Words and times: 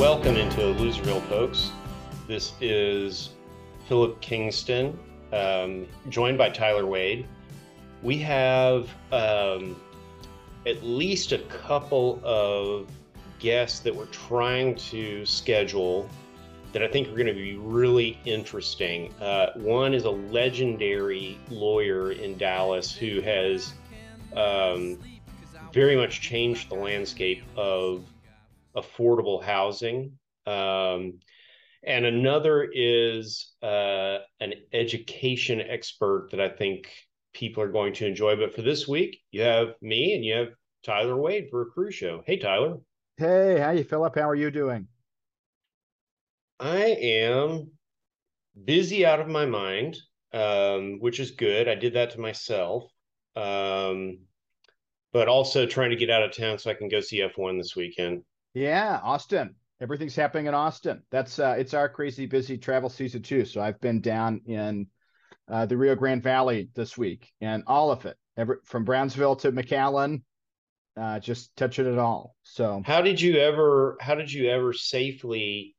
Welcome 0.00 0.36
into 0.36 0.60
Loserville, 0.62 1.20
folks. 1.28 1.72
This 2.26 2.54
is 2.62 3.34
Philip 3.86 4.18
Kingston, 4.22 4.98
um, 5.30 5.86
joined 6.08 6.38
by 6.38 6.48
Tyler 6.48 6.86
Wade. 6.86 7.28
We 8.02 8.16
have 8.16 8.88
um, 9.12 9.78
at 10.64 10.82
least 10.82 11.32
a 11.32 11.38
couple 11.40 12.18
of 12.24 12.88
guests 13.40 13.80
that 13.80 13.94
we're 13.94 14.06
trying 14.06 14.74
to 14.76 15.26
schedule 15.26 16.08
that 16.72 16.82
I 16.82 16.88
think 16.88 17.08
are 17.08 17.14
going 17.14 17.26
to 17.26 17.34
be 17.34 17.56
really 17.56 18.18
interesting. 18.24 19.12
Uh, 19.20 19.48
one 19.56 19.92
is 19.92 20.04
a 20.04 20.10
legendary 20.10 21.38
lawyer 21.50 22.12
in 22.12 22.38
Dallas 22.38 22.90
who 22.90 23.20
has 23.20 23.74
um, 24.34 24.98
very 25.74 25.94
much 25.94 26.22
changed 26.22 26.70
the 26.70 26.76
landscape 26.76 27.42
of 27.54 28.02
affordable 28.76 29.42
housing. 29.42 30.18
Um, 30.46 31.20
and 31.82 32.04
another 32.04 32.68
is 32.72 33.52
uh, 33.62 34.18
an 34.40 34.54
education 34.72 35.60
expert 35.60 36.28
that 36.30 36.40
I 36.40 36.48
think 36.48 36.90
people 37.32 37.62
are 37.62 37.72
going 37.72 37.94
to 37.94 38.06
enjoy. 38.06 38.36
But 38.36 38.54
for 38.54 38.62
this 38.62 38.86
week, 38.86 39.20
you 39.30 39.42
have 39.42 39.74
me 39.80 40.14
and 40.14 40.24
you 40.24 40.34
have 40.34 40.48
Tyler 40.82 41.16
Wade 41.16 41.48
for 41.50 41.62
a 41.62 41.66
cruise 41.66 41.94
show. 41.94 42.22
Hey, 42.26 42.38
Tyler. 42.38 42.78
Hey, 43.16 43.58
how 43.58 43.70
you, 43.70 43.84
Philip? 43.84 44.14
How 44.14 44.28
are 44.28 44.34
you 44.34 44.50
doing? 44.50 44.86
I 46.58 46.84
am 46.84 47.70
busy 48.64 49.06
out 49.06 49.20
of 49.20 49.28
my 49.28 49.46
mind, 49.46 49.96
um, 50.32 50.98
which 51.00 51.20
is 51.20 51.30
good. 51.30 51.68
I 51.68 51.74
did 51.74 51.94
that 51.94 52.10
to 52.10 52.20
myself. 52.20 52.84
Um, 53.36 54.18
but 55.12 55.28
also 55.28 55.66
trying 55.66 55.90
to 55.90 55.96
get 55.96 56.10
out 56.10 56.22
of 56.22 56.36
town 56.36 56.58
so 56.58 56.70
I 56.70 56.74
can 56.74 56.88
go 56.88 57.00
see 57.00 57.18
F1 57.20 57.58
this 57.58 57.74
weekend. 57.74 58.22
Yeah, 58.54 59.00
Austin. 59.02 59.54
Everything's 59.80 60.16
happening 60.16 60.46
in 60.46 60.54
Austin. 60.54 61.02
That's 61.10 61.38
uh 61.38 61.56
it's 61.58 61.74
our 61.74 61.88
crazy 61.88 62.26
busy 62.26 62.58
travel 62.58 62.90
season 62.90 63.22
too. 63.22 63.44
So 63.44 63.60
I've 63.60 63.80
been 63.80 64.00
down 64.00 64.42
in 64.46 64.86
uh, 65.48 65.66
the 65.66 65.76
Rio 65.76 65.94
Grande 65.94 66.22
Valley 66.22 66.68
this 66.74 66.96
week 66.96 67.32
and 67.40 67.64
all 67.66 67.90
of 67.90 68.06
it, 68.06 68.16
every, 68.36 68.56
from 68.64 68.84
Brownsville 68.84 69.36
to 69.36 69.50
McAllen, 69.52 70.22
uh, 70.96 71.18
just 71.18 71.56
touching 71.56 71.86
it 71.86 71.98
all. 71.98 72.36
So 72.42 72.82
how 72.84 73.00
did 73.00 73.20
you 73.20 73.38
ever 73.38 73.96
how 74.00 74.14
did 74.14 74.32
you 74.32 74.50
ever 74.50 74.72
safely 74.72 75.74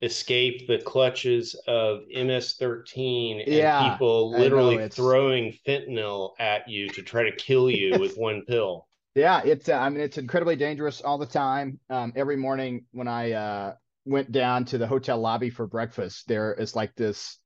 escape 0.00 0.66
the 0.66 0.78
clutches 0.78 1.54
of 1.66 2.00
MS13 2.14 3.40
and 3.40 3.48
Yeah, 3.58 3.96
people 3.96 4.34
I 4.34 4.38
know, 4.38 4.40
literally 4.40 4.88
throwing 4.88 5.58
fentanyl 5.66 6.30
at 6.40 6.68
you 6.68 6.88
to 6.90 7.02
try 7.02 7.24
to 7.24 7.36
kill 7.36 7.70
you 7.70 8.00
with 8.00 8.16
one 8.16 8.42
pill? 8.46 8.88
Yeah, 9.14 9.42
it's 9.44 9.68
uh, 9.68 9.74
I 9.74 9.88
mean 9.90 10.00
it's 10.00 10.18
incredibly 10.18 10.56
dangerous 10.56 11.02
all 11.02 11.18
the 11.18 11.26
time. 11.26 11.78
Um, 11.90 12.12
every 12.16 12.36
morning 12.36 12.86
when 12.92 13.08
I 13.08 13.32
uh, 13.32 13.74
went 14.06 14.32
down 14.32 14.64
to 14.66 14.78
the 14.78 14.86
hotel 14.86 15.18
lobby 15.20 15.50
for 15.50 15.66
breakfast, 15.66 16.28
there 16.28 16.54
is 16.54 16.74
like 16.74 16.94
this 16.94 17.38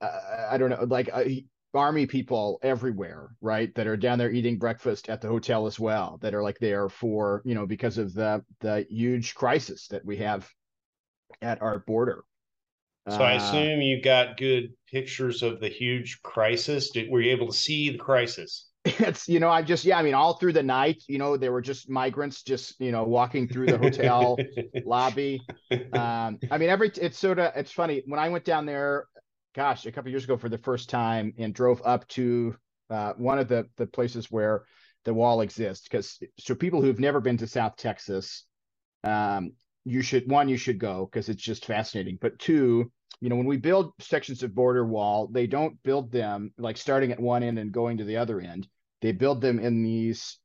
uh, 0.00 0.48
I 0.50 0.58
don't 0.58 0.70
know, 0.70 0.84
like 0.84 1.10
uh, 1.12 1.24
army 1.74 2.06
people 2.06 2.60
everywhere, 2.62 3.30
right? 3.40 3.74
That 3.76 3.86
are 3.88 3.96
down 3.96 4.18
there 4.18 4.32
eating 4.32 4.58
breakfast 4.58 5.08
at 5.10 5.20
the 5.22 5.28
hotel 5.28 5.66
as 5.66 5.80
well. 5.80 6.18
That 6.22 6.34
are 6.34 6.42
like 6.42 6.58
there 6.60 6.88
for 6.88 7.42
you 7.44 7.54
know 7.54 7.66
because 7.66 7.98
of 7.98 8.14
the 8.14 8.44
the 8.60 8.86
huge 8.90 9.34
crisis 9.34 9.88
that 9.88 10.04
we 10.04 10.18
have 10.18 10.50
at 11.42 11.62
our 11.62 11.80
border. 11.80 12.24
So 13.08 13.24
I 13.24 13.34
Uh, 13.34 13.34
assume 13.34 13.80
you 13.80 14.02
got 14.02 14.38
good 14.38 14.74
pictures 14.90 15.44
of 15.44 15.60
the 15.60 15.68
huge 15.68 16.20
crisis. 16.22 16.90
Did, 16.90 17.10
were 17.10 17.20
you 17.20 17.30
able 17.32 17.46
to 17.48 17.52
see 17.52 17.90
the 17.90 17.98
crisis? 17.98 18.71
It's 18.84 19.28
you 19.28 19.38
know 19.40 19.48
I 19.48 19.62
just 19.62 19.84
yeah 19.84 19.98
I 19.98 20.02
mean 20.02 20.14
all 20.14 20.34
through 20.34 20.54
the 20.54 20.62
night 20.62 21.02
you 21.08 21.18
know 21.18 21.36
there 21.36 21.52
were 21.52 21.62
just 21.62 21.88
migrants 21.88 22.42
just 22.42 22.80
you 22.80 22.90
know 22.90 23.04
walking 23.04 23.48
through 23.48 23.66
the 23.66 23.78
hotel 23.78 24.38
lobby. 24.86 25.40
Um 25.70 26.38
i 26.50 26.58
mean 26.58 26.68
every 26.68 26.90
it's 27.00 27.18
sort 27.18 27.38
of 27.38 27.52
it's 27.56 27.72
funny. 27.72 28.02
When 28.06 28.18
i 28.18 28.28
went 28.28 28.44
down 28.44 28.66
there 28.66 29.06
gosh 29.54 29.86
a 29.86 29.92
couple 29.92 30.10
years 30.10 30.24
ago 30.24 30.36
for 30.36 30.48
the 30.48 30.58
first 30.58 30.88
time 30.88 31.34
and 31.38 31.54
drove 31.54 31.82
up 31.84 32.06
to 32.08 32.56
uh, 32.90 33.12
one 33.16 33.38
of 33.38 33.48
the 33.48 33.68
the 33.76 33.86
places 33.86 34.30
where 34.30 34.64
the 35.04 35.14
wall 35.14 35.40
exists 35.40 35.86
because 35.88 36.18
so 36.38 36.54
people 36.54 36.80
who've 36.80 37.00
never 37.00 37.20
been 37.20 37.36
to 37.36 37.46
south 37.46 37.76
texas 37.76 38.44
um 39.04 39.52
you 39.84 40.02
should 40.02 40.30
one 40.30 40.48
you 40.48 40.56
should 40.56 40.78
go 40.78 41.08
because 41.10 41.28
it's 41.28 41.42
just 41.42 41.66
fascinating 41.66 42.18
but 42.20 42.38
two 42.38 42.90
you 43.22 43.28
know 43.28 43.36
when 43.36 43.46
we 43.46 43.56
build 43.56 43.92
sections 44.00 44.42
of 44.42 44.52
border 44.52 44.84
wall 44.84 45.28
they 45.28 45.46
don't 45.46 45.80
build 45.84 46.10
them 46.10 46.52
like 46.58 46.76
starting 46.76 47.12
at 47.12 47.20
one 47.20 47.44
end 47.44 47.56
and 47.56 47.70
going 47.70 47.96
to 47.98 48.04
the 48.04 48.16
other 48.16 48.40
end. 48.40 48.66
They 49.00 49.12
build 49.12 49.40
them 49.40 49.60
in 49.60 49.82
these 49.82 50.38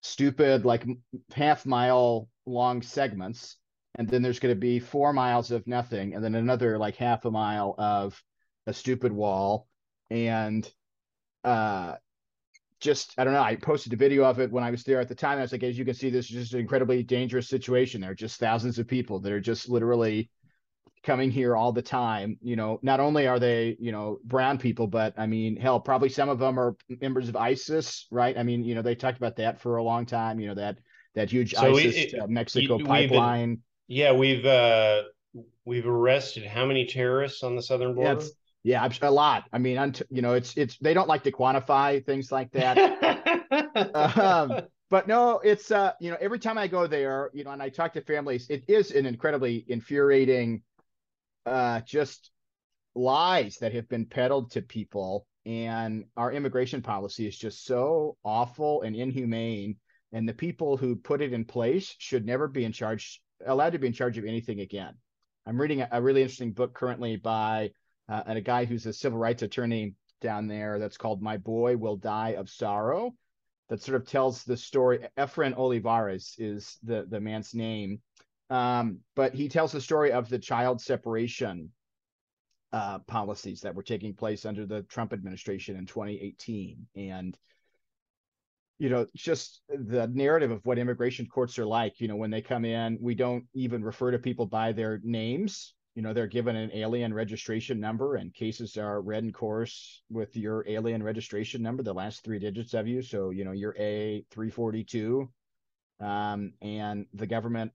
stupid 0.00 0.64
like 0.64 0.86
half 1.34 1.66
mile 1.66 2.28
long 2.46 2.80
segments 2.80 3.58
and 3.96 4.08
then 4.08 4.22
there's 4.22 4.38
going 4.38 4.54
to 4.54 4.58
be 4.58 4.80
four 4.80 5.12
miles 5.12 5.50
of 5.50 5.66
nothing 5.66 6.14
and 6.14 6.24
then 6.24 6.34
another 6.34 6.78
like 6.78 6.96
half 6.96 7.26
a 7.26 7.30
mile 7.30 7.74
of 7.76 8.20
a 8.66 8.72
stupid 8.72 9.12
wall. 9.12 9.68
And 10.10 10.68
uh 11.44 11.96
just 12.80 13.14
i 13.18 13.24
don't 13.24 13.34
know 13.34 13.42
i 13.42 13.54
posted 13.56 13.92
a 13.92 13.96
video 13.96 14.24
of 14.24 14.40
it 14.40 14.50
when 14.50 14.64
i 14.64 14.70
was 14.70 14.84
there 14.84 15.00
at 15.00 15.08
the 15.08 15.14
time. 15.14 15.36
I 15.36 15.42
was 15.42 15.52
like 15.52 15.64
as 15.64 15.76
you 15.76 15.84
can 15.84 15.94
see 15.94 16.08
this 16.08 16.30
is 16.30 16.32
just 16.32 16.54
an 16.54 16.60
incredibly 16.60 17.02
dangerous 17.02 17.50
situation. 17.50 18.00
There 18.00 18.12
are 18.12 18.14
just 18.14 18.40
thousands 18.40 18.78
of 18.78 18.88
people 18.88 19.20
that 19.20 19.32
are 19.32 19.40
just 19.40 19.68
literally 19.68 20.30
coming 21.02 21.30
here 21.30 21.56
all 21.56 21.72
the 21.72 21.82
time 21.82 22.38
you 22.42 22.54
know 22.54 22.78
not 22.82 23.00
only 23.00 23.26
are 23.26 23.38
they 23.38 23.76
you 23.80 23.90
know 23.92 24.18
brown 24.24 24.56
people 24.56 24.86
but 24.86 25.12
i 25.18 25.26
mean 25.26 25.56
hell 25.56 25.80
probably 25.80 26.08
some 26.08 26.28
of 26.28 26.38
them 26.38 26.58
are 26.58 26.76
members 27.00 27.28
of 27.28 27.36
isis 27.36 28.06
right? 28.10 28.38
I 28.38 28.42
mean 28.42 28.62
you 28.64 28.74
know 28.74 28.82
they 28.82 28.94
talked 28.94 29.18
about 29.18 29.36
that 29.36 29.60
for 29.60 29.76
a 29.76 29.82
long 29.82 30.06
time 30.06 30.38
you 30.38 30.48
know 30.48 30.54
that 30.54 30.78
that 31.14 31.30
huge 31.30 31.54
So 31.54 31.76
isis 31.76 31.96
it- 31.96 32.18
uh, 32.20 32.26
mexico 32.28 32.76
we've 32.76 32.84
been- 32.84 32.86
pipeline. 32.86 33.58
Yeah, 33.88 34.12
we've 34.12 34.46
uh 34.46 35.02
we've 35.64 35.86
arrested 35.86 36.46
how 36.46 36.64
many 36.66 36.86
terrorists 36.86 37.42
on 37.42 37.56
the 37.56 37.62
southern 37.62 37.94
border? 37.94 38.12
it's- 38.12 38.30
yeah 38.62 38.88
a 39.02 39.10
lot. 39.10 39.44
I 39.52 39.58
mean 39.58 39.76
unt- 39.78 40.02
you 40.08 40.22
know 40.22 40.34
it's 40.34 40.56
it's 40.56 40.78
they 40.78 40.94
don't 40.94 41.08
like 41.08 41.24
to 41.24 41.32
quantify 41.32 42.04
things 42.06 42.30
like 42.30 42.52
that. 42.52 42.78
Um, 43.94 44.60
but 44.90 45.08
no, 45.08 45.40
it's 45.42 45.70
uh, 45.70 45.92
you 46.00 46.10
know, 46.10 46.16
every 46.20 46.38
time 46.38 46.58
I 46.58 46.68
go 46.68 46.86
there, 46.86 47.30
you 47.32 47.44
know, 47.44 47.50
and 47.50 47.62
I 47.62 47.70
talk 47.70 47.92
to 47.94 48.02
families, 48.02 48.46
it 48.50 48.62
is 48.68 48.90
an 48.92 49.06
incredibly 49.06 49.64
infuriating, 49.68 50.62
uh, 51.46 51.80
just 51.80 52.30
lies 52.94 53.58
that 53.58 53.72
have 53.72 53.88
been 53.88 54.06
peddled 54.06 54.52
to 54.52 54.62
people, 54.62 55.26
and 55.46 56.04
our 56.16 56.32
immigration 56.32 56.82
policy 56.82 57.26
is 57.26 57.36
just 57.36 57.64
so 57.64 58.16
awful 58.24 58.82
and 58.82 58.94
inhumane. 58.96 59.76
And 60.12 60.28
the 60.28 60.34
people 60.34 60.76
who 60.76 60.96
put 60.96 61.22
it 61.22 61.32
in 61.32 61.44
place 61.44 61.94
should 61.98 62.26
never 62.26 62.46
be 62.46 62.64
in 62.64 62.72
charge, 62.72 63.22
allowed 63.46 63.70
to 63.70 63.78
be 63.78 63.86
in 63.86 63.94
charge 63.94 64.18
of 64.18 64.26
anything 64.26 64.60
again. 64.60 64.94
I'm 65.46 65.60
reading 65.60 65.80
a, 65.80 65.88
a 65.90 66.02
really 66.02 66.22
interesting 66.22 66.52
book 66.52 66.74
currently 66.74 67.16
by 67.16 67.70
uh, 68.08 68.22
a 68.26 68.40
guy 68.40 68.66
who's 68.66 68.86
a 68.86 68.92
civil 68.92 69.18
rights 69.18 69.42
attorney 69.42 69.94
down 70.20 70.46
there 70.46 70.78
that's 70.78 70.98
called 70.98 71.22
My 71.22 71.38
Boy 71.38 71.76
Will 71.76 71.96
Die 71.96 72.30
of 72.30 72.50
Sorrow 72.50 73.14
that 73.68 73.80
sort 73.80 73.96
of 73.96 74.06
tells 74.06 74.44
the 74.44 74.56
story. 74.56 75.06
Efren 75.16 75.56
Olivares 75.56 76.34
is 76.38 76.78
the 76.82 77.06
the 77.08 77.20
man's 77.20 77.54
name, 77.54 78.00
um, 78.52 78.98
but 79.16 79.34
he 79.34 79.48
tells 79.48 79.72
the 79.72 79.80
story 79.80 80.12
of 80.12 80.28
the 80.28 80.38
child 80.38 80.78
separation 80.82 81.70
uh, 82.70 82.98
policies 82.98 83.62
that 83.62 83.74
were 83.74 83.82
taking 83.82 84.12
place 84.12 84.44
under 84.44 84.66
the 84.66 84.82
Trump 84.82 85.14
administration 85.14 85.74
in 85.74 85.86
2018, 85.86 86.86
and 86.94 87.38
you 88.78 88.90
know 88.90 89.06
just 89.16 89.62
the 89.70 90.06
narrative 90.08 90.50
of 90.50 90.60
what 90.66 90.78
immigration 90.78 91.26
courts 91.26 91.58
are 91.58 91.64
like. 91.64 91.98
You 91.98 92.08
know, 92.08 92.16
when 92.16 92.30
they 92.30 92.42
come 92.42 92.66
in, 92.66 92.98
we 93.00 93.14
don't 93.14 93.46
even 93.54 93.82
refer 93.82 94.10
to 94.10 94.18
people 94.18 94.44
by 94.44 94.72
their 94.72 95.00
names. 95.02 95.72
You 95.94 96.02
know, 96.02 96.12
they're 96.12 96.26
given 96.26 96.54
an 96.54 96.72
alien 96.74 97.14
registration 97.14 97.80
number, 97.80 98.16
and 98.16 98.34
cases 98.34 98.76
are 98.76 99.00
read 99.00 99.24
in 99.24 99.32
course 99.32 100.02
with 100.10 100.36
your 100.36 100.62
alien 100.68 101.02
registration 101.02 101.62
number, 101.62 101.82
the 101.82 101.94
last 101.94 102.22
three 102.22 102.38
digits 102.38 102.74
of 102.74 102.86
you. 102.86 103.00
So, 103.00 103.30
you 103.30 103.46
know, 103.46 103.52
you're 103.52 103.76
A 103.78 104.26
three 104.30 104.50
forty 104.50 104.84
two, 104.84 105.30
um, 106.00 106.52
and 106.60 107.06
the 107.14 107.26
government 107.26 107.72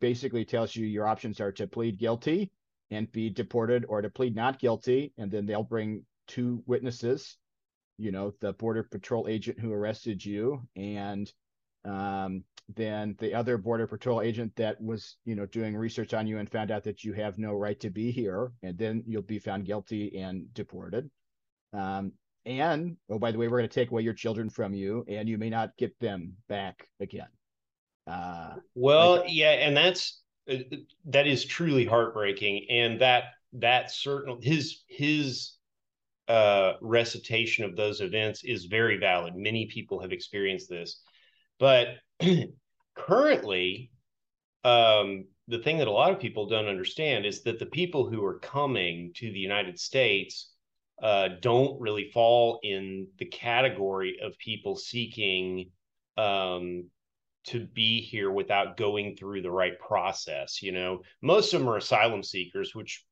basically 0.00 0.44
tells 0.44 0.74
you 0.74 0.86
your 0.86 1.06
options 1.06 1.40
are 1.40 1.52
to 1.52 1.66
plead 1.66 1.98
guilty 1.98 2.50
and 2.90 3.10
be 3.12 3.30
deported, 3.30 3.84
or 3.88 4.02
to 4.02 4.10
plead 4.10 4.34
not 4.34 4.58
guilty, 4.58 5.12
and 5.16 5.30
then 5.30 5.46
they'll 5.46 5.62
bring 5.62 6.04
two 6.26 6.62
witnesses. 6.66 7.36
You 7.98 8.10
know, 8.10 8.32
the 8.40 8.52
border 8.54 8.82
patrol 8.82 9.28
agent 9.28 9.60
who 9.60 9.72
arrested 9.72 10.24
you, 10.24 10.62
and 10.74 11.30
um, 11.84 12.44
then 12.76 13.16
the 13.18 13.34
other 13.34 13.58
border 13.58 13.86
patrol 13.86 14.20
agent 14.20 14.54
that 14.56 14.80
was 14.80 15.16
you 15.24 15.34
know 15.34 15.46
doing 15.46 15.76
research 15.76 16.14
on 16.14 16.26
you 16.26 16.38
and 16.38 16.50
found 16.50 16.70
out 16.70 16.84
that 16.84 17.04
you 17.04 17.12
have 17.12 17.38
no 17.38 17.52
right 17.52 17.80
to 17.80 17.90
be 17.90 18.10
here 18.10 18.52
and 18.62 18.78
then 18.78 19.02
you'll 19.06 19.22
be 19.22 19.38
found 19.38 19.64
guilty 19.64 20.16
and 20.18 20.52
deported 20.54 21.10
um, 21.72 22.12
and 22.46 22.96
oh 23.08 23.18
by 23.18 23.32
the 23.32 23.38
way 23.38 23.48
we're 23.48 23.58
going 23.58 23.68
to 23.68 23.74
take 23.74 23.90
away 23.90 24.02
your 24.02 24.14
children 24.14 24.48
from 24.48 24.74
you 24.74 25.04
and 25.08 25.28
you 25.28 25.38
may 25.38 25.50
not 25.50 25.76
get 25.78 25.98
them 26.00 26.32
back 26.48 26.86
again 27.00 27.28
uh, 28.06 28.56
Well, 28.74 29.24
yeah, 29.26 29.52
and 29.52 29.76
that's 29.76 30.20
uh, 30.50 30.56
that 31.06 31.26
is 31.26 31.44
truly 31.44 31.84
heartbreaking, 31.84 32.66
and 32.70 33.00
that 33.00 33.24
that 33.54 33.90
certain 33.90 34.40
his 34.42 34.82
his 34.88 35.52
uh, 36.28 36.74
recitation 36.80 37.64
of 37.64 37.76
those 37.76 38.00
events 38.00 38.44
is 38.44 38.66
very 38.66 38.96
valid. 38.96 39.34
Many 39.36 39.66
people 39.66 40.00
have 40.00 40.12
experienced 40.12 40.68
this, 40.68 41.02
but 41.58 41.88
currently, 42.94 43.90
um, 44.64 45.24
the 45.48 45.58
thing 45.58 45.78
that 45.78 45.88
a 45.88 45.92
lot 45.92 46.12
of 46.12 46.20
people 46.20 46.46
don't 46.46 46.68
understand 46.68 47.26
is 47.26 47.42
that 47.42 47.58
the 47.58 47.66
people 47.66 48.08
who 48.08 48.24
are 48.24 48.38
coming 48.38 49.12
to 49.16 49.32
the 49.32 49.38
United 49.38 49.78
States 49.78 50.52
uh, 51.02 51.28
don't 51.40 51.80
really 51.80 52.10
fall 52.12 52.60
in 52.62 53.08
the 53.18 53.24
category 53.24 54.18
of 54.22 54.36
people 54.38 54.76
seeking 54.76 55.70
um, 56.16 56.84
to 57.44 57.66
be 57.66 58.00
here 58.00 58.30
without 58.30 58.76
going 58.76 59.16
through 59.16 59.42
the 59.42 59.50
right 59.50 59.78
process. 59.78 60.62
You 60.62 60.72
know, 60.72 61.02
most 61.22 61.52
of 61.52 61.60
them 61.60 61.68
are 61.68 61.76
asylum 61.76 62.22
seekers, 62.22 62.74
which 62.74 63.04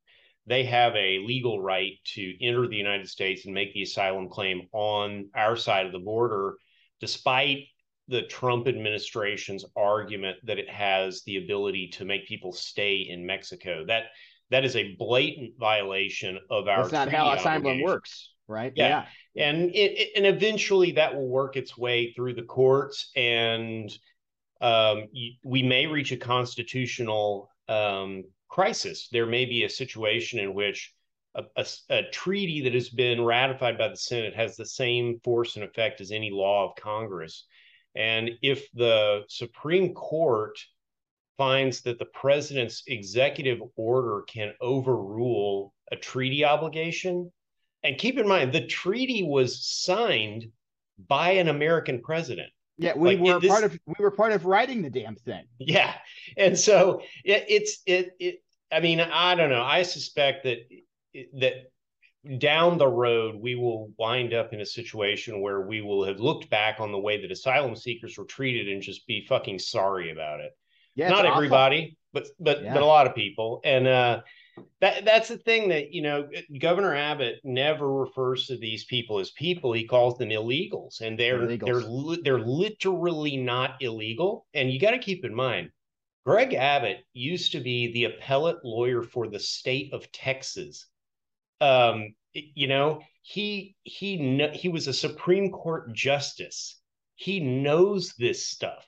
they 0.47 0.65
have 0.65 0.95
a 0.97 1.19
legal 1.19 1.61
right 1.61 1.93
to 2.15 2.45
enter 2.45 2.67
the 2.67 2.77
United 2.77 3.09
States 3.09 3.45
and 3.45 3.55
make 3.55 3.75
the 3.75 3.83
asylum 3.83 4.29
claim 4.29 4.63
on 4.73 5.29
our 5.35 5.57
side 5.57 5.87
of 5.87 5.93
the 5.93 5.99
border, 5.99 6.57
despite 7.01 7.65
the 8.09 8.23
Trump 8.23 8.67
administration's 8.67 9.65
argument 9.77 10.39
that 10.45 10.59
it 10.59 10.69
has 10.71 11.23
the 11.25 11.37
ability 11.37 11.89
to 11.89 12.07
make 12.07 12.27
people 12.27 12.53
stay 12.53 13.07
in 13.09 13.27
Mexico. 13.27 13.85
That 13.87 14.05
that 14.51 14.65
is 14.65 14.77
a 14.77 14.95
blatant 14.99 15.59
violation 15.59 16.39
of 16.51 16.69
our. 16.69 16.83
That's 16.83 16.93
not 16.93 17.11
how 17.11 17.33
asylum 17.33 17.83
works, 17.83 18.33
right? 18.47 18.73
Yeah, 18.75 19.05
yeah. 19.35 19.51
and 19.51 19.71
it, 19.75 19.99
it, 19.99 20.09
and 20.17 20.27
eventually 20.27 20.93
that 20.93 21.15
will 21.15 21.29
work 21.29 21.57
its 21.57 21.77
way 21.77 22.13
through 22.15 22.35
the 22.35 22.43
courts, 22.43 23.11
and 23.15 23.91
um, 24.60 25.08
we 25.44 25.62
may 25.62 25.87
reach 25.87 26.12
a 26.12 26.16
constitutional 26.16 27.50
um, 27.69 28.25
crisis. 28.49 29.08
There 29.12 29.26
may 29.26 29.44
be 29.44 29.64
a 29.64 29.70
situation 29.70 30.38
in 30.38 30.55
which 30.55 30.93
a, 31.34 31.44
a, 31.56 31.66
a, 31.90 32.02
treaty 32.10 32.62
that 32.62 32.75
has 32.75 32.88
been 32.88 33.25
ratified 33.25 33.78
by 33.78 33.88
the 33.88 33.96
Senate 33.96 34.34
has 34.34 34.56
the 34.56 34.66
same 34.66 35.20
force 35.22 35.56
and 35.56 35.64
effect 35.64 36.00
as 36.00 36.10
any 36.10 36.31
law 36.31 36.69
of 36.69 36.76
Congress. 36.76 37.46
And 37.94 38.31
if 38.43 38.70
the 38.72 39.22
Supreme 39.28 39.94
Court 39.94 40.58
finds 41.37 41.82
that 41.82 41.99
the 41.99 42.06
president's 42.06 42.82
executive 42.87 43.60
order 43.76 44.22
can 44.28 44.55
overrule 44.60 45.72
a 45.93 45.96
treaty 45.96 46.44
obligation, 46.44 47.31
and 47.84 47.96
keep 47.96 48.19
in 48.19 48.26
mind, 48.26 48.52
the 48.52 48.66
treaty 48.66 49.22
was 49.22 49.64
signed 49.64 50.50
by 51.06 51.32
an 51.32 51.49
American 51.49 52.00
president. 52.00 52.50
Yeah, 52.79 52.97
we 52.97 53.17
like, 53.17 53.21
were 53.21 53.41
this, 53.41 53.51
part 53.51 53.65
of 53.65 53.79
we 53.87 53.95
were 53.99 54.13
part 54.13 54.33
of 54.33 54.47
writing 54.47 54.83
the 54.83 54.91
damn 54.91 55.17
thing. 55.17 55.45
Yeah, 55.59 55.93
and 56.37 56.57
so 56.57 57.03
it, 57.25 57.45
it's 57.49 57.83
it 57.87 58.11
it. 58.21 58.43
I 58.71 58.81
mean, 58.81 59.01
I 59.01 59.35
don't 59.35 59.51
know. 59.51 59.63
I 59.63 59.83
suspect 59.83 60.45
that 60.45 60.59
that 61.41 61.55
down 62.39 62.79
the 62.79 62.87
road 62.87 63.37
we 63.37 63.55
will 63.55 63.91
wind 63.99 64.35
up 64.35 64.53
in 64.53 64.61
a 64.61 64.67
situation 64.67 65.41
where 65.41 65.63
we 65.63 65.81
will 65.81 66.05
have 66.05 66.21
looked 66.21 66.51
back 66.51 66.79
on 66.79 66.93
the 66.93 66.99
way 66.99 67.21
that 67.21 67.33
asylum 67.33 67.75
seekers 67.75 68.17
were 68.19 68.25
treated 68.25 68.69
and 68.69 68.83
just 68.83 69.07
be 69.07 69.25
fucking 69.27 69.59
sorry 69.59 70.13
about 70.13 70.41
it. 70.41 70.53
Yeah, 70.95 71.09
not 71.09 71.27
everybody, 71.27 71.97
awful. 72.15 72.29
but 72.39 72.59
but 72.59 72.63
yeah. 72.63 72.75
but 72.75 72.83
a 72.83 72.87
lot 72.87 73.07
of 73.07 73.15
people, 73.15 73.61
and 73.65 73.89
uh, 73.89 74.21
that 74.81 75.05
that's 75.05 75.28
the 75.28 75.38
thing 75.38 75.69
that 75.70 75.93
you 75.93 76.02
know 76.02 76.28
governor 76.58 76.94
abbott 76.94 77.40
never 77.44 77.93
refers 77.93 78.46
to 78.46 78.56
these 78.56 78.84
people 78.84 79.19
as 79.19 79.31
people. 79.31 79.72
He 79.72 79.84
calls 79.84 80.19
them 80.19 80.31
illegals 80.31 81.00
and 81.00 81.19
they're 81.19 81.40
illegals. 81.40 82.22
they're 82.22 82.38
they're 82.38 82.46
literally 82.46 83.37
not 83.37 83.81
illegal. 83.81 84.46
And 84.55 84.70
you 84.70 84.78
got 84.78 84.93
to 84.93 84.99
keep 84.99 85.25
in 85.25 85.34
mind 85.34 85.70
greg 86.28 86.52
abbott 86.52 86.99
used 87.14 87.52
to 87.52 87.60
be 87.60 87.90
the 87.93 88.05
appellate 88.05 88.62
lawyer 88.62 89.02
for 89.02 89.28
the 89.28 89.38
state 89.38 89.93
of 89.94 90.12
texas. 90.12 90.87
Um 91.60 92.14
you 92.34 92.69
know 92.69 93.00
he 93.22 93.76
he 93.84 94.46
he 94.52 94.69
was 94.69 94.88
a 94.88 94.93
supreme 94.93 95.50
court 95.50 95.93
justice. 95.94 96.81
He 97.16 97.40
knows 97.40 98.14
this 98.19 98.46
stuff. 98.46 98.87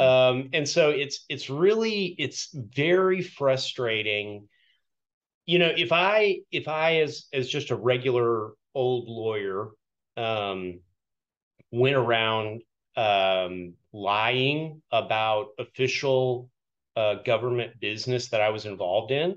Um 0.00 0.50
and 0.52 0.68
so 0.68 0.90
it's 0.90 1.24
it's 1.28 1.48
really 1.48 2.16
it's 2.18 2.48
very 2.52 3.22
frustrating 3.22 4.48
you 5.46 5.58
know 5.58 5.72
if 5.76 5.92
i 5.92 6.38
if 6.50 6.68
i 6.68 6.96
as 6.96 7.26
as 7.32 7.48
just 7.48 7.70
a 7.70 7.76
regular 7.76 8.52
old 8.74 9.08
lawyer 9.08 9.68
um 10.16 10.80
went 11.70 11.96
around 11.96 12.62
um 12.96 13.74
lying 13.92 14.80
about 14.92 15.48
official 15.58 16.48
uh, 16.96 17.14
government 17.24 17.72
business 17.80 18.28
that 18.28 18.40
i 18.40 18.50
was 18.50 18.66
involved 18.66 19.10
in 19.10 19.34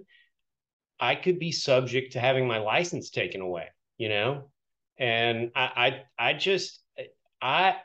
i 0.99 1.15
could 1.15 1.39
be 1.39 1.51
subject 1.51 2.13
to 2.13 2.19
having 2.19 2.47
my 2.47 2.59
license 2.59 3.09
taken 3.09 3.41
away 3.41 3.67
you 3.97 4.09
know? 4.09 4.49
And 4.97 5.51
i 5.55 6.03
i, 6.17 6.29
I 6.29 6.33
just 6.33 6.79
i 7.41 7.75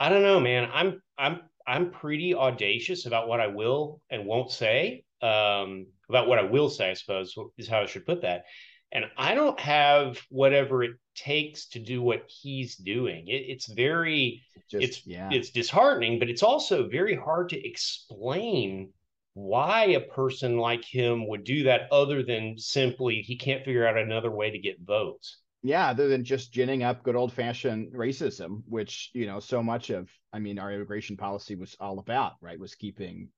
i 0.00 0.08
don't 0.08 0.22
know 0.22 0.40
man. 0.40 0.68
I'm 0.72 1.02
i'm 1.18 1.40
i'm 1.66 1.90
pretty 1.90 2.34
audacious 2.34 3.06
about 3.06 3.28
what 3.28 3.40
i 3.40 3.48
will 3.48 4.00
and 4.10 4.26
won't 4.26 4.50
say. 4.50 5.04
Um 5.20 5.86
about 6.08 6.28
what 6.28 6.38
I 6.38 6.42
will 6.44 6.70
say, 6.70 6.90
I 6.90 6.94
suppose, 6.94 7.34
is 7.58 7.68
how 7.68 7.80
I 7.80 7.86
should 7.86 8.06
put 8.06 8.22
that. 8.22 8.44
And 8.92 9.06
I 9.16 9.34
don't 9.34 9.58
have 9.58 10.20
whatever 10.28 10.84
it 10.84 10.92
takes 11.16 11.66
to 11.70 11.80
do 11.80 12.00
what 12.00 12.24
he's 12.28 12.76
doing. 12.76 13.26
It, 13.26 13.44
it's 13.48 13.66
very, 13.66 14.42
Just, 14.70 14.84
it's 14.84 15.06
yeah. 15.06 15.30
it's 15.32 15.50
disheartening, 15.50 16.18
but 16.18 16.30
it's 16.30 16.44
also 16.44 16.88
very 16.88 17.16
hard 17.16 17.48
to 17.48 17.66
explain 17.66 18.90
why 19.32 19.86
a 19.86 20.00
person 20.00 20.58
like 20.58 20.84
him 20.84 21.26
would 21.26 21.42
do 21.42 21.64
that, 21.64 21.88
other 21.90 22.22
than 22.22 22.56
simply 22.56 23.20
he 23.20 23.36
can't 23.36 23.64
figure 23.64 23.86
out 23.86 23.98
another 23.98 24.30
way 24.30 24.50
to 24.50 24.58
get 24.58 24.80
votes. 24.80 25.38
Yeah, 25.64 25.88
other 25.88 26.08
than 26.08 26.24
just 26.24 26.52
ginning 26.52 26.84
up 26.84 27.02
good 27.02 27.16
old 27.16 27.32
fashioned 27.32 27.94
racism, 27.94 28.62
which 28.68 29.10
you 29.12 29.26
know 29.26 29.40
so 29.40 29.60
much 29.60 29.90
of, 29.90 30.08
I 30.32 30.38
mean, 30.38 30.58
our 30.60 30.70
immigration 30.70 31.16
policy 31.16 31.56
was 31.56 31.74
all 31.80 31.98
about, 31.98 32.34
right? 32.40 32.60
Was 32.60 32.76
keeping 32.76 33.28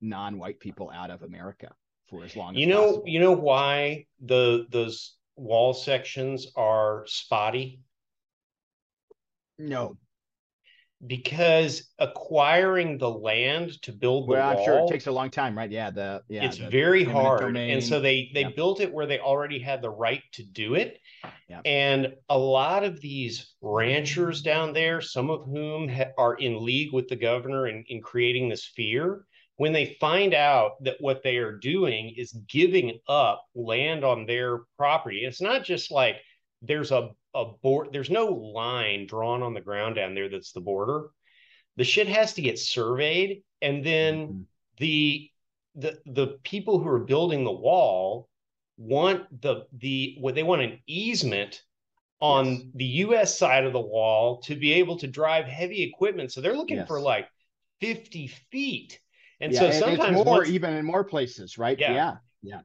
non-white 0.00 0.60
people 0.60 0.90
out 0.90 1.10
of 1.10 1.22
America 1.22 1.72
for 2.08 2.24
as 2.24 2.36
long 2.36 2.54
as 2.54 2.60
you 2.60 2.66
know 2.66 2.86
possible. 2.86 3.04
you 3.06 3.20
know 3.20 3.32
why 3.32 4.04
the 4.20 4.66
those 4.70 5.16
wall 5.36 5.72
sections 5.72 6.48
are 6.56 7.04
spotty 7.06 7.80
no 9.58 9.96
because 11.06 11.90
acquiring 11.98 12.98
the 12.98 13.08
land 13.08 13.80
to 13.82 13.92
build 13.92 14.28
the 14.28 14.32
well, 14.32 14.48
wall, 14.48 14.58
I'm 14.58 14.64
sure 14.64 14.78
it 14.80 14.88
takes 14.90 15.06
a 15.06 15.12
long 15.12 15.30
time, 15.30 15.56
right? 15.56 15.70
Yeah, 15.70 15.90
the 15.90 16.22
yeah, 16.28 16.44
it's 16.44 16.58
the 16.58 16.68
very 16.68 17.04
hard, 17.04 17.40
domain. 17.40 17.70
and 17.70 17.82
so 17.82 18.00
they 18.00 18.30
they 18.34 18.42
yeah. 18.42 18.50
built 18.54 18.80
it 18.80 18.92
where 18.92 19.06
they 19.06 19.18
already 19.18 19.58
had 19.58 19.80
the 19.80 19.90
right 19.90 20.22
to 20.32 20.42
do 20.42 20.74
it, 20.74 20.98
yeah. 21.48 21.60
and 21.64 22.14
a 22.28 22.36
lot 22.36 22.84
of 22.84 23.00
these 23.00 23.54
ranchers 23.62 24.42
down 24.42 24.74
there, 24.74 25.00
some 25.00 25.30
of 25.30 25.46
whom 25.46 25.88
ha- 25.88 26.12
are 26.18 26.34
in 26.34 26.62
league 26.62 26.92
with 26.92 27.08
the 27.08 27.16
governor 27.16 27.66
in, 27.66 27.82
in 27.88 28.02
creating 28.02 28.50
this 28.50 28.66
fear, 28.66 29.24
when 29.60 29.74
they 29.74 29.94
find 30.00 30.32
out 30.32 30.82
that 30.82 30.96
what 31.00 31.22
they 31.22 31.36
are 31.36 31.58
doing 31.58 32.14
is 32.16 32.32
giving 32.48 32.98
up 33.06 33.44
land 33.54 34.04
on 34.04 34.24
their 34.24 34.60
property, 34.78 35.26
it's 35.26 35.42
not 35.42 35.64
just 35.64 35.90
like 35.90 36.16
there's 36.62 36.92
a, 36.92 37.10
a 37.34 37.44
board, 37.62 37.88
there's 37.92 38.08
no 38.08 38.24
line 38.24 39.06
drawn 39.06 39.42
on 39.42 39.52
the 39.52 39.60
ground 39.60 39.96
down 39.96 40.14
there 40.14 40.30
that's 40.30 40.52
the 40.52 40.62
border. 40.62 41.10
The 41.76 41.84
shit 41.84 42.08
has 42.08 42.32
to 42.34 42.40
get 42.40 42.58
surveyed, 42.58 43.42
and 43.60 43.84
then 43.84 44.14
mm-hmm. 44.28 44.40
the 44.78 45.30
the 45.74 45.98
the 46.06 46.38
people 46.42 46.78
who 46.78 46.88
are 46.88 47.04
building 47.04 47.44
the 47.44 47.52
wall 47.52 48.30
want 48.78 49.42
the 49.42 49.66
the 49.76 50.16
what 50.20 50.34
they 50.34 50.42
want 50.42 50.62
an 50.62 50.78
easement 50.86 51.60
on 52.22 52.46
yes. 52.46 52.62
the 52.76 52.84
US 52.84 53.38
side 53.38 53.66
of 53.66 53.74
the 53.74 53.78
wall 53.78 54.40
to 54.44 54.54
be 54.54 54.72
able 54.72 54.96
to 55.00 55.06
drive 55.06 55.44
heavy 55.44 55.82
equipment. 55.82 56.32
So 56.32 56.40
they're 56.40 56.56
looking 56.56 56.78
yes. 56.78 56.88
for 56.88 56.98
like 56.98 57.28
50 57.82 58.28
feet 58.50 58.98
and 59.40 59.52
yeah, 59.52 59.60
so 59.60 59.70
sometimes 59.70 60.14
more 60.14 60.24
once, 60.24 60.48
even 60.50 60.74
in 60.74 60.84
more 60.84 61.04
places, 61.04 61.58
right? 61.58 61.78
Yeah. 61.78 61.94
yeah. 61.94 62.16
Yeah. 62.42 62.60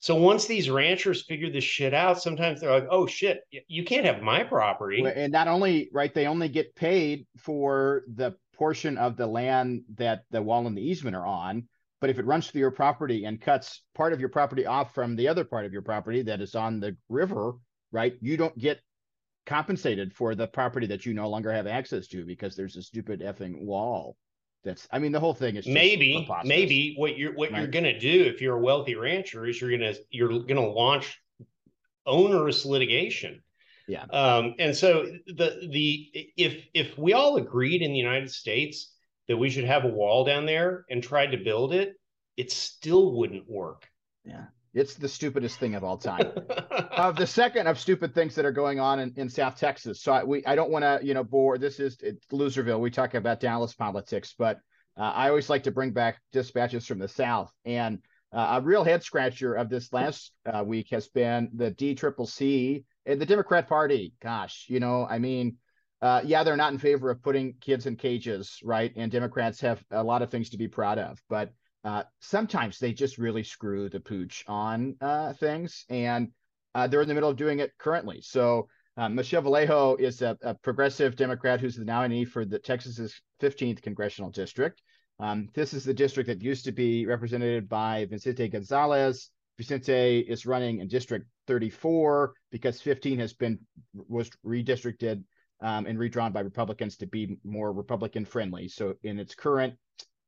So 0.00 0.16
once 0.16 0.46
these 0.46 0.68
ranchers 0.68 1.24
figure 1.24 1.50
this 1.50 1.64
shit 1.64 1.94
out, 1.94 2.20
sometimes 2.20 2.60
they're 2.60 2.70
like, 2.70 2.86
"Oh 2.90 3.06
shit, 3.06 3.40
you 3.68 3.84
can't 3.84 4.04
have 4.04 4.22
my 4.22 4.42
property." 4.42 5.02
And 5.02 5.32
not 5.32 5.48
only 5.48 5.88
right, 5.92 6.12
they 6.12 6.26
only 6.26 6.48
get 6.48 6.74
paid 6.74 7.26
for 7.38 8.02
the 8.14 8.36
portion 8.54 8.98
of 8.98 9.16
the 9.16 9.26
land 9.26 9.82
that 9.94 10.24
the 10.30 10.42
wall 10.42 10.66
and 10.66 10.76
the 10.76 10.86
easement 10.86 11.16
are 11.16 11.26
on. 11.26 11.68
But 12.00 12.10
if 12.10 12.18
it 12.18 12.26
runs 12.26 12.50
through 12.50 12.60
your 12.60 12.70
property 12.70 13.24
and 13.24 13.40
cuts 13.40 13.82
part 13.94 14.12
of 14.12 14.20
your 14.20 14.28
property 14.28 14.66
off 14.66 14.94
from 14.94 15.16
the 15.16 15.28
other 15.28 15.44
part 15.44 15.64
of 15.64 15.72
your 15.72 15.80
property 15.80 16.20
that 16.22 16.42
is 16.42 16.54
on 16.54 16.80
the 16.80 16.96
river, 17.08 17.54
right, 17.90 18.14
you 18.20 18.36
don't 18.36 18.58
get 18.58 18.80
compensated 19.46 20.12
for 20.12 20.34
the 20.34 20.46
property 20.46 20.86
that 20.88 21.06
you 21.06 21.14
no 21.14 21.30
longer 21.30 21.50
have 21.50 21.66
access 21.66 22.08
to 22.08 22.26
because 22.26 22.56
there's 22.56 22.76
a 22.76 22.82
stupid 22.82 23.20
effing 23.20 23.64
wall 23.64 24.16
that's 24.64 24.88
i 24.90 24.98
mean 24.98 25.12
the 25.12 25.20
whole 25.20 25.34
thing 25.34 25.56
is 25.56 25.66
maybe 25.66 26.28
maybe 26.44 26.94
what 26.96 27.16
you're 27.18 27.34
what 27.34 27.52
right? 27.52 27.60
you're 27.60 27.70
gonna 27.70 27.98
do 27.98 28.24
if 28.24 28.40
you're 28.40 28.56
a 28.56 28.60
wealthy 28.60 28.94
rancher 28.94 29.46
is 29.46 29.60
you're 29.60 29.70
gonna 29.70 29.94
you're 30.10 30.40
gonna 30.40 30.66
launch 30.66 31.20
onerous 32.06 32.64
litigation. 32.64 33.42
Yeah. 33.86 34.04
Um 34.04 34.54
and 34.58 34.74
so 34.74 35.04
the 35.26 35.68
the 35.70 36.10
if 36.36 36.64
if 36.72 36.98
we 36.98 37.12
all 37.12 37.36
agreed 37.36 37.82
in 37.82 37.92
the 37.92 37.98
united 37.98 38.30
states 38.30 38.92
that 39.28 39.36
we 39.36 39.50
should 39.50 39.64
have 39.64 39.84
a 39.84 39.88
wall 39.88 40.24
down 40.24 40.46
there 40.46 40.84
and 40.90 41.02
tried 41.02 41.32
to 41.32 41.38
build 41.38 41.74
it 41.74 41.94
it 42.36 42.50
still 42.50 43.12
wouldn't 43.12 43.48
work. 43.48 43.86
Yeah 44.24 44.46
it's 44.74 44.94
the 44.94 45.08
stupidest 45.08 45.58
thing 45.58 45.74
of 45.74 45.84
all 45.84 45.96
time. 45.96 46.32
of 46.90 47.16
the 47.16 47.26
second 47.26 47.68
of 47.68 47.78
stupid 47.78 48.14
things 48.14 48.34
that 48.34 48.44
are 48.44 48.52
going 48.52 48.80
on 48.80 48.98
in, 48.98 49.12
in 49.16 49.28
South 49.28 49.56
Texas. 49.56 50.02
So 50.02 50.12
I, 50.12 50.24
we 50.24 50.44
I 50.44 50.54
don't 50.56 50.70
want 50.70 50.82
to 50.82 51.00
you 51.02 51.14
know 51.14 51.24
bore. 51.24 51.58
This 51.58 51.80
is 51.80 51.96
it's 52.00 52.26
Loserville. 52.26 52.80
We 52.80 52.90
talk 52.90 53.14
about 53.14 53.40
Dallas 53.40 53.74
politics, 53.74 54.34
but 54.36 54.58
uh, 54.98 55.02
I 55.02 55.28
always 55.28 55.48
like 55.48 55.62
to 55.64 55.70
bring 55.70 55.92
back 55.92 56.20
dispatches 56.32 56.86
from 56.86 56.98
the 56.98 57.08
South. 57.08 57.52
And 57.64 58.00
uh, 58.32 58.58
a 58.60 58.64
real 58.64 58.84
head 58.84 59.02
scratcher 59.02 59.54
of 59.54 59.68
this 59.68 59.92
last 59.92 60.32
uh, 60.44 60.64
week 60.64 60.88
has 60.90 61.08
been 61.08 61.50
the 61.54 61.70
D 61.70 61.94
Triple 61.94 62.26
C 62.26 62.84
and 63.06 63.20
the 63.20 63.26
Democrat 63.26 63.68
Party. 63.68 64.12
Gosh, 64.20 64.66
you 64.68 64.80
know, 64.80 65.06
I 65.08 65.18
mean, 65.18 65.56
uh, 66.02 66.20
yeah, 66.24 66.42
they're 66.42 66.56
not 66.56 66.72
in 66.72 66.78
favor 66.78 67.10
of 67.10 67.22
putting 67.22 67.54
kids 67.60 67.86
in 67.86 67.94
cages, 67.96 68.58
right? 68.64 68.92
And 68.96 69.10
Democrats 69.10 69.60
have 69.60 69.82
a 69.90 70.02
lot 70.02 70.22
of 70.22 70.30
things 70.30 70.50
to 70.50 70.58
be 70.58 70.68
proud 70.68 70.98
of, 70.98 71.22
but 71.28 71.52
uh, 71.84 72.02
sometimes 72.20 72.78
they 72.78 72.92
just 72.92 73.18
really 73.18 73.44
screw 73.44 73.88
the 73.88 74.00
pooch 74.00 74.44
on 74.48 74.96
uh, 75.00 75.32
things, 75.34 75.84
and 75.90 76.28
uh, 76.74 76.86
they're 76.86 77.02
in 77.02 77.08
the 77.08 77.14
middle 77.14 77.30
of 77.30 77.36
doing 77.36 77.60
it 77.60 77.72
currently. 77.78 78.20
So 78.22 78.68
uh, 78.96 79.08
Michelle 79.08 79.42
Vallejo 79.42 79.96
is 79.96 80.22
a, 80.22 80.36
a, 80.42 80.54
progressive 80.54 81.16
Democrat 81.16 81.60
who's 81.60 81.76
the 81.76 81.84
nominee 81.84 82.24
for 82.24 82.44
the 82.44 82.58
Texas's 82.58 83.20
15th 83.42 83.82
congressional 83.82 84.30
district. 84.30 84.82
Um, 85.20 85.48
this 85.54 85.74
is 85.74 85.84
the 85.84 85.94
district 85.94 86.28
that 86.28 86.42
used 86.42 86.64
to 86.64 86.72
be 86.72 87.06
represented 87.06 87.68
by 87.68 88.06
Vicente 88.06 88.48
Gonzalez. 88.48 89.30
Vicente 89.58 90.20
is 90.20 90.46
running 90.46 90.80
in 90.80 90.88
District 90.88 91.26
34 91.46 92.34
because 92.50 92.80
15 92.80 93.18
has 93.18 93.32
been 93.32 93.58
was 94.08 94.30
redistricted 94.44 95.22
um, 95.60 95.86
and 95.86 95.98
redrawn 95.98 96.32
by 96.32 96.40
Republicans 96.40 96.96
to 96.96 97.06
be 97.06 97.36
more 97.44 97.72
Republican 97.72 98.24
friendly. 98.24 98.68
So 98.68 98.94
in 99.04 99.18
its 99.18 99.34
current 99.34 99.74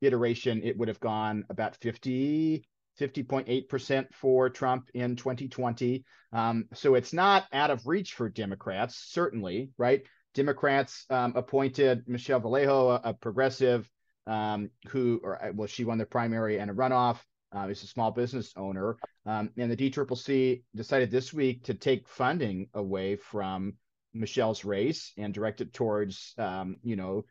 iteration, 0.00 0.62
it 0.62 0.76
would 0.76 0.88
have 0.88 1.00
gone 1.00 1.44
about 1.48 1.76
50 1.76 2.66
50.8% 2.98 4.06
for 4.14 4.48
Trump 4.48 4.88
in 4.94 5.16
2020. 5.16 6.04
Um, 6.32 6.64
so 6.74 6.94
it's 6.94 7.12
not 7.12 7.44
out 7.52 7.70
of 7.70 7.86
reach 7.86 8.14
for 8.14 8.28
Democrats, 8.28 8.96
certainly, 9.10 9.70
right? 9.76 10.02
Democrats 10.34 11.04
um, 11.10 11.34
appointed 11.36 12.04
Michelle 12.06 12.40
Vallejo, 12.40 12.90
a, 12.90 13.00
a 13.04 13.14
progressive, 13.14 13.90
um, 14.26 14.70
who, 14.88 15.20
or 15.22 15.42
uh, 15.42 15.52
well, 15.54 15.68
she 15.68 15.84
won 15.84 15.98
the 15.98 16.06
primary 16.06 16.58
and 16.58 16.70
a 16.70 16.74
runoff. 16.74 17.18
Uh, 17.54 17.68
is 17.68 17.84
a 17.84 17.86
small 17.86 18.10
business 18.10 18.52
owner, 18.56 18.96
um, 19.24 19.48
and 19.56 19.70
the 19.70 19.76
DCCC 19.76 20.62
decided 20.74 21.10
this 21.10 21.32
week 21.32 21.62
to 21.62 21.74
take 21.74 22.08
funding 22.08 22.68
away 22.74 23.16
from 23.16 23.74
Michelle's 24.12 24.64
race 24.64 25.12
and 25.16 25.32
direct 25.32 25.60
it 25.60 25.72
towards, 25.72 26.34
um, 26.38 26.76
you 26.82 26.96
know, 26.96 27.24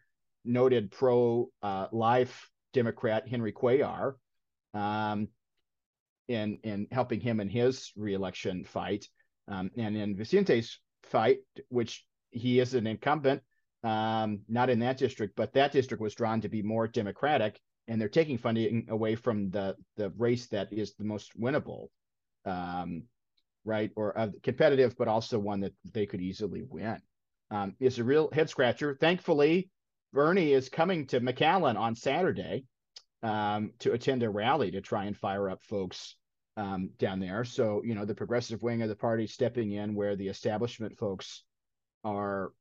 noted 0.46 0.90
pro 0.90 1.50
uh, 1.62 1.88
life 1.92 2.50
Democrat 2.76 3.28
Henry 3.28 3.54
Cuellar. 3.54 4.16
Um, 4.74 5.30
in 6.28 6.60
in 6.64 6.88
helping 6.92 7.20
him 7.20 7.40
in 7.40 7.50
his 7.50 7.92
reelection 7.96 8.64
fight, 8.64 9.08
um, 9.48 9.72
and 9.78 9.96
in 9.96 10.16
Vicente's 10.16 10.80
fight, 11.04 11.40
which 11.70 12.06
he 12.32 12.60
is 12.60 12.74
an 12.74 12.88
incumbent, 12.88 13.42
um, 13.84 14.42
not 14.48 14.70
in 14.70 14.80
that 14.80 14.98
district, 14.98 15.36
but 15.36 15.54
that 15.54 15.72
district 15.72 16.02
was 16.02 16.16
drawn 16.16 16.42
to 16.42 16.50
be 16.50 16.62
more 16.62 16.88
Democratic, 16.88 17.60
and 17.88 18.00
they're 18.00 18.10
taking 18.10 18.38
funding 18.38 18.88
away 18.90 19.16
from 19.16 19.50
the 19.52 19.76
the 19.98 20.10
race 20.18 20.48
that 20.48 20.74
is 20.74 20.96
the 20.96 21.04
most 21.04 21.40
winnable, 21.40 21.88
um, 22.46 23.04
right, 23.64 23.92
or 23.96 24.18
uh, 24.18 24.30
competitive, 24.44 24.96
but 24.98 25.08
also 25.08 25.38
one 25.38 25.62
that 25.62 25.74
they 25.94 26.06
could 26.06 26.22
easily 26.22 26.64
win. 26.68 27.02
Um, 27.52 27.76
a 27.80 28.04
real 28.04 28.30
head 28.34 28.50
scratcher. 28.50 28.98
Thankfully, 29.00 29.70
Bernie 30.16 30.54
is 30.54 30.70
coming 30.70 31.06
to 31.08 31.20
McAllen 31.20 31.78
on 31.78 31.94
Saturday 31.94 32.64
um, 33.22 33.74
to 33.80 33.92
attend 33.92 34.24
a 34.24 34.30
rally 34.30 34.72
to 34.72 34.80
try 34.80 35.04
and 35.04 35.16
fire 35.16 35.50
up 35.50 35.62
folks 35.62 36.16
um, 36.56 36.92
down 36.98 37.20
there. 37.20 37.44
So, 37.44 37.82
you 37.84 37.96
know, 37.96 38.06
the 38.06 38.16
progressive 38.16 38.64
wing 38.64 38.82
of 38.82 38.88
the 38.88 38.96
party 38.96 39.28
stepping 39.28 39.74
in 39.74 39.94
where 39.94 40.16
the 40.16 40.30
establishment 40.30 40.98
folks 40.98 41.44
are, 42.06 42.54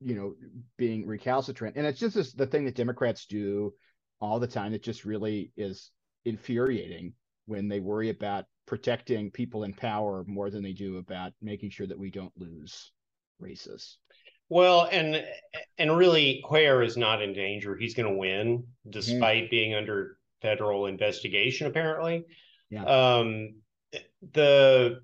you 0.00 0.14
know, 0.14 0.34
being 0.78 1.06
recalcitrant. 1.06 1.76
And 1.76 1.86
it's 1.86 2.00
just 2.00 2.14
this, 2.14 2.32
the 2.32 2.46
thing 2.46 2.64
that 2.64 2.74
Democrats 2.74 3.26
do 3.26 3.74
all 4.18 4.40
the 4.40 4.46
time 4.46 4.72
that 4.72 4.82
just 4.82 5.04
really 5.04 5.52
is 5.54 5.90
infuriating 6.24 7.12
when 7.44 7.68
they 7.68 7.78
worry 7.78 8.08
about 8.08 8.46
protecting 8.66 9.30
people 9.30 9.64
in 9.64 9.74
power 9.74 10.24
more 10.26 10.48
than 10.48 10.62
they 10.62 10.72
do 10.72 10.96
about 10.96 11.32
making 11.42 11.68
sure 11.68 11.86
that 11.86 11.98
we 11.98 12.10
don't 12.10 12.32
lose 12.38 12.90
races. 13.38 13.98
Well, 14.48 14.88
and 14.90 15.24
and 15.78 15.96
really, 15.96 16.42
Cuellar 16.48 16.84
is 16.84 16.96
not 16.96 17.22
in 17.22 17.32
danger. 17.32 17.76
He's 17.76 17.94
going 17.94 18.12
to 18.12 18.18
win, 18.18 18.58
mm-hmm. 18.58 18.90
despite 18.90 19.44
mm-hmm. 19.44 19.50
being 19.50 19.74
under 19.74 20.18
federal 20.40 20.86
investigation. 20.86 21.66
Apparently, 21.66 22.24
yeah. 22.70 22.84
Um, 22.84 23.56
the 24.32 25.00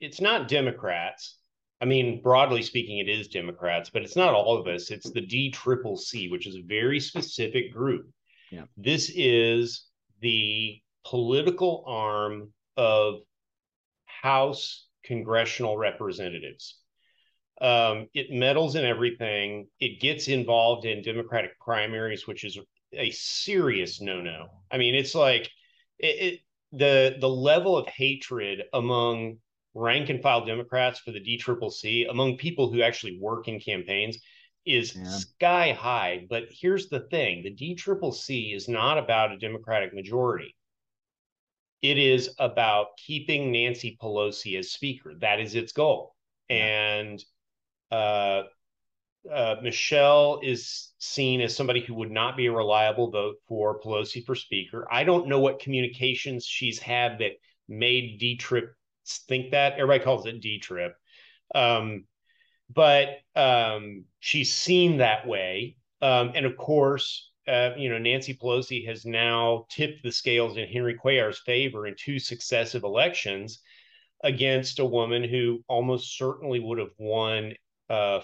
it's 0.00 0.20
not 0.20 0.48
Democrats. 0.48 1.38
I 1.80 1.86
mean, 1.86 2.22
broadly 2.22 2.62
speaking, 2.62 2.98
it 2.98 3.08
is 3.08 3.28
Democrats, 3.28 3.90
but 3.90 4.02
it's 4.02 4.16
not 4.16 4.32
all 4.32 4.56
of 4.56 4.66
us. 4.68 4.90
It's 4.90 5.10
the 5.10 5.20
D 5.20 5.50
Triple 5.50 5.96
C, 5.96 6.28
which 6.28 6.46
is 6.46 6.56
a 6.56 6.62
very 6.62 7.00
specific 7.00 7.72
group. 7.72 8.08
Yeah. 8.50 8.64
This 8.76 9.10
is 9.14 9.86
the 10.20 10.80
political 11.04 11.84
arm 11.86 12.52
of 12.76 13.20
House 14.06 14.86
congressional 15.04 15.76
representatives. 15.76 16.78
Um, 17.60 18.08
it 18.14 18.30
meddles 18.30 18.74
in 18.74 18.84
everything. 18.84 19.68
It 19.80 20.00
gets 20.00 20.28
involved 20.28 20.86
in 20.86 21.02
Democratic 21.02 21.58
primaries, 21.60 22.26
which 22.26 22.44
is 22.44 22.58
a 22.92 23.10
serious 23.10 24.00
no-no. 24.00 24.48
I 24.70 24.78
mean, 24.78 24.94
it's 24.94 25.14
like 25.14 25.50
it, 25.98 26.06
it, 26.06 26.40
the 26.72 27.16
the 27.20 27.28
level 27.28 27.76
of 27.76 27.86
hatred 27.86 28.64
among 28.72 29.38
rank 29.74 30.08
and 30.08 30.22
file 30.22 30.44
Democrats 30.44 31.00
for 31.00 31.12
the 31.12 31.20
DCCC, 31.20 32.10
among 32.10 32.36
people 32.36 32.72
who 32.72 32.82
actually 32.82 33.18
work 33.20 33.48
in 33.48 33.60
campaigns, 33.60 34.18
is 34.64 34.94
yeah. 34.96 35.04
sky 35.04 35.72
high. 35.72 36.26
But 36.28 36.44
here's 36.50 36.88
the 36.88 37.00
thing: 37.10 37.42
the 37.42 37.54
DCCC 37.54 38.54
is 38.54 38.68
not 38.68 38.98
about 38.98 39.32
a 39.32 39.38
Democratic 39.38 39.94
majority. 39.94 40.56
It 41.82 41.98
is 41.98 42.34
about 42.38 42.96
keeping 42.96 43.52
Nancy 43.52 43.96
Pelosi 44.00 44.58
as 44.58 44.72
Speaker. 44.72 45.12
That 45.20 45.38
is 45.38 45.54
its 45.54 45.72
goal. 45.72 46.14
Yeah. 46.48 46.56
And 46.56 47.24
uh, 47.90 48.42
uh, 49.32 49.56
Michelle 49.62 50.40
is 50.42 50.92
seen 50.98 51.40
as 51.40 51.56
somebody 51.56 51.80
who 51.80 51.94
would 51.94 52.10
not 52.10 52.36
be 52.36 52.46
a 52.46 52.52
reliable 52.52 53.10
vote 53.10 53.36
for 53.48 53.80
Pelosi 53.80 54.24
for 54.24 54.34
Speaker. 54.34 54.86
I 54.90 55.04
don't 55.04 55.28
know 55.28 55.40
what 55.40 55.60
communications 55.60 56.44
she's 56.46 56.78
had 56.78 57.18
that 57.20 57.32
made 57.68 58.18
D 58.18 58.36
Trip 58.36 58.74
think 59.28 59.52
that. 59.52 59.74
Everybody 59.74 60.04
calls 60.04 60.26
it 60.26 60.40
D 60.40 60.58
Trip. 60.58 60.94
Um, 61.54 62.04
but 62.72 63.18
um, 63.36 64.04
she's 64.20 64.52
seen 64.52 64.98
that 64.98 65.26
way. 65.26 65.76
Um, 66.02 66.32
and 66.34 66.44
of 66.44 66.56
course, 66.56 67.30
uh, 67.46 67.70
you 67.76 67.88
know, 67.88 67.98
Nancy 67.98 68.34
Pelosi 68.34 68.86
has 68.86 69.04
now 69.04 69.66
tipped 69.70 70.02
the 70.02 70.12
scales 70.12 70.56
in 70.56 70.66
Henry 70.66 70.96
Cuellar's 70.96 71.40
favor 71.44 71.86
in 71.86 71.94
two 71.98 72.18
successive 72.18 72.84
elections 72.84 73.60
against 74.22 74.78
a 74.78 74.84
woman 74.84 75.22
who 75.22 75.62
almost 75.68 76.16
certainly 76.16 76.60
would 76.60 76.78
have 76.78 76.94
won 76.98 77.52
uh, 77.94 78.20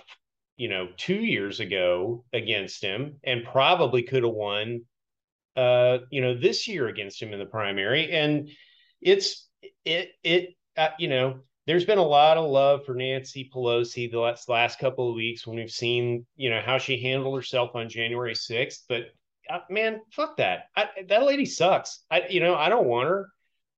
you 0.56 0.68
know, 0.68 0.88
two 0.96 1.14
years 1.14 1.60
ago 1.60 2.24
against 2.32 2.82
him 2.82 3.16
and 3.24 3.44
probably 3.44 4.02
could 4.02 4.24
have 4.24 4.32
won, 4.32 4.82
uh, 5.56 5.98
you 6.10 6.20
know, 6.20 6.36
this 6.36 6.68
year 6.68 6.88
against 6.88 7.22
him 7.22 7.32
in 7.32 7.38
the 7.38 7.46
primary. 7.46 8.10
And 8.10 8.50
it's, 9.00 9.48
it, 9.84 10.10
it, 10.22 10.50
uh, 10.76 10.88
you 10.98 11.08
know, 11.08 11.40
there's 11.66 11.84
been 11.84 11.98
a 11.98 12.02
lot 12.02 12.36
of 12.36 12.50
love 12.50 12.84
for 12.84 12.94
Nancy 12.94 13.50
Pelosi 13.54 14.10
the 14.10 14.18
last, 14.18 14.48
last 14.48 14.78
couple 14.78 15.08
of 15.08 15.14
weeks 15.14 15.46
when 15.46 15.56
we've 15.56 15.70
seen, 15.70 16.26
you 16.36 16.50
know, 16.50 16.60
how 16.64 16.78
she 16.78 17.00
handled 17.00 17.36
herself 17.36 17.70
on 17.74 17.88
January 17.88 18.34
6th. 18.34 18.80
But 18.88 19.04
uh, 19.48 19.60
man, 19.70 20.00
fuck 20.12 20.36
that. 20.38 20.64
I, 20.76 20.88
that 21.08 21.24
lady 21.24 21.46
sucks. 21.46 22.02
I, 22.10 22.24
you 22.28 22.40
know, 22.40 22.54
I 22.54 22.68
don't 22.68 22.86
want 22.86 23.08
her. 23.08 23.28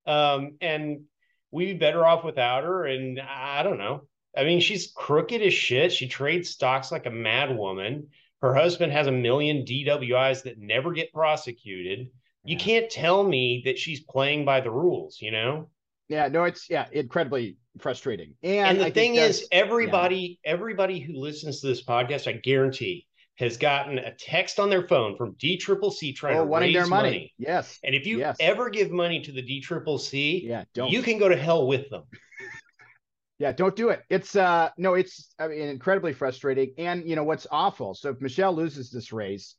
Um, 0.07 0.57
and 0.61 1.03
we'd 1.51 1.67
be 1.67 1.75
better 1.75 2.05
off 2.05 2.25
without 2.25 2.65
her. 2.65 2.87
And 2.87 3.21
I 3.21 3.63
don't 3.63 3.79
know. 3.79 4.03
I 4.37 4.45
mean, 4.45 4.61
she's 4.61 4.93
crooked 4.95 5.43
as 5.43 5.53
shit. 5.53 5.93
She 5.93 6.09
trades 6.09 6.51
stocks 6.51 6.91
like 6.91 7.07
a 7.07 7.11
mad 7.11 7.57
woman. 7.57 8.09
Her 8.41 8.55
husband 8.55 8.93
has 8.93 9.07
a 9.07 9.13
million 9.13 9.65
DWIs 9.65 10.43
that 10.45 10.59
never 10.59 10.93
get 10.93 11.13
prosecuted. 11.13 12.11
You 12.45 12.57
can't 12.57 12.91
tell 12.91 13.23
me 13.23 13.63
that 13.67 13.79
she's 13.79 14.01
playing 14.01 14.45
by 14.45 14.61
the 14.61 14.71
rules, 14.71 15.19
you 15.21 15.31
know? 15.31 15.69
Yeah, 16.09 16.29
no, 16.29 16.45
it's 16.45 16.69
yeah, 16.69 16.87
incredibly 16.91 17.57
frustrating. 17.79 18.35
And, 18.43 18.71
and 18.71 18.81
the 18.81 18.87
I 18.87 18.91
thing 18.91 19.15
is, 19.15 19.47
everybody, 19.53 20.41
yeah. 20.45 20.53
everybody 20.53 20.99
who 20.99 21.15
listens 21.15 21.61
to 21.61 21.69
this 21.69 21.85
podcast, 21.85 22.27
I 22.27 22.33
guarantee, 22.33 23.07
has 23.37 23.57
gotten 23.57 23.99
a 23.99 24.13
text 24.15 24.61
on 24.61 24.71
their 24.71 24.87
phone 24.89 25.17
from 25.17 25.35
D 25.39 25.57
Triple 25.57 25.91
C 25.91 26.13
trying 26.13 26.39
oh, 26.39 26.45
to 26.45 26.51
raise 26.51 26.75
their 26.75 26.87
money. 26.87 27.09
money. 27.09 27.35
Yes. 27.39 27.79
And 27.83 27.95
if 27.95 28.07
you 28.07 28.19
yes. 28.19 28.37
ever 28.41 28.71
give 28.71 28.91
money 28.91 29.21
to 29.21 29.33
the 29.33 29.43
DCCC, 29.43 30.43
yeah, 30.43 30.65
don't. 30.75 30.91
you 30.91 31.03
can 31.03 31.19
go 31.19 31.29
to 31.29 31.37
hell 31.37 31.67
with 31.67 31.89
them. 31.91 32.03
Yeah, 33.43 33.51
don't 33.51 33.75
do 33.75 33.89
it. 33.89 34.05
It's 34.09 34.37
uh 34.37 34.71
no, 34.79 34.95
it's 34.95 35.35
I 35.37 35.49
mean 35.49 35.63
incredibly 35.63 36.13
frustrating. 36.13 36.75
And 36.79 37.09
you 37.09 37.17
know 37.17 37.25
what's 37.25 37.49
awful. 37.51 37.93
So 37.93 38.11
if 38.11 38.21
Michelle 38.21 38.55
loses 38.55 38.93
this 38.93 39.13
race, 39.13 39.57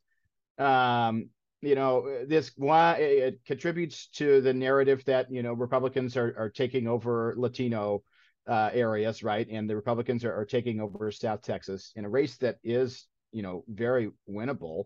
um, 0.56 1.28
you 1.60 1.74
know, 1.74 2.24
this 2.26 2.50
why 2.56 2.94
it 2.94 3.40
contributes 3.44 4.08
to 4.12 4.40
the 4.40 4.54
narrative 4.54 5.04
that 5.04 5.30
you 5.30 5.42
know 5.42 5.52
Republicans 5.52 6.16
are 6.16 6.34
are 6.38 6.48
taking 6.48 6.88
over 6.88 7.34
Latino 7.36 8.02
uh, 8.46 8.70
areas, 8.72 9.22
right? 9.22 9.46
And 9.50 9.68
the 9.68 9.76
Republicans 9.76 10.24
are, 10.24 10.34
are 10.34 10.46
taking 10.46 10.80
over 10.80 11.10
South 11.10 11.42
Texas 11.42 11.92
in 11.94 12.06
a 12.06 12.08
race 12.08 12.38
that 12.38 12.56
is, 12.64 13.06
you 13.32 13.42
know, 13.42 13.64
very 13.68 14.10
winnable. 14.26 14.84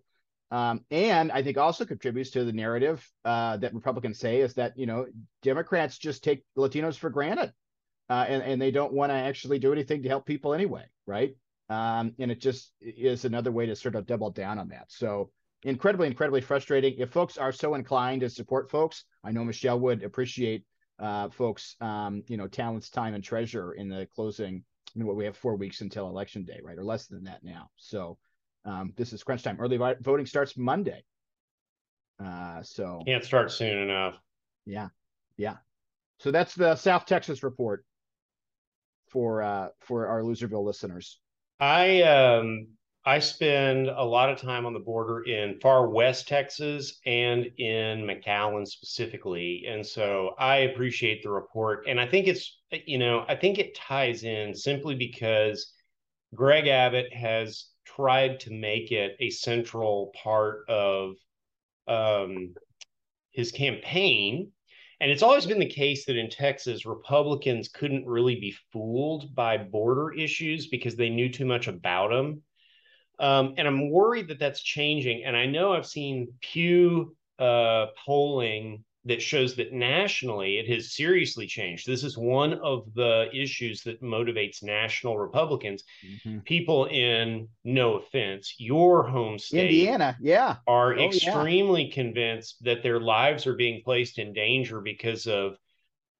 Um, 0.51 0.85
and 0.91 1.31
I 1.31 1.45
think 1.45 1.57
also 1.57 1.85
contributes 1.85 2.31
to 2.31 2.45
the 2.45 2.53
narrative 2.53 3.09
uh, 3.25 3.59
that 3.59 3.75
Republicans 3.75 4.19
say 4.19 4.41
is 4.41 4.55
that 4.55 4.77
you 4.77 4.87
know 4.87 5.07
Democrats 5.43 5.99
just 5.99 6.25
take 6.25 6.43
Latinos 6.57 6.99
for 6.99 7.11
granted, 7.11 7.53
uh, 8.11 8.25
and 8.29 8.43
and 8.43 8.61
they 8.61 8.71
don't 8.71 8.93
want 8.93 9.11
to 9.11 9.17
actually 9.17 9.59
do 9.59 9.73
anything 9.73 10.03
to 10.03 10.09
help 10.09 10.27
people 10.27 10.55
anyway, 10.55 10.85
right? 11.07 11.35
Um, 11.69 12.15
and 12.19 12.31
it 12.31 12.41
just 12.41 12.73
is 12.81 13.25
another 13.25 13.53
way 13.53 13.67
to 13.67 13.77
sort 13.77 13.95
of 13.95 14.07
double 14.07 14.31
down 14.31 14.59
on 14.59 14.69
that. 14.69 14.87
So 14.89 15.31
incredibly, 15.65 16.07
incredibly 16.07 16.41
frustrating. 16.41 16.95
If 16.99 17.11
folks 17.11 17.37
are 17.37 17.53
so 17.53 17.75
inclined 17.75 18.23
to 18.23 18.31
support 18.31 18.71
folks, 18.71 19.05
I 19.23 19.33
know 19.33 19.45
Michelle 19.45 19.79
would 19.81 20.03
appreciate 20.03 20.65
uh, 20.99 21.29
folks, 21.29 21.77
um, 21.81 22.23
you 22.27 22.37
know, 22.37 22.49
talents, 22.49 22.91
time, 22.91 23.15
and 23.15 23.23
treasure 23.23 23.73
in 23.75 23.89
the 23.89 24.07
closing. 24.15 24.65
I 24.95 24.99
mean, 24.99 25.07
what 25.07 25.17
we 25.17 25.27
have 25.27 25.37
four 25.37 25.57
weeks 25.57 25.83
until 25.83 26.09
election 26.09 26.45
day, 26.45 26.61
right, 26.63 26.79
or 26.79 26.85
less 26.85 27.07
than 27.07 27.25
that 27.25 27.45
now. 27.45 27.71
So 27.77 28.17
um, 28.65 28.95
this 28.97 29.13
is 29.13 29.23
crunch 29.23 29.43
time. 29.43 29.61
Early 29.61 29.77
voting 30.01 30.27
starts 30.27 30.57
Monday. 30.57 31.05
Uh, 32.23 32.63
so 32.63 33.03
can't 33.07 33.25
start 33.25 33.53
soon 33.53 33.79
enough. 33.79 34.17
Yeah, 34.65 34.89
yeah. 35.37 35.57
So 36.19 36.31
that's 36.31 36.55
the 36.55 36.75
South 36.75 37.07
Texas 37.07 37.43
report 37.43 37.85
for 39.11 39.43
uh, 39.43 39.69
for 39.81 40.07
our 40.07 40.23
Loserville 40.23 40.65
listeners. 40.65 41.19
I 41.61 42.03
um 42.03 42.69
I 43.09 43.21
spend 43.21 43.89
a 43.89 44.05
lot 44.05 44.29
of 44.29 44.39
time 44.39 44.67
on 44.67 44.75
the 44.75 44.81
border 44.81 45.23
in 45.23 45.59
far 45.61 45.89
west 45.89 46.29
Texas 46.29 47.01
and 47.07 47.47
in 47.57 48.07
McAllen 48.07 48.67
specifically. 48.67 49.65
And 49.67 49.87
so 49.87 50.35
I 50.39 50.57
appreciate 50.57 51.23
the 51.23 51.31
report. 51.31 51.87
And 51.89 51.99
I 51.99 52.07
think 52.07 52.27
it's, 52.27 52.59
you 52.85 52.99
know, 52.99 53.25
I 53.27 53.35
think 53.35 53.59
it 53.59 53.75
ties 53.75 54.25
in 54.25 54.55
simply 54.55 54.95
because 54.95 55.73
Greg 56.35 56.67
Abbott 56.67 57.11
has 57.15 57.69
tried 57.87 58.41
to 58.41 58.53
make 58.53 58.93
it 58.93 59.17
a 59.21 59.31
central 59.31 60.13
part 60.23 60.69
of 60.69 61.15
um, 61.87 62.53
his 63.31 63.53
campaign. 63.53 64.53
And 65.01 65.11
it's 65.11 65.23
always 65.23 65.47
been 65.47 65.61
the 65.61 65.67
case 65.67 66.07
that 66.07 66.17
in 66.17 66.29
Texas, 66.29 66.85
Republicans 66.85 67.69
couldn't 67.69 68.07
really 68.07 68.35
be 68.35 68.57
fooled 68.73 69.35
by 69.35 69.57
border 69.57 70.13
issues 70.13 70.67
because 70.67 70.97
they 70.97 71.09
knew 71.09 71.29
too 71.29 71.47
much 71.47 71.69
about 71.69 72.11
them. 72.11 72.43
Um, 73.21 73.55
and 73.57 73.67
I'm 73.67 73.91
worried 73.91 74.29
that 74.29 74.39
that's 74.39 74.63
changing. 74.63 75.25
And 75.25 75.37
I 75.37 75.47
know 75.47 75.73
I've 75.73 75.87
seen 75.87 76.33
Pew 76.41 77.17
uh, 77.39 77.87
polling 78.05 78.85
that 79.09 79.23
shows 79.23 79.57
that 79.57 79.73
nationally 79.73 80.59
it 80.59 80.69
has 80.69 80.93
seriously 80.93 81.47
changed. 81.47 81.87
This 81.87 82.05
is 82.05 82.17
one 82.17 82.55
of 82.55 82.93
the 82.95 83.29
issues 83.35 83.83
that 83.83 84.03
motivates 84.03 84.63
national 84.63 85.19
Republicans. 85.19 85.83
Mm-hmm. 86.07 86.39
People 86.41 86.87
in, 86.87 87.49
no 87.65 87.95
offense, 87.95 88.55
your 88.59 89.03
home 89.03 89.39
state, 89.39 89.71
Indiana, 89.71 90.17
yeah, 90.21 90.57
are 90.67 90.95
oh, 90.95 91.07
extremely 91.07 91.87
yeah. 91.87 91.95
convinced 91.95 92.63
that 92.65 92.83
their 92.83 93.01
lives 93.01 93.47
are 93.47 93.55
being 93.55 93.83
placed 93.83 94.19
in 94.19 94.33
danger 94.33 94.81
because 94.81 95.27
of 95.27 95.57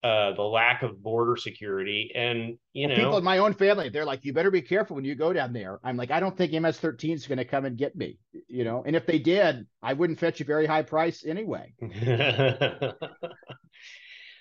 uh, 0.05 0.33
the 0.33 0.43
lack 0.43 0.83
of 0.83 1.03
border 1.03 1.37
security. 1.37 2.13
And 2.15 2.57
you 2.73 2.87
well, 2.87 2.97
know, 2.97 3.03
people 3.03 3.19
in 3.19 3.25
my 3.25 3.39
own 3.39 3.53
family, 3.53 3.89
they're 3.89 4.05
like, 4.05 4.25
"You 4.25 4.33
better 4.33 4.51
be 4.51 4.63
careful 4.63 4.97
when 4.97 5.05
you 5.05 5.15
go 5.15 5.33
down 5.33 5.53
there." 5.53 5.81
I'm 5.83 5.97
like, 5.97 6.11
"I 6.11 6.21
don't 6.21 6.37
think 6.37 6.53
MS-13 6.53 7.15
is 7.15 7.27
going 7.27 7.39
to 7.39 7.45
come 7.45 7.65
and 7.65 7.77
get 7.77 7.97
me," 7.97 8.19
you 8.47 8.65
know. 8.65 8.85
And 8.87 8.95
if 8.95 9.07
they 9.07 9.19
did, 9.19 9.67
I 9.83 9.95
wouldn't 9.95 10.21
fetch 10.21 10.41
a 10.41 10.45
very 10.45 10.67
high 10.67 10.83
price 10.83 11.25
anyway. 11.27 11.75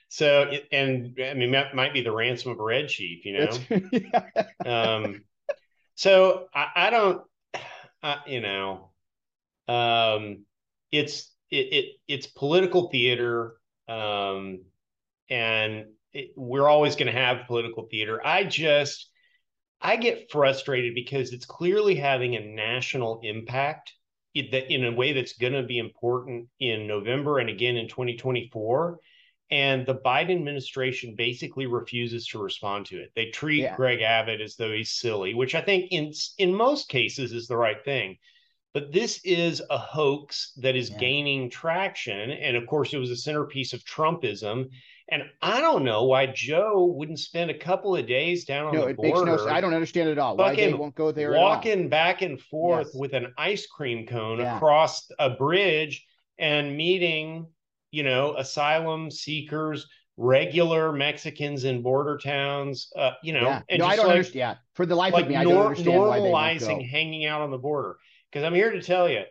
so, 0.10 0.52
and 0.72 1.18
I 1.24 1.34
mean, 1.34 1.52
that 1.52 1.74
might 1.74 1.94
be 1.94 2.02
the 2.02 2.12
ransom 2.12 2.52
of 2.52 2.60
a 2.60 2.64
red 2.64 2.92
sheep 2.92 3.22
you 3.24 3.40
know. 3.40 3.50
um, 4.66 5.24
so 5.96 6.46
I, 6.54 6.68
I 6.76 6.90
don't, 6.92 7.24
I, 8.04 8.18
you 8.28 8.42
know, 8.42 8.92
um, 9.68 10.46
it's 10.92 11.34
it, 11.50 11.74
it 11.74 11.86
it's 12.08 12.28
political 12.28 12.90
theater. 12.90 13.56
Um, 13.90 14.60
and 15.30 15.86
it, 16.14 16.32
we're 16.36 16.68
always 16.68 16.96
going 16.96 17.12
to 17.12 17.20
have 17.20 17.48
political 17.48 17.88
theater. 17.90 18.26
I 18.26 18.44
just 18.44 19.10
I 19.82 19.96
get 19.96 20.32
frustrated 20.32 20.96
because 20.96 21.34
it's 21.34 21.46
clearly 21.46 21.96
having 21.96 22.36
a 22.36 22.40
national 22.40 23.20
impact 23.24 23.94
that 24.36 24.72
in 24.72 24.86
a 24.86 24.92
way 24.92 25.14
that's 25.14 25.34
going 25.34 25.54
to 25.54 25.64
be 25.64 25.80
important 25.80 26.48
in 26.60 26.88
November 26.88 27.40
and 27.40 27.50
again 27.50 27.76
in 27.76 27.88
2024. 27.88 29.00
And 29.50 29.86
the 29.86 29.96
Biden 29.96 30.36
administration 30.36 31.16
basically 31.16 31.68
refuses 31.68 32.28
to 32.28 32.40
respond 32.40 32.88
to 32.88 32.98
it. 32.98 33.12
They 33.16 33.28
treat 33.28 33.62
yeah. 33.62 33.76
Greg 33.76 34.02
Abbott 34.02 34.42
as 34.42 34.56
though 34.56 34.74
he's 34.74 34.92
silly, 34.92 35.34
which 35.34 35.56
I 35.56 35.62
think 35.62 35.88
in 35.92 36.12
in 36.38 36.54
most 36.54 36.90
cases 36.90 37.32
is 37.32 37.48
the 37.48 37.56
right 37.56 37.84
thing. 37.86 38.18
But 38.74 38.92
this 38.92 39.22
is 39.24 39.62
a 39.70 39.78
hoax 39.78 40.52
that 40.58 40.76
is 40.76 40.90
yeah. 40.90 40.98
gaining 40.98 41.50
traction. 41.50 42.30
And 42.30 42.58
of 42.58 42.68
course, 42.68 42.94
it 42.94 42.98
was 42.98 43.10
a 43.10 43.16
centerpiece 43.16 43.74
of 43.74 43.86
Trumpism. 43.86 44.66
And 45.10 45.24
I 45.42 45.62
don't 45.62 45.86
know 45.86 46.04
why 46.04 46.26
Joe 46.26 46.86
wouldn't 46.86 47.20
spend 47.20 47.50
a 47.50 47.58
couple 47.58 47.96
of 47.96 48.06
days 48.08 48.44
down 48.44 48.68
on 48.68 48.74
no, 48.76 48.82
the 48.82 48.88
it 48.88 48.98
border. 48.98 49.32
Makes 49.32 49.46
no, 49.46 49.50
I 49.50 49.62
don't 49.62 49.74
understand 49.74 50.10
it 50.10 50.14
at 50.14 50.18
all. 50.18 50.36
Why 50.36 50.54
they 50.54 50.74
won't 50.74 50.96
go 50.96 51.14
there? 51.14 51.32
Walking 51.32 51.88
back 51.88 52.22
and 52.22 52.40
forth 52.40 52.88
yes. 52.88 52.96
with 52.96 53.14
an 53.14 53.34
ice 53.38 53.66
cream 53.68 54.06
cone 54.06 54.40
yeah. 54.40 54.58
across 54.58 55.10
a 55.18 55.30
bridge 55.30 56.06
and 56.38 56.76
meeting, 56.76 57.48
you 57.92 58.04
know, 58.04 58.36
asylum 58.36 59.10
seekers, 59.10 59.88
regular 60.18 60.92
Mexicans 60.92 61.64
in 61.64 61.82
border 61.82 62.18
towns. 62.18 62.92
Uh, 62.94 63.12
you 63.24 63.32
know, 63.32 63.44
yeah. 63.44 63.62
and 63.70 63.80
no, 63.80 63.86
I 63.86 63.96
don't 63.96 64.08
like, 64.08 64.16
understand. 64.16 64.36
Yeah. 64.36 64.56
For 64.74 64.86
the 64.86 64.96
life 64.96 65.14
like 65.14 65.24
of 65.24 65.30
me, 65.30 65.38
I 65.38 65.46
don't 65.46 65.68
understand 65.68 65.98
normalizing 65.98 66.90
hanging 66.90 67.26
out 67.26 67.40
on 67.40 67.50
the 67.50 67.58
border. 67.58 67.98
Because 68.30 68.44
I'm 68.44 68.54
here 68.54 68.72
to 68.72 68.82
tell 68.82 69.08
you, 69.08 69.22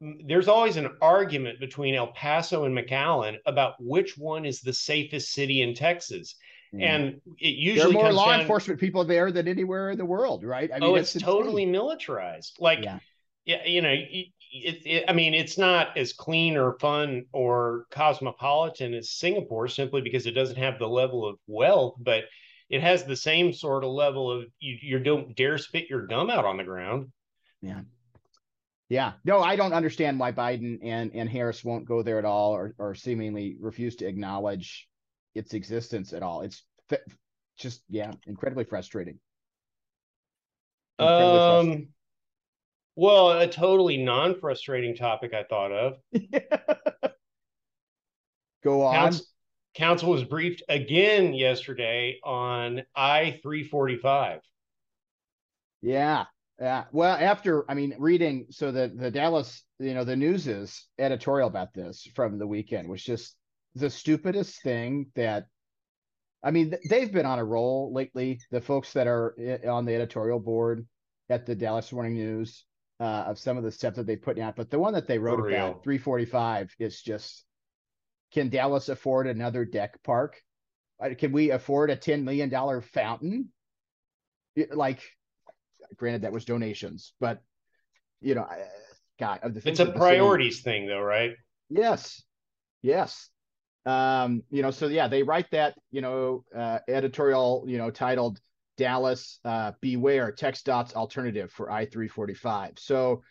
there's 0.00 0.48
always 0.48 0.76
an 0.76 0.90
argument 1.02 1.60
between 1.60 1.94
El 1.94 2.08
Paso 2.08 2.64
and 2.64 2.76
McAllen 2.76 3.36
about 3.46 3.74
which 3.80 4.16
one 4.16 4.44
is 4.44 4.60
the 4.60 4.72
safest 4.72 5.32
city 5.32 5.62
in 5.62 5.74
Texas. 5.74 6.36
Mm. 6.74 6.82
And 6.82 7.20
it 7.38 7.56
usually 7.56 7.92
there 7.92 8.00
are 8.02 8.04
more 8.04 8.12
law 8.12 8.30
down, 8.30 8.42
enforcement 8.42 8.78
people 8.78 9.04
there 9.04 9.32
than 9.32 9.48
anywhere 9.48 9.90
in 9.90 9.98
the 9.98 10.04
world, 10.04 10.44
right? 10.44 10.70
I 10.70 10.78
mean, 10.78 10.90
oh, 10.90 10.94
it's, 10.94 11.16
it's 11.16 11.24
totally 11.24 11.66
militarized. 11.66 12.58
Like, 12.60 12.80
yeah. 12.82 12.98
yeah, 13.44 13.64
you 13.64 13.82
know, 13.82 13.92
it, 13.92 14.32
it, 14.52 15.04
I 15.08 15.12
mean, 15.12 15.34
it's 15.34 15.58
not 15.58 15.96
as 15.96 16.12
clean 16.12 16.56
or 16.56 16.78
fun 16.78 17.24
or 17.32 17.86
cosmopolitan 17.90 18.94
as 18.94 19.10
Singapore 19.10 19.66
simply 19.68 20.02
because 20.02 20.26
it 20.26 20.32
doesn't 20.32 20.58
have 20.58 20.78
the 20.78 20.88
level 20.88 21.26
of 21.26 21.38
wealth, 21.46 21.94
but 21.98 22.24
it 22.70 22.82
has 22.82 23.04
the 23.04 23.16
same 23.16 23.52
sort 23.52 23.82
of 23.82 23.90
level 23.90 24.30
of 24.30 24.44
you, 24.60 24.76
you 24.80 24.98
don't 24.98 25.34
dare 25.34 25.58
spit 25.58 25.88
your 25.88 26.06
gum 26.06 26.30
out 26.30 26.44
on 26.44 26.58
the 26.58 26.64
ground. 26.64 27.10
Yeah. 27.62 27.80
Yeah, 28.88 29.12
no, 29.24 29.40
I 29.40 29.56
don't 29.56 29.74
understand 29.74 30.18
why 30.18 30.32
Biden 30.32 30.78
and 30.82 31.10
and 31.14 31.28
Harris 31.28 31.62
won't 31.62 31.84
go 31.84 32.02
there 32.02 32.18
at 32.18 32.24
all, 32.24 32.52
or 32.52 32.74
or 32.78 32.94
seemingly 32.94 33.56
refuse 33.60 33.96
to 33.96 34.06
acknowledge 34.06 34.88
its 35.34 35.52
existence 35.52 36.14
at 36.14 36.22
all. 36.22 36.40
It's 36.40 36.62
just 37.58 37.82
yeah, 37.88 38.12
incredibly 38.26 38.64
frustrating. 38.64 39.18
Incredibly 40.98 41.38
um, 41.38 41.66
frustrating. 41.66 41.88
well, 42.96 43.30
a 43.32 43.46
totally 43.46 43.98
non-frustrating 43.98 44.96
topic 44.96 45.34
I 45.34 45.42
thought 45.42 45.72
of. 45.72 45.98
go 48.64 48.82
on. 48.82 48.94
Council, 48.94 49.26
Council 49.74 50.10
was 50.10 50.24
briefed 50.24 50.62
again 50.68 51.34
yesterday 51.34 52.18
on 52.24 52.82
I 52.96 53.38
three 53.42 53.64
forty 53.64 53.98
five. 53.98 54.40
Yeah, 55.82 56.24
yeah. 56.60 56.84
Well, 56.92 57.16
after 57.18 57.70
I 57.70 57.74
mean, 57.74 57.94
reading 57.98 58.46
so 58.50 58.72
the 58.72 58.92
the 58.94 59.10
Dallas, 59.10 59.62
you 59.78 59.94
know, 59.94 60.04
the 60.04 60.16
news 60.16 60.46
is 60.46 60.86
editorial 60.98 61.48
about 61.48 61.74
this 61.74 62.06
from 62.14 62.38
the 62.38 62.46
weekend 62.46 62.88
was 62.88 63.02
just 63.02 63.36
the 63.74 63.90
stupidest 63.90 64.62
thing 64.62 65.06
that 65.14 65.46
I 66.42 66.50
mean, 66.50 66.74
they've 66.88 67.12
been 67.12 67.26
on 67.26 67.38
a 67.38 67.44
roll 67.44 67.92
lately. 67.92 68.40
The 68.50 68.60
folks 68.60 68.92
that 68.92 69.06
are 69.06 69.34
on 69.68 69.84
the 69.84 69.94
editorial 69.94 70.40
board 70.40 70.86
at 71.28 71.46
the 71.46 71.54
Dallas 71.54 71.92
Morning 71.92 72.14
News 72.14 72.64
uh, 73.00 73.24
of 73.26 73.38
some 73.38 73.56
of 73.56 73.64
the 73.64 73.72
stuff 73.72 73.94
that 73.94 74.06
they 74.06 74.16
put 74.16 74.38
out, 74.38 74.56
but 74.56 74.70
the 74.70 74.78
one 74.78 74.94
that 74.94 75.06
they 75.06 75.18
wrote 75.18 75.40
about 75.40 75.84
345 75.84 76.74
is 76.78 77.00
just 77.02 77.44
can 78.32 78.48
Dallas 78.48 78.88
afford 78.88 79.26
another 79.26 79.64
deck 79.64 80.02
park? 80.02 80.40
Uh, 81.02 81.10
can 81.16 81.32
we 81.32 81.50
afford 81.50 81.90
a 81.90 81.96
$10 81.96 82.24
million 82.24 82.50
fountain? 82.82 83.48
Like 84.70 85.00
Granted, 85.96 86.22
that 86.22 86.32
was 86.32 86.44
donations, 86.44 87.12
but 87.20 87.42
you 88.20 88.34
know, 88.34 88.46
God, 89.18 89.40
of 89.42 89.54
the 89.54 89.68
it's 89.68 89.80
a 89.80 89.86
priorities 89.86 90.62
thing, 90.62 90.86
though, 90.86 91.00
right? 91.00 91.32
Yes, 91.68 92.22
yes. 92.82 93.28
Um, 93.86 94.42
you 94.50 94.62
know, 94.62 94.70
so 94.70 94.86
yeah, 94.86 95.08
they 95.08 95.22
write 95.22 95.50
that 95.52 95.74
you 95.90 96.00
know 96.00 96.44
uh, 96.54 96.78
editorial, 96.88 97.64
you 97.66 97.78
know, 97.78 97.90
titled 97.90 98.40
Dallas 98.76 99.40
uh, 99.44 99.72
Beware 99.80 100.32
TxDOT's 100.32 100.94
Alternative 100.94 101.50
for 101.50 101.70
I 101.70 101.86
three 101.86 102.08
forty 102.08 102.34
five. 102.34 102.72
So 102.76 103.22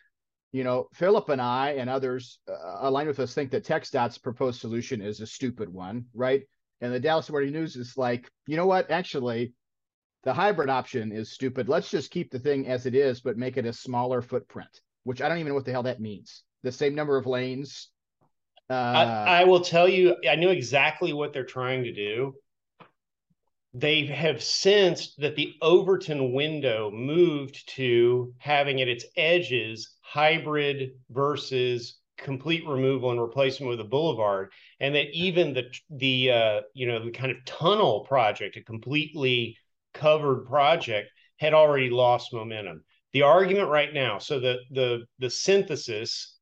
you 0.52 0.64
know, 0.64 0.88
Philip 0.94 1.28
and 1.28 1.42
I 1.42 1.72
and 1.72 1.90
others 1.90 2.38
uh, 2.48 2.78
aligned 2.80 3.08
with 3.08 3.20
us 3.20 3.34
think 3.34 3.50
that 3.50 3.66
TxDOT's 3.66 4.18
proposed 4.18 4.60
solution 4.60 5.02
is 5.02 5.20
a 5.20 5.26
stupid 5.26 5.72
one, 5.72 6.06
right? 6.14 6.42
And 6.80 6.92
the 6.92 7.00
Dallas 7.00 7.28
Morning 7.28 7.52
News 7.52 7.76
is 7.76 7.96
like, 7.96 8.30
you 8.46 8.56
know 8.56 8.66
what? 8.66 8.90
Actually, 8.90 9.52
the 10.24 10.32
hybrid 10.34 10.68
option 10.70 11.12
is 11.12 11.30
stupid. 11.30 11.68
Let's 11.68 11.90
just 11.90 12.10
keep 12.10 12.30
the 12.30 12.38
thing 12.38 12.66
as 12.66 12.86
it 12.86 12.94
is, 12.94 13.20
but 13.20 13.36
make 13.36 13.56
it 13.56 13.66
a 13.66 13.72
smaller 13.72 14.20
footprint, 14.20 14.80
which 15.04 15.22
I 15.22 15.28
don't 15.28 15.38
even 15.38 15.50
know 15.50 15.54
what 15.54 15.64
the 15.64 15.72
hell 15.72 15.84
that 15.84 16.00
means. 16.00 16.42
the 16.62 16.72
same 16.72 16.94
number 16.94 17.16
of 17.16 17.26
lanes. 17.26 17.90
Uh, 18.70 18.74
I, 18.74 19.40
I 19.40 19.44
will 19.44 19.60
tell 19.60 19.88
you, 19.88 20.16
I 20.28 20.34
knew 20.36 20.50
exactly 20.50 21.12
what 21.12 21.32
they're 21.32 21.44
trying 21.44 21.84
to 21.84 21.92
do. 21.92 22.34
They 23.74 24.06
have 24.06 24.42
sensed 24.42 25.20
that 25.20 25.36
the 25.36 25.54
Overton 25.62 26.32
window 26.32 26.90
moved 26.90 27.68
to 27.76 28.34
having 28.38 28.80
at 28.80 28.88
its 28.88 29.04
edges 29.16 29.96
hybrid 30.00 30.92
versus 31.10 31.98
complete 32.16 32.66
removal 32.66 33.12
and 33.12 33.20
replacement 33.20 33.70
with 33.70 33.80
a 33.80 33.84
boulevard 33.84 34.50
and 34.80 34.94
that 34.94 35.08
even 35.12 35.54
the 35.54 35.70
the 35.90 36.30
uh, 36.32 36.60
you 36.74 36.86
know 36.86 37.04
the 37.04 37.12
kind 37.12 37.30
of 37.30 37.44
tunnel 37.44 38.00
project 38.00 38.56
a 38.56 38.62
completely 38.62 39.56
covered 39.98 40.46
project 40.46 41.10
had 41.36 41.54
already 41.54 41.90
lost 41.90 42.32
momentum. 42.32 42.84
The 43.12 43.22
argument 43.22 43.68
right 43.68 43.92
now 43.92 44.18
so 44.18 44.40
the 44.40 44.58
the 44.70 45.06
the 45.18 45.30
synthesis 45.30 46.38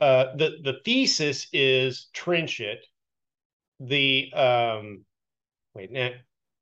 uh, 0.00 0.36
the 0.36 0.58
the 0.62 0.78
thesis 0.84 1.46
is 1.52 2.08
trench 2.12 2.60
it. 2.60 2.84
The 3.80 4.32
um 4.34 5.04
wait 5.74 5.90
now 5.90 6.10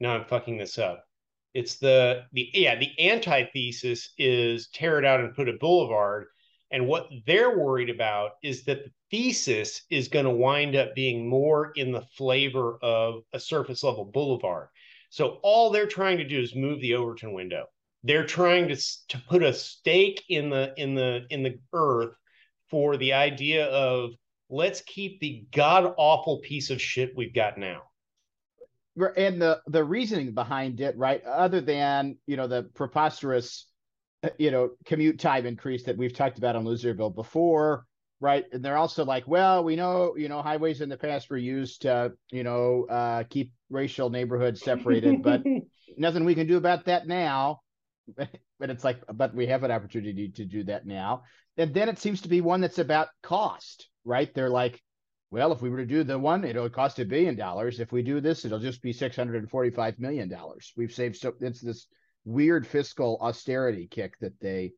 now 0.00 0.14
i'm 0.14 0.24
fucking 0.24 0.58
this 0.58 0.78
up. 0.78 1.04
It's 1.52 1.76
the 1.76 2.24
the 2.32 2.48
yeah 2.52 2.76
the 2.76 2.90
antithesis 2.98 4.12
is 4.18 4.68
tear 4.68 4.98
it 4.98 5.04
out 5.04 5.20
and 5.20 5.34
put 5.34 5.48
a 5.48 5.54
boulevard. 5.54 6.26
And 6.70 6.88
what 6.88 7.08
they're 7.26 7.56
worried 7.56 7.90
about 7.90 8.32
is 8.42 8.64
that 8.64 8.84
the 8.84 8.90
thesis 9.10 9.82
is 9.90 10.08
going 10.08 10.24
to 10.24 10.30
wind 10.30 10.74
up 10.74 10.94
being 10.94 11.28
more 11.28 11.70
in 11.76 11.92
the 11.92 12.02
flavor 12.16 12.78
of 12.82 13.22
a 13.32 13.38
surface 13.38 13.84
level 13.84 14.04
boulevard. 14.04 14.68
So 15.14 15.38
all 15.44 15.70
they're 15.70 15.86
trying 15.86 16.18
to 16.18 16.24
do 16.24 16.40
is 16.40 16.56
move 16.56 16.80
the 16.80 16.94
Overton 16.94 17.34
window. 17.34 17.66
They're 18.02 18.26
trying 18.26 18.66
to 18.66 18.76
to 19.10 19.22
put 19.28 19.44
a 19.44 19.52
stake 19.52 20.24
in 20.28 20.50
the 20.50 20.74
in 20.76 20.96
the 20.96 21.24
in 21.30 21.44
the 21.44 21.60
earth 21.72 22.16
for 22.68 22.96
the 22.96 23.12
idea 23.12 23.66
of 23.66 24.10
let's 24.50 24.80
keep 24.80 25.20
the 25.20 25.46
god 25.52 25.94
awful 25.98 26.38
piece 26.40 26.70
of 26.70 26.82
shit 26.82 27.16
we've 27.16 27.32
got 27.32 27.56
now 27.56 27.82
and 29.16 29.40
the 29.40 29.60
the 29.68 29.84
reasoning 29.84 30.34
behind 30.34 30.80
it 30.80 30.96
right 30.98 31.22
other 31.24 31.60
than 31.60 32.18
you 32.26 32.36
know 32.36 32.46
the 32.46 32.64
preposterous 32.74 33.66
uh, 34.24 34.30
you 34.38 34.50
know, 34.50 34.70
commute 34.86 35.18
time 35.18 35.44
increase 35.44 35.84
that 35.84 35.98
we've 35.98 36.14
talked 36.14 36.38
about 36.38 36.56
on 36.56 36.64
Loserville 36.64 37.14
before, 37.14 37.84
right? 38.24 38.46
And 38.52 38.64
they're 38.64 38.78
also 38.78 39.04
like, 39.04 39.28
well, 39.28 39.62
we 39.62 39.76
know, 39.76 40.16
you 40.16 40.30
know, 40.30 40.40
highways 40.40 40.80
in 40.80 40.88
the 40.88 40.96
past 40.96 41.28
were 41.28 41.36
used 41.36 41.82
to, 41.82 42.14
you 42.32 42.42
know, 42.42 42.86
uh, 42.88 43.24
keep 43.28 43.52
racial 43.68 44.08
neighborhoods 44.08 44.62
separated, 44.62 45.22
but 45.22 45.42
nothing 45.98 46.24
we 46.24 46.34
can 46.34 46.46
do 46.46 46.56
about 46.56 46.86
that 46.86 47.06
now. 47.06 47.60
but 48.16 48.70
it's 48.70 48.82
like, 48.82 49.02
but 49.12 49.34
we 49.34 49.46
have 49.48 49.62
an 49.62 49.70
opportunity 49.70 50.30
to 50.30 50.46
do 50.46 50.64
that 50.64 50.86
now. 50.86 51.24
And 51.58 51.74
then 51.74 51.90
it 51.90 51.98
seems 51.98 52.22
to 52.22 52.30
be 52.30 52.40
one 52.40 52.62
that's 52.62 52.78
about 52.78 53.08
cost, 53.22 53.90
right? 54.06 54.32
They're 54.34 54.48
like, 54.48 54.82
well, 55.30 55.52
if 55.52 55.60
we 55.60 55.68
were 55.68 55.78
to 55.78 55.86
do 55.86 56.02
the 56.02 56.18
one, 56.18 56.44
it'll 56.44 56.70
cost 56.70 56.98
a 57.00 57.04
billion 57.04 57.36
dollars. 57.36 57.78
If 57.78 57.92
we 57.92 58.02
do 58.02 58.22
this, 58.22 58.46
it'll 58.46 58.58
just 58.58 58.80
be 58.80 58.94
six 58.94 59.16
hundred 59.16 59.36
and 59.36 59.50
forty-five 59.50 59.98
million 59.98 60.30
dollars. 60.30 60.72
We've 60.78 60.92
saved 60.92 61.16
so 61.16 61.34
it's 61.40 61.60
this 61.60 61.86
weird 62.24 62.66
fiscal 62.66 63.18
austerity 63.20 63.86
kick 63.86 64.18
that 64.20 64.40
they 64.40 64.72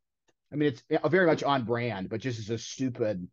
I 0.52 0.56
mean, 0.56 0.68
it's 0.68 0.82
very 1.10 1.26
much 1.26 1.42
on 1.42 1.64
brand, 1.64 2.08
but 2.08 2.20
just 2.20 2.38
as 2.38 2.50
a 2.50 2.58
stupid. 2.58 3.26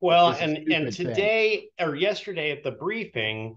Well, 0.00 0.28
and 0.30 0.56
stupid 0.56 0.72
and 0.72 0.92
today 0.92 1.68
thing. 1.78 1.88
or 1.88 1.94
yesterday 1.94 2.50
at 2.50 2.62
the 2.62 2.72
briefing, 2.72 3.56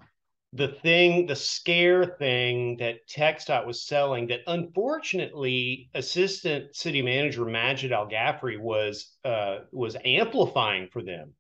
the 0.54 0.70
thing, 0.70 1.28
the 1.28 1.36
scare 1.36 2.06
thing 2.06 2.78
that 2.78 3.08
TxDOT 3.08 3.66
was 3.66 3.86
selling 3.86 4.28
that 4.28 4.42
unfortunately 4.48 5.90
Assistant 5.94 6.76
City 6.76 7.02
Manager 7.02 7.46
Majed 7.46 7.92
Al-Ghafry 7.92 8.60
was 8.60 9.14
uh, 9.26 9.60
was 9.72 9.98
amplifying 10.04 10.88
for 10.92 11.02
them. 11.02 11.34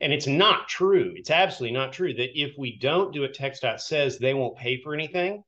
And 0.00 0.12
it's 0.12 0.26
not 0.26 0.68
true. 0.68 1.12
It's 1.14 1.30
absolutely 1.30 1.78
not 1.78 1.92
true 1.92 2.12
that 2.12 2.40
if 2.40 2.58
we 2.58 2.76
don't 2.76 3.12
do 3.12 3.20
what 3.20 3.34
TxDOT 3.34 3.80
says, 3.80 4.18
they 4.18 4.34
won't 4.34 4.56
pay 4.56 4.80
for 4.82 4.94
anything. 4.94 5.44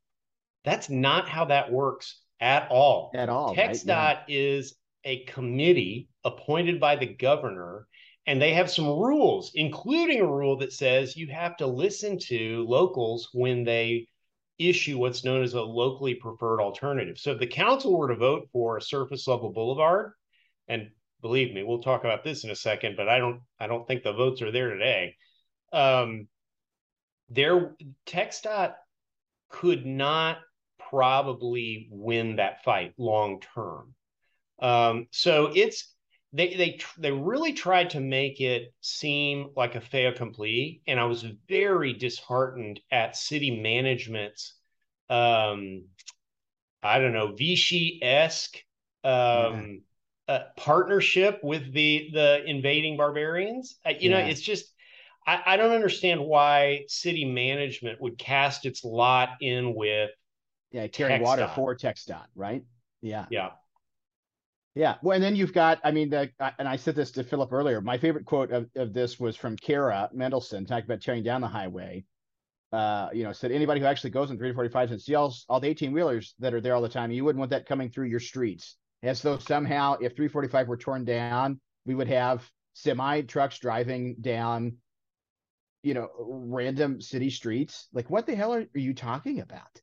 That's 0.65 0.89
not 0.89 1.29
how 1.29 1.47
that 1.47 1.73
works 1.73 2.21
at 2.39 2.71
all. 2.71 3.11
At 3.15 3.29
all. 3.29 3.57
TxDOT 3.57 3.89
right? 3.89 4.19
yeah. 4.29 4.37
is 4.37 4.75
a 5.05 5.25
committee 5.25 6.09
appointed 6.25 6.81
by 6.81 6.97
the 6.97 7.07
governor, 7.07 7.87
and 8.27 8.41
they 8.41 8.55
have 8.55 8.71
some 8.71 8.87
rules, 8.87 9.53
including 9.55 10.21
a 10.21 10.27
rule 10.27 10.57
that 10.59 10.73
says 10.73 11.17
you 11.17 11.29
have 11.29 11.57
to 11.59 11.67
listen 11.67 12.19
to 12.19 12.65
locals 12.67 13.29
when 13.33 13.65
they 13.65 14.09
issue 14.59 14.99
what's 14.99 15.25
known 15.25 15.43
as 15.43 15.55
a 15.55 15.61
locally 15.63 16.15
preferred 16.15 16.61
alternative. 16.61 17.19
So 17.19 17.33
if 17.33 17.39
the 17.39 17.47
council 17.47 17.97
were 17.99 18.09
to 18.09 18.17
vote 18.17 18.49
for 18.53 18.77
a 18.77 18.83
surface 18.83 19.27
level 19.27 19.53
boulevard, 19.53 20.13
and 20.69 20.91
believe 21.21 21.53
me, 21.53 21.63
we'll 21.63 21.83
talk 21.83 22.05
about 22.05 22.25
this 22.25 22.45
in 22.45 22.51
a 22.51 22.57
second, 22.57 22.97
but 22.97 23.09
I 23.09 23.19
don't 23.19 23.41
I 23.59 23.67
don't 23.67 23.87
think 23.87 24.03
the 24.03 24.13
votes 24.13 24.43
are 24.43 24.53
there 24.53 24.71
today. 24.71 25.17
Um, 25.73 26.29
there 27.29 27.75
TxDOT 28.07 28.75
could 29.49 29.85
not 29.85 30.39
probably 30.79 31.89
win 31.91 32.37
that 32.37 32.63
fight 32.63 32.95
long 32.97 33.41
term. 33.55 33.95
Um, 34.65 35.09
so 35.11 35.53
it's 35.55 35.95
they 36.33 36.55
they 36.55 36.79
they 36.99 37.13
really 37.13 37.53
tried 37.53 37.91
to 37.91 38.01
make 38.01 38.41
it 38.41 38.73
seem 38.81 39.51
like 39.55 39.75
a 39.75 39.81
fait 39.81 40.07
accompli, 40.07 40.81
and 40.87 40.99
I 40.99 41.05
was 41.05 41.23
very 41.49 41.93
disheartened 41.93 42.81
at 42.91 43.15
city 43.15 43.61
management's 43.61 44.55
um, 45.11 45.85
I 46.83 46.99
don't 46.99 47.13
know 47.13 47.35
Vichy 47.35 48.01
esque 48.03 48.57
um, 49.05 49.83
uh, 50.29 50.41
partnership 50.57 51.41
with 51.45 51.71
the 51.75 52.09
the 52.15 52.43
invading 52.47 52.97
barbarians. 52.97 53.77
Uh, 53.85 53.91
you 53.91 54.09
yeah. 54.09 54.21
know, 54.21 54.27
it's 54.27 54.41
just 54.41 54.73
I, 55.27 55.43
I 55.45 55.57
don't 55.59 55.75
understand 55.75 56.21
why 56.25 56.85
city 56.89 57.27
management 57.27 58.01
would 58.01 58.17
cast 58.17 58.65
its 58.65 58.83
lot 58.83 59.37
in 59.43 59.75
with 59.75 60.11
yeah, 60.73 60.87
carrying 60.87 61.21
water 61.21 61.51
for 61.55 61.77
TxDOT, 61.77 62.25
right? 62.35 62.65
Yeah. 63.03 63.27
Yeah. 63.31 63.51
Yeah. 64.75 64.97
Well, 65.03 65.15
and 65.15 65.23
then 65.23 65.37
you've 65.37 65.53
got, 65.53 65.79
I 65.85 65.93
mean, 65.93 66.11
the, 66.11 66.31
and 66.59 66.69
I 66.69 66.77
said 66.77 66.97
this 66.97 67.13
to 67.13 67.25
Philip 67.25 67.53
earlier. 67.53 67.81
My 67.81 67.97
favorite 67.97 68.27
quote 68.27 68.51
of, 68.51 68.69
of 68.75 68.93
this 68.93 69.21
was 69.21 69.37
from 69.37 69.57
Cara 69.57 70.11
Mendelsohn 70.13 70.67
talking 70.67 70.85
about 70.85 71.01
tearing 71.01 71.23
down 71.23 71.41
the 71.41 71.49
highway. 71.49 72.05
Uh, 72.73 73.09
you 73.13 73.23
know, 73.23 73.33
said 73.33 73.53
anybody 73.53 73.79
who 73.79 73.87
actually 73.87 74.11
goes 74.11 74.31
in 74.31 74.37
345 74.37 74.91
and 74.91 75.01
sees 75.01 75.15
all, 75.15 75.33
all 75.49 75.61
the 75.61 75.69
18 75.69 75.93
wheelers 75.93 76.35
that 76.41 76.55
are 76.55 76.61
there 76.61 76.75
all 76.75 76.83
the 76.83 76.89
time, 76.89 77.13
you 77.13 77.25
wouldn't 77.25 77.39
want 77.39 77.51
that 77.51 77.67
coming 77.67 77.89
through 77.89 78.07
your 78.07 78.19
streets. 78.19 78.77
As 79.05 79.23
though 79.23 79.39
somehow, 79.39 79.95
if 79.95 80.17
345 80.17 80.67
were 80.67 80.77
torn 80.77 81.05
down, 81.05 81.61
we 81.87 81.95
would 81.95 82.09
have 82.09 82.49
semi 82.73 83.21
trucks 83.21 83.61
driving 83.61 84.17
down, 84.21 84.79
you 85.85 85.95
know, 85.95 86.09
random 86.19 87.01
city 87.01 87.31
streets. 87.31 87.87
Like, 87.93 88.11
what 88.11 88.27
the 88.27 88.35
hell 88.35 88.55
are, 88.55 88.65
are 88.75 88.79
you 88.79 88.95
talking 88.95 89.41
about? 89.41 89.81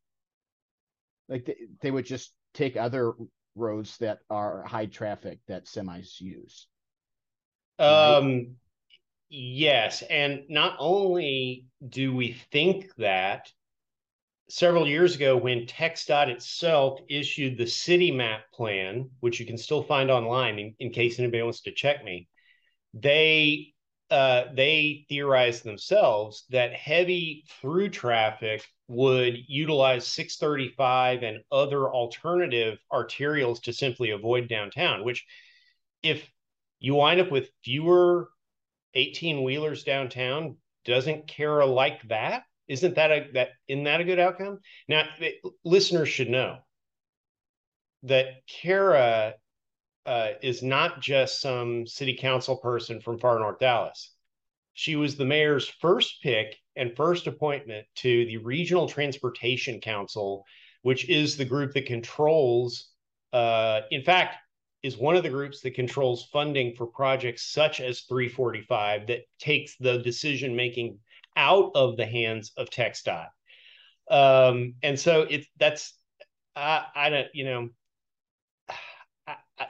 like 1.31 1.45
they, 1.45 1.55
they 1.81 1.89
would 1.89 2.05
just 2.05 2.33
take 2.53 2.75
other 2.75 3.13
roads 3.55 3.97
that 3.97 4.19
are 4.29 4.63
high 4.63 4.85
traffic 4.85 5.39
that 5.47 5.65
semis 5.65 6.19
use. 6.19 6.67
Um, 7.79 8.55
yes, 9.29 10.03
and 10.03 10.43
not 10.49 10.75
only 10.79 11.65
do 11.87 12.13
we 12.15 12.33
think 12.51 12.93
that 12.97 13.51
several 14.49 14.87
years 14.87 15.15
ago 15.15 15.37
when 15.37 15.65
TxDOT 15.65 16.27
itself 16.27 16.99
issued 17.09 17.57
the 17.57 17.63
CityMAP 17.63 18.41
plan, 18.53 19.09
which 19.21 19.39
you 19.39 19.45
can 19.45 19.57
still 19.57 19.81
find 19.81 20.11
online 20.11 20.59
in, 20.59 20.75
in 20.79 20.91
case 20.91 21.19
anybody 21.19 21.41
wants 21.41 21.61
to 21.61 21.71
check 21.71 22.03
me, 22.03 22.27
they 22.93 23.73
uh, 24.11 24.53
they 24.53 25.05
theorized 25.07 25.63
themselves 25.63 26.43
that 26.49 26.73
heavy 26.73 27.45
through 27.61 27.89
traffic 27.89 28.67
would 28.89 29.37
utilize 29.47 30.05
635 30.05 31.23
and 31.23 31.39
other 31.49 31.89
alternative 31.89 32.77
arterials 32.91 33.61
to 33.63 33.71
simply 33.71 34.11
avoid 34.11 34.49
downtown, 34.49 35.05
which 35.05 35.25
if 36.03 36.29
you 36.79 36.95
wind 36.95 37.21
up 37.21 37.31
with 37.31 37.51
fewer 37.63 38.29
18 38.95 39.43
wheelers 39.43 39.83
downtown, 39.83 40.57
doesn't 40.83 41.27
Cara 41.27 41.65
like 41.65 42.05
that? 42.09 42.43
Isn't 42.67 42.95
that 42.95 43.11
a 43.11 43.27
that 43.33 43.49
isn't 43.67 43.85
that 43.85 44.01
a 44.01 44.05
good 44.05 44.19
outcome? 44.19 44.59
Now, 44.87 45.07
listeners 45.63 46.09
should 46.09 46.29
know 46.29 46.57
that 48.03 48.45
Cara 48.47 49.35
uh, 50.05 50.29
is 50.41 50.63
not 50.63 51.01
just 51.01 51.41
some 51.41 51.85
city 51.85 52.17
council 52.19 52.57
person 52.57 52.99
from 52.99 53.19
far 53.19 53.39
north 53.39 53.59
Dallas. 53.59 54.13
She 54.73 54.95
was 54.95 55.15
the 55.15 55.25
mayor's 55.25 55.67
first 55.67 56.21
pick 56.21 56.57
and 56.75 56.95
first 56.95 57.27
appointment 57.27 57.85
to 57.97 58.25
the 58.25 58.37
Regional 58.37 58.87
Transportation 58.87 59.81
Council, 59.81 60.45
which 60.81 61.09
is 61.09 61.37
the 61.37 61.45
group 61.45 61.73
that 61.73 61.85
controls, 61.85 62.89
uh, 63.33 63.81
in 63.91 64.01
fact, 64.03 64.37
is 64.81 64.97
one 64.97 65.15
of 65.15 65.23
the 65.23 65.29
groups 65.29 65.61
that 65.61 65.75
controls 65.75 66.25
funding 66.31 66.75
for 66.75 66.87
projects 66.87 67.51
such 67.51 67.79
as 67.79 68.01
345 68.01 69.07
that 69.07 69.21
takes 69.39 69.75
the 69.77 69.99
decision 69.99 70.55
making 70.55 70.97
out 71.35 71.71
of 71.75 71.97
the 71.97 72.05
hands 72.05 72.51
of 72.57 72.69
TxDOT. 72.69 73.27
Um, 74.09 74.75
and 74.81 74.99
so 74.99 75.21
it's 75.29 75.47
that's 75.57 75.93
I, 76.55 76.85
I 76.95 77.09
don't 77.09 77.27
you 77.33 77.45
know 77.45 77.69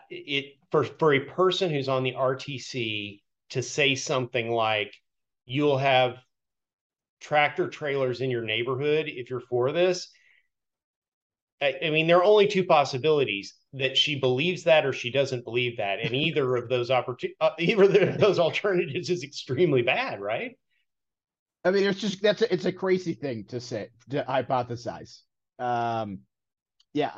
it 0.10 0.56
for 0.71 0.84
for 0.84 1.13
a 1.13 1.19
person 1.21 1.69
who's 1.69 1.89
on 1.89 2.04
the 2.04 2.13
RTC 2.13 3.21
to 3.51 3.62
say 3.62 3.95
something 3.95 4.51
like, 4.51 4.93
"You'll 5.45 5.77
have 5.77 6.17
tractor 7.19 7.69
trailers 7.69 8.21
in 8.21 8.30
your 8.32 8.43
neighborhood 8.43 9.08
if 9.08 9.30
you're 9.30 9.41
for 9.41 9.71
this." 9.71 10.10
I, 11.62 11.75
I 11.86 11.89
mean, 11.91 12.08
there 12.08 12.17
are 12.17 12.23
only 12.23 12.47
two 12.47 12.65
possibilities 12.65 13.54
that 13.73 13.97
she 13.97 14.19
believes 14.19 14.63
that 14.63 14.86
or 14.86 14.93
she 14.93 15.12
doesn't 15.12 15.43
believe 15.43 15.77
that, 15.77 15.99
and 15.99 16.15
either 16.15 16.56
of 16.56 16.69
those 16.69 16.91
opportunities, 16.91 17.38
uh, 17.39 17.51
either 17.60 18.10
of 18.10 18.17
those 18.19 18.39
alternatives 18.39 19.10
is 19.10 19.23
extremely 19.23 19.82
bad, 19.82 20.19
right? 20.19 20.58
I 21.63 21.71
mean, 21.71 21.84
it's 21.84 21.99
just 21.99 22.21
that's 22.21 22.41
a, 22.41 22.51
it's 22.51 22.65
a 22.65 22.71
crazy 22.71 23.13
thing 23.13 23.45
to 23.45 23.60
say 23.60 23.89
to 24.10 24.23
hypothesize. 24.27 25.19
Um, 25.60 26.21
yeah, 26.93 27.12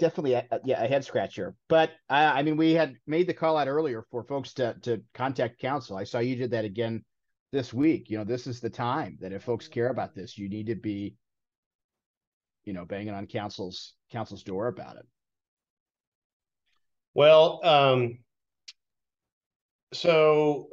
definitely, 0.00 0.34
a, 0.34 0.44
yeah, 0.64 0.82
a 0.82 0.88
head 0.88 1.04
scratcher. 1.04 1.54
But 1.68 1.92
I, 2.08 2.40
I 2.40 2.42
mean, 2.42 2.56
we 2.56 2.72
had 2.72 2.96
made 3.06 3.28
the 3.28 3.34
call 3.34 3.56
out 3.56 3.68
earlier 3.68 4.04
for 4.10 4.24
folks 4.24 4.54
to 4.54 4.74
to 4.82 5.02
contact 5.14 5.60
council. 5.60 5.96
I 5.96 6.04
saw 6.04 6.18
you 6.18 6.34
did 6.34 6.50
that 6.50 6.64
again 6.64 7.04
this 7.52 7.72
week. 7.72 8.10
You 8.10 8.18
know, 8.18 8.24
this 8.24 8.46
is 8.46 8.60
the 8.60 8.70
time 8.70 9.18
that 9.20 9.32
if 9.32 9.44
folks 9.44 9.68
care 9.68 9.88
about 9.88 10.14
this, 10.14 10.36
you 10.36 10.48
need 10.48 10.66
to 10.66 10.74
be, 10.74 11.14
you 12.64 12.72
know, 12.72 12.84
banging 12.84 13.14
on 13.14 13.26
council's 13.26 13.94
council's 14.10 14.42
door 14.42 14.66
about 14.66 14.96
it. 14.96 15.06
Well, 17.14 17.60
um, 17.64 18.18
so 19.92 20.68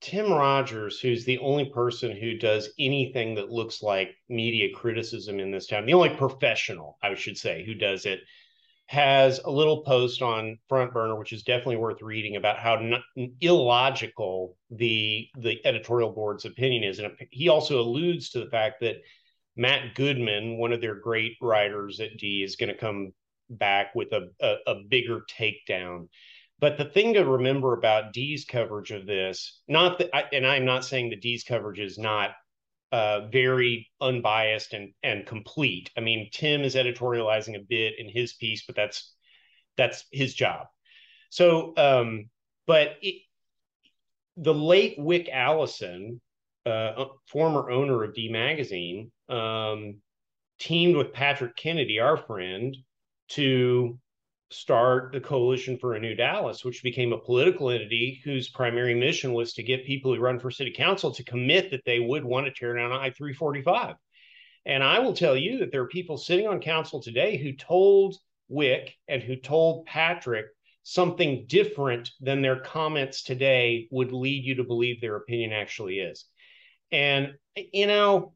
Tim 0.00 0.32
Rogers, 0.32 1.00
who's 1.00 1.24
the 1.24 1.38
only 1.38 1.70
person 1.70 2.16
who 2.16 2.38
does 2.38 2.70
anything 2.78 3.34
that 3.34 3.50
looks 3.50 3.82
like 3.82 4.16
media 4.28 4.68
criticism 4.74 5.40
in 5.40 5.50
this 5.50 5.66
town, 5.66 5.86
the 5.86 5.94
only 5.94 6.10
professional, 6.10 6.98
I 7.02 7.14
should 7.14 7.36
say, 7.36 7.64
who 7.64 7.74
does 7.74 8.06
it, 8.06 8.20
has 8.86 9.40
a 9.44 9.50
little 9.50 9.82
post 9.82 10.22
on 10.22 10.58
FrontBurner, 10.70 11.18
which 11.18 11.32
is 11.32 11.42
definitely 11.42 11.76
worth 11.76 12.00
reading 12.00 12.36
about 12.36 12.58
how 12.58 12.80
illogical 13.40 14.56
the 14.70 15.28
the 15.36 15.60
editorial 15.66 16.10
board's 16.10 16.46
opinion 16.46 16.84
is, 16.84 16.98
and 16.98 17.12
he 17.30 17.48
also 17.48 17.80
alludes 17.80 18.30
to 18.30 18.40
the 18.40 18.50
fact 18.50 18.80
that 18.80 18.96
Matt 19.56 19.94
Goodman, 19.94 20.56
one 20.56 20.72
of 20.72 20.80
their 20.80 20.94
great 20.94 21.36
writers 21.42 22.00
at 22.00 22.16
D, 22.16 22.42
is 22.42 22.56
going 22.56 22.70
to 22.70 22.78
come 22.78 23.12
back 23.50 23.94
with 23.94 24.12
a, 24.12 24.30
a, 24.40 24.56
a 24.68 24.74
bigger 24.88 25.22
takedown. 25.28 26.08
But 26.60 26.76
the 26.76 26.84
thing 26.84 27.14
to 27.14 27.24
remember 27.24 27.72
about 27.72 28.12
D's 28.12 28.44
coverage 28.44 28.90
of 28.90 29.06
this, 29.06 29.60
not 29.68 29.98
that, 29.98 30.32
and 30.32 30.46
I'm 30.46 30.64
not 30.64 30.84
saying 30.84 31.10
that 31.10 31.20
D's 31.20 31.44
coverage 31.44 31.78
is 31.78 31.98
not 31.98 32.30
uh, 32.90 33.26
very 33.28 33.90
unbiased 34.00 34.72
and 34.72 34.92
and 35.02 35.26
complete. 35.26 35.90
I 35.96 36.00
mean, 36.00 36.30
Tim 36.32 36.62
is 36.62 36.74
editorializing 36.74 37.56
a 37.56 37.64
bit 37.68 37.98
in 37.98 38.08
his 38.08 38.32
piece, 38.32 38.64
but 38.66 38.74
that's 38.74 39.14
that's 39.76 40.04
his 40.10 40.34
job. 40.34 40.66
So, 41.30 41.74
um, 41.76 42.30
but 42.66 42.96
it, 43.02 43.22
the 44.36 44.54
late 44.54 44.98
Wick 44.98 45.28
Allison, 45.32 46.20
uh, 46.66 47.04
former 47.26 47.70
owner 47.70 48.02
of 48.02 48.14
D 48.14 48.30
Magazine, 48.30 49.12
um, 49.28 49.98
teamed 50.58 50.96
with 50.96 51.12
Patrick 51.12 51.56
Kennedy, 51.56 52.00
our 52.00 52.16
friend, 52.16 52.76
to 53.28 53.98
start 54.50 55.12
the 55.12 55.20
Coalition 55.20 55.78
for 55.78 55.94
a 55.94 56.00
New 56.00 56.14
Dallas, 56.14 56.64
which 56.64 56.82
became 56.82 57.12
a 57.12 57.18
political 57.18 57.70
entity 57.70 58.20
whose 58.24 58.48
primary 58.48 58.94
mission 58.94 59.32
was 59.32 59.52
to 59.54 59.62
get 59.62 59.84
people 59.84 60.14
who 60.14 60.20
run 60.20 60.38
for 60.38 60.50
city 60.50 60.72
council 60.72 61.12
to 61.14 61.24
commit 61.24 61.70
that 61.70 61.84
they 61.84 62.00
would 62.00 62.24
want 62.24 62.46
to 62.46 62.52
tear 62.52 62.74
down 62.74 62.92
I 62.92 63.10
345. 63.10 63.96
And 64.64 64.82
I 64.82 64.98
will 64.98 65.14
tell 65.14 65.36
you 65.36 65.58
that 65.58 65.72
there 65.72 65.82
are 65.82 65.88
people 65.88 66.16
sitting 66.16 66.46
on 66.46 66.60
council 66.60 67.02
today 67.02 67.36
who 67.36 67.52
told 67.52 68.16
Wick 68.48 68.94
and 69.06 69.22
who 69.22 69.36
told 69.36 69.86
Patrick 69.86 70.46
something 70.82 71.44
different 71.46 72.10
than 72.20 72.40
their 72.40 72.60
comments 72.60 73.22
today 73.22 73.88
would 73.90 74.12
lead 74.12 74.44
you 74.44 74.54
to 74.56 74.64
believe 74.64 75.00
their 75.00 75.16
opinion 75.16 75.52
actually 75.52 75.98
is. 75.98 76.24
And, 76.90 77.34
you 77.56 77.86
know, 77.86 78.32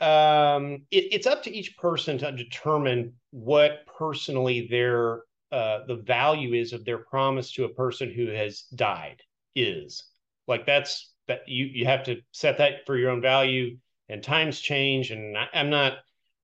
um, 0.00 0.82
it, 0.90 1.12
it's 1.12 1.26
up 1.26 1.44
to 1.44 1.54
each 1.54 1.76
person 1.76 2.18
to 2.18 2.32
determine 2.32 3.14
what 3.36 3.86
personally 3.98 4.66
their 4.70 5.20
uh, 5.52 5.84
the 5.86 5.96
value 5.96 6.54
is 6.54 6.72
of 6.72 6.86
their 6.86 6.96
promise 6.96 7.52
to 7.52 7.64
a 7.64 7.74
person 7.74 8.10
who 8.10 8.28
has 8.28 8.62
died 8.74 9.20
is. 9.54 10.04
Like 10.48 10.64
that's 10.64 11.12
that 11.28 11.46
you 11.46 11.66
you 11.66 11.84
have 11.84 12.04
to 12.04 12.22
set 12.32 12.56
that 12.58 12.86
for 12.86 12.96
your 12.96 13.10
own 13.10 13.20
value 13.20 13.76
and 14.08 14.22
times 14.22 14.58
change 14.60 15.10
and 15.10 15.36
I, 15.36 15.48
i'm 15.52 15.68
not 15.68 15.98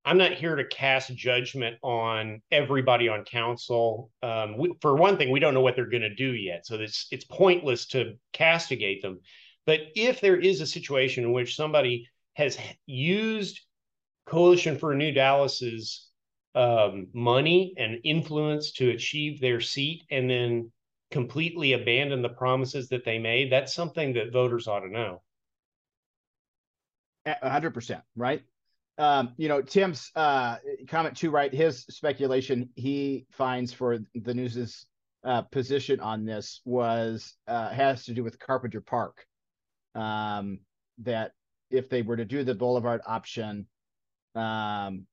i'm 0.04 0.18
not 0.18 0.32
here 0.32 0.56
to 0.56 0.64
cast 0.66 1.14
judgment 1.14 1.76
on 1.82 2.42
everybody 2.50 3.08
on 3.08 3.24
council. 3.24 4.10
Um, 4.22 4.58
we, 4.58 4.74
for 4.82 4.94
one 4.94 5.16
thing 5.16 5.30
we 5.30 5.40
don't 5.40 5.54
know 5.54 5.60
what 5.62 5.76
they're 5.76 5.86
going 5.86 6.02
to 6.02 6.14
do 6.14 6.34
yet 6.34 6.66
so 6.66 6.74
it's 6.74 7.06
it's 7.10 7.24
pointless 7.24 7.86
to 7.88 8.18
castigate 8.34 9.00
them. 9.00 9.20
But 9.64 9.80
if 9.94 10.20
there 10.20 10.38
is 10.38 10.60
a 10.60 10.66
situation 10.66 11.24
in 11.24 11.32
which 11.32 11.56
somebody 11.56 12.08
has 12.34 12.58
used 12.84 13.60
Coalition 14.26 14.78
for 14.78 14.94
New 14.94 15.12
Dallas's 15.12 16.11
um, 16.54 17.08
money 17.12 17.74
and 17.78 17.98
influence 18.04 18.72
to 18.72 18.90
achieve 18.90 19.40
their 19.40 19.60
seat 19.60 20.04
and 20.10 20.28
then 20.28 20.70
completely 21.10 21.74
abandon 21.74 22.22
the 22.22 22.28
promises 22.28 22.88
that 22.88 23.04
they 23.04 23.18
made, 23.18 23.52
that's 23.52 23.74
something 23.74 24.14
that 24.14 24.32
voters 24.32 24.66
ought 24.66 24.80
to 24.80 24.88
know. 24.88 25.22
A 27.24 27.50
hundred 27.50 27.72
percent, 27.72 28.02
right? 28.16 28.42
Um, 28.98 29.34
you 29.36 29.48
know, 29.48 29.62
Tim's 29.62 30.10
uh, 30.16 30.56
comment 30.88 31.16
too, 31.16 31.30
right? 31.30 31.52
His 31.52 31.84
speculation 31.88 32.70
he 32.74 33.26
finds 33.30 33.72
for 33.72 33.98
the 34.14 34.34
news's 34.34 34.86
uh, 35.24 35.42
position 35.42 36.00
on 36.00 36.24
this 36.24 36.60
was 36.64 37.34
uh, 37.46 37.70
has 37.70 38.04
to 38.06 38.14
do 38.14 38.24
with 38.24 38.40
Carpenter 38.40 38.80
Park. 38.80 39.24
Um, 39.94 40.60
that 40.98 41.32
if 41.70 41.88
they 41.88 42.02
were 42.02 42.16
to 42.16 42.24
do 42.24 42.42
the 42.44 42.54
Boulevard 42.54 43.00
option, 43.06 43.66
um, 44.34 45.06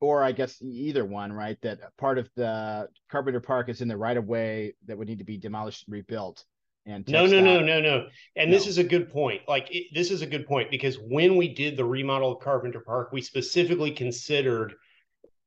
or 0.00 0.22
I 0.22 0.32
guess 0.32 0.60
either 0.62 1.04
one, 1.04 1.32
right? 1.32 1.56
That 1.62 1.80
part 1.96 2.18
of 2.18 2.28
the 2.36 2.88
Carpenter 3.10 3.40
Park 3.40 3.68
is 3.68 3.80
in 3.80 3.88
the 3.88 3.96
right 3.96 4.16
of 4.16 4.26
way 4.26 4.74
that 4.86 4.96
would 4.96 5.08
need 5.08 5.18
to 5.18 5.24
be 5.24 5.38
demolished 5.38 5.86
and 5.86 5.94
rebuilt. 5.94 6.44
And 6.84 7.06
no, 7.08 7.26
no, 7.26 7.40
no, 7.40 7.60
no, 7.60 7.80
no. 7.80 8.06
And 8.36 8.50
no. 8.50 8.56
this 8.56 8.66
is 8.66 8.78
a 8.78 8.84
good 8.84 9.10
point. 9.10 9.42
Like 9.48 9.68
it, 9.74 9.86
this 9.92 10.10
is 10.10 10.22
a 10.22 10.26
good 10.26 10.46
point 10.46 10.70
because 10.70 10.96
when 10.96 11.36
we 11.36 11.52
did 11.52 11.76
the 11.76 11.84
remodel 11.84 12.32
of 12.32 12.40
Carpenter 12.40 12.80
Park, 12.80 13.10
we 13.12 13.20
specifically 13.22 13.90
considered 13.90 14.74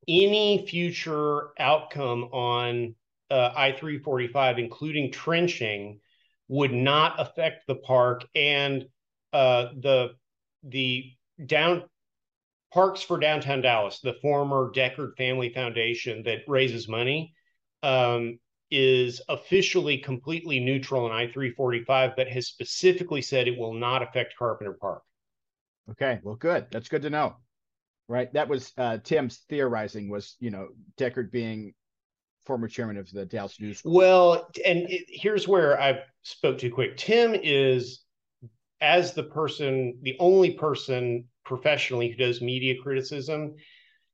any 0.07 0.65
future 0.67 1.49
outcome 1.59 2.25
on 2.25 2.95
uh, 3.31 3.51
I 3.55 3.71
three 3.71 3.99
forty 3.99 4.27
five, 4.27 4.57
including 4.57 5.11
trenching, 5.11 5.99
would 6.49 6.73
not 6.73 7.19
affect 7.19 7.67
the 7.67 7.75
park 7.75 8.25
and 8.35 8.85
uh, 9.31 9.67
the 9.79 10.09
the 10.63 11.13
down 11.45 11.83
Parks 12.73 13.01
for 13.01 13.19
Downtown 13.19 13.61
Dallas, 13.61 13.99
the 13.99 14.15
former 14.21 14.71
Decherd 14.73 15.15
Family 15.17 15.49
Foundation 15.49 16.23
that 16.23 16.39
raises 16.47 16.87
money, 16.87 17.33
um, 17.81 18.39
is 18.71 19.21
officially 19.29 19.97
completely 19.97 20.59
neutral 20.59 21.07
in 21.07 21.11
I 21.11 21.25
345, 21.31 22.11
but 22.15 22.27
has 22.27 22.47
specifically 22.47 23.21
said 23.21 23.47
it 23.47 23.57
will 23.57 23.73
not 23.73 24.03
affect 24.03 24.35
Carpenter 24.37 24.73
Park. 24.73 25.01
Okay, 25.91 26.19
well, 26.21 26.35
good. 26.35 26.67
That's 26.71 26.89
good 26.89 27.01
to 27.01 27.09
know. 27.09 27.37
Right. 28.07 28.31
That 28.33 28.47
was 28.47 28.73
uh, 28.77 28.97
Tim's 29.03 29.37
theorizing 29.49 30.09
was, 30.09 30.35
you 30.39 30.49
know, 30.51 30.69
Decherd 30.97 31.31
being 31.31 31.73
former 32.45 32.67
chairman 32.67 32.97
of 32.97 33.11
the 33.11 33.25
Dallas 33.25 33.59
News. 33.59 33.81
Well, 33.85 34.49
and 34.65 34.79
it, 34.89 35.05
here's 35.07 35.47
where 35.47 35.79
I 35.79 35.99
spoke 36.23 36.57
too 36.57 36.71
quick. 36.71 36.97
Tim 36.97 37.35
is, 37.35 38.01
as 38.81 39.13
the 39.13 39.23
person, 39.23 39.99
the 40.01 40.15
only 40.19 40.51
person 40.51 41.25
professionally 41.49 42.09
who 42.09 42.15
does 42.15 42.41
media 42.41 42.75
criticism, 42.81 43.55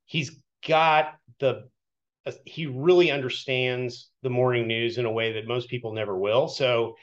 he's 0.05 0.31
got 0.67 1.13
the 1.39 1.69
uh, 2.25 2.31
he 2.45 2.65
really 2.65 3.11
understands 3.11 4.09
the 4.23 4.29
morning 4.31 4.67
news 4.67 4.97
in 4.97 5.05
a 5.05 5.11
way 5.11 5.33
that 5.33 5.47
most 5.47 5.69
people 5.69 5.93
never 5.93 6.17
will. 6.17 6.47
So 6.47 6.95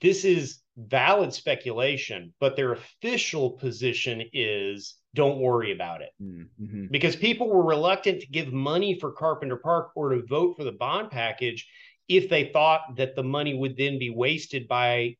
this 0.00 0.24
is 0.24 0.60
valid 0.76 1.32
speculation, 1.32 2.32
but 2.38 2.54
their 2.54 2.72
official 2.72 3.50
position 3.50 4.22
is 4.32 4.94
don't 5.14 5.40
worry 5.40 5.72
about 5.72 6.00
it. 6.00 6.10
Mm-hmm. 6.22 6.86
Because 6.90 7.16
people 7.16 7.48
were 7.48 7.64
reluctant 7.64 8.20
to 8.20 8.26
give 8.28 8.52
money 8.52 8.98
for 8.98 9.12
Carpenter 9.12 9.56
Park 9.56 9.90
or 9.96 10.10
to 10.10 10.22
vote 10.26 10.56
for 10.56 10.64
the 10.64 10.72
bond 10.72 11.10
package 11.10 11.68
if 12.08 12.28
they 12.28 12.50
thought 12.52 12.96
that 12.96 13.14
the 13.16 13.22
money 13.22 13.54
would 13.54 13.76
then 13.76 13.98
be 13.98 14.10
wasted 14.10 14.68
by 14.68 15.16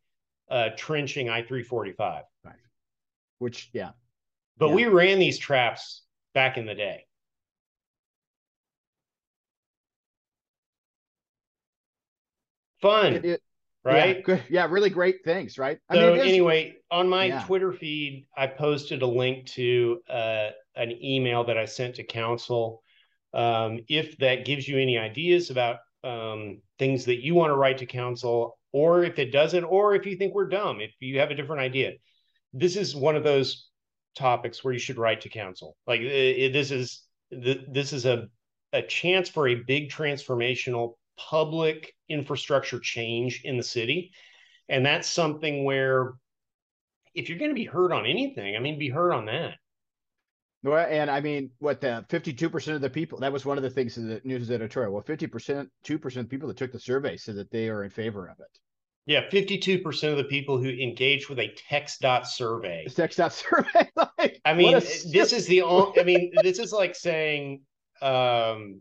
uh, 0.50 0.70
trenching 0.76 1.28
I 1.28 1.42
345. 1.42 2.24
Right. 2.44 2.54
Which, 3.38 3.70
yeah, 3.72 3.90
but 4.62 4.70
yeah. 4.70 4.76
we 4.76 4.84
ran 4.86 5.18
these 5.18 5.38
traps 5.38 6.04
back 6.34 6.56
in 6.56 6.66
the 6.66 6.74
day. 6.74 7.04
Fun. 12.80 13.14
It, 13.14 13.24
it, 13.24 13.42
right? 13.84 14.16
Yeah, 14.16 14.22
good. 14.22 14.42
Yeah, 14.48 14.66
really 14.70 14.90
great 14.90 15.24
things, 15.24 15.58
right? 15.58 15.78
I 15.88 15.94
so 15.94 16.14
mean, 16.14 16.22
anyway, 16.22 16.76
on 16.90 17.08
my 17.08 17.24
yeah. 17.24 17.42
Twitter 17.44 17.72
feed, 17.72 18.26
I 18.36 18.46
posted 18.46 19.02
a 19.02 19.06
link 19.06 19.46
to 19.54 20.00
uh, 20.08 20.50
an 20.76 20.92
email 21.02 21.44
that 21.44 21.58
I 21.58 21.66
sent 21.66 21.96
to 21.96 22.04
council 22.04 22.82
Um, 23.34 23.80
if 23.88 24.18
that 24.18 24.44
gives 24.44 24.68
you 24.68 24.78
any 24.78 24.98
ideas 24.98 25.50
about 25.50 25.78
um, 26.04 26.60
things 26.78 27.04
that 27.06 27.24
you 27.24 27.34
want 27.34 27.50
to 27.50 27.56
write 27.56 27.78
to 27.78 27.86
council, 27.86 28.58
or 28.72 29.04
if 29.04 29.18
it 29.18 29.32
doesn't, 29.32 29.64
or 29.64 29.94
if 29.94 30.06
you 30.06 30.16
think 30.16 30.34
we're 30.34 30.48
dumb, 30.48 30.80
if 30.80 30.94
you 31.00 31.18
have 31.20 31.30
a 31.30 31.34
different 31.34 31.62
idea, 31.62 31.92
this 32.52 32.76
is 32.76 32.94
one 32.94 33.16
of 33.16 33.24
those 33.24 33.68
topics 34.14 34.62
where 34.62 34.72
you 34.72 34.80
should 34.80 34.98
write 34.98 35.22
to 35.22 35.28
council. 35.28 35.76
Like 35.86 36.00
it, 36.00 36.52
this 36.52 36.70
is 36.70 37.02
this 37.30 37.92
is 37.92 38.06
a 38.06 38.28
a 38.72 38.82
chance 38.82 39.28
for 39.28 39.48
a 39.48 39.54
big 39.54 39.90
transformational 39.90 40.94
public 41.16 41.94
infrastructure 42.08 42.80
change 42.80 43.42
in 43.44 43.56
the 43.56 43.62
city, 43.62 44.12
and 44.68 44.84
that's 44.84 45.08
something 45.08 45.64
where 45.64 46.14
if 47.14 47.28
you're 47.28 47.38
going 47.38 47.50
to 47.50 47.54
be 47.54 47.64
heard 47.64 47.92
on 47.92 48.06
anything, 48.06 48.56
I 48.56 48.58
mean, 48.58 48.78
be 48.78 48.88
heard 48.88 49.12
on 49.12 49.26
that. 49.26 49.54
Well, 50.62 50.86
and 50.88 51.10
I 51.10 51.20
mean, 51.20 51.50
what 51.58 51.80
the 51.80 52.04
52% 52.08 52.74
of 52.74 52.80
the 52.80 52.88
people, 52.88 53.18
that 53.18 53.32
was 53.32 53.44
one 53.44 53.56
of 53.56 53.64
the 53.64 53.70
things 53.70 53.98
in 53.98 54.08
the 54.08 54.20
news 54.24 54.50
editorial. 54.50 54.92
Well, 54.92 55.02
50%, 55.02 55.68
2% 55.84 56.16
of 56.16 56.28
people 56.28 56.48
that 56.48 56.56
took 56.56 56.72
the 56.72 56.78
survey 56.78 57.16
said 57.16 57.34
that 57.36 57.50
they 57.50 57.68
are 57.68 57.82
in 57.82 57.90
favor 57.90 58.28
of 58.28 58.38
it. 58.38 58.58
Yeah, 59.06 59.28
52% 59.28 60.10
of 60.10 60.16
the 60.16 60.24
people 60.24 60.58
who 60.58 60.68
engaged 60.68 61.28
with 61.28 61.40
a 61.40 61.52
TxDOT 61.70 62.26
survey. 62.26 62.84
TxDOT 62.88 63.32
survey. 63.32 63.90
like, 64.18 64.40
I 64.44 64.54
mean, 64.54 64.74
this 64.74 65.32
is 65.32 65.46
the 65.46 65.62
only, 65.62 66.00
I 66.00 66.04
mean, 66.04 66.32
this 66.42 66.60
is 66.60 66.72
like 66.72 66.94
saying, 66.94 67.62
um, 68.00 68.80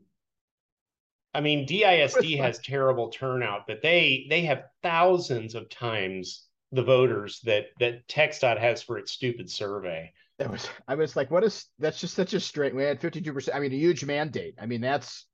I 1.34 1.42
mean, 1.42 1.66
DISD 1.66 2.38
has 2.38 2.60
terrible 2.60 3.10
turnout, 3.10 3.62
but 3.68 3.82
they 3.82 4.28
they 4.30 4.42
have 4.42 4.66
thousands 4.84 5.56
of 5.56 5.70
times 5.70 6.46
the 6.72 6.84
voters 6.84 7.40
that 7.46 7.68
that 7.80 8.08
TxDOT 8.08 8.60
has 8.60 8.84
for 8.84 8.98
its 8.98 9.12
stupid 9.12 9.50
survey. 9.50 10.12
That 10.40 10.52
was 10.52 10.68
I 10.88 10.96
was 10.96 11.16
like, 11.16 11.32
what 11.32 11.44
is 11.44 11.66
that's 11.80 12.00
just 12.00 12.16
such 12.16 12.34
a 12.34 12.40
straight 12.40 12.76
we 12.76 12.84
had 12.84 13.00
52%. 13.00 13.50
I 13.54 13.60
mean, 13.60 13.72
a 13.72 13.76
huge 13.76 14.04
mandate. 14.04 14.56
I 14.60 14.66
mean, 14.66 14.82
that's 14.82 15.26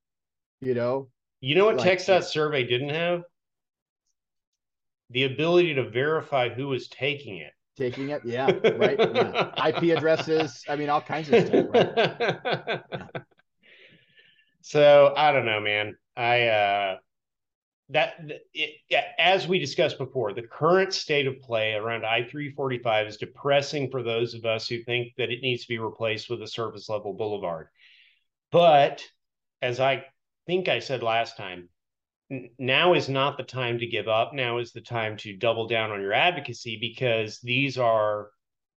you 0.61 0.75
know. 0.75 1.09
You 1.41 1.55
know 1.55 1.65
what 1.65 1.77
like, 1.77 1.99
TxDOT 1.99 2.23
survey 2.23 2.63
didn't 2.63 2.89
have? 2.89 3.23
The 5.09 5.23
ability 5.23 5.73
to 5.75 5.89
verify 5.89 6.49
who 6.49 6.73
is 6.73 6.87
taking 6.89 7.37
it. 7.37 7.53
Taking 7.77 8.09
it, 8.09 8.21
yeah, 8.25 8.51
right. 8.75 8.97
Yeah. 8.99 9.67
IP 9.67 9.95
addresses, 9.95 10.63
I 10.67 10.75
mean, 10.75 10.89
all 10.89 11.01
kinds 11.01 11.29
of 11.29 11.47
stuff, 11.47 11.65
right? 11.69 11.93
Yeah. 11.95 13.07
So 14.67 15.13
I 15.15 15.31
don't 15.31 15.45
know, 15.45 15.61
man. 15.61 15.95
I 16.17 16.47
uh 16.47 16.97
that 17.89 18.15
it, 18.53 18.71
as 19.17 19.47
we 19.47 19.59
discussed 19.59 19.97
before, 19.97 20.33
the 20.33 20.41
current 20.41 20.93
state 20.93 21.25
of 21.25 21.39
play 21.39 21.73
around 21.73 22.05
I 22.05 22.25
three 22.25 22.51
forty 22.51 22.77
five 22.79 23.07
is 23.07 23.15
depressing 23.15 23.89
for 23.89 24.03
those 24.03 24.33
of 24.33 24.43
us 24.43 24.67
who 24.67 24.83
think 24.83 25.13
that 25.17 25.29
it 25.31 25.39
needs 25.41 25.61
to 25.61 25.69
be 25.69 25.79
replaced 25.79 26.29
with 26.29 26.41
a 26.41 26.47
surface 26.47 26.89
level 26.89 27.13
boulevard. 27.13 27.69
But 28.51 29.05
as 29.61 29.79
I 29.79 30.05
think 30.47 30.67
I 30.67 30.79
said 30.79 31.01
last 31.01 31.37
time, 31.37 31.69
now 32.29 32.93
is 32.93 33.07
not 33.07 33.37
the 33.37 33.43
time 33.43 33.79
to 33.79 33.87
give 33.87 34.07
up. 34.07 34.33
Now 34.33 34.57
is 34.57 34.71
the 34.71 34.81
time 34.81 35.17
to 35.17 35.35
double 35.35 35.67
down 35.67 35.91
on 35.91 36.01
your 36.01 36.13
advocacy 36.13 36.77
because 36.79 37.39
these 37.39 37.77
are 37.77 38.29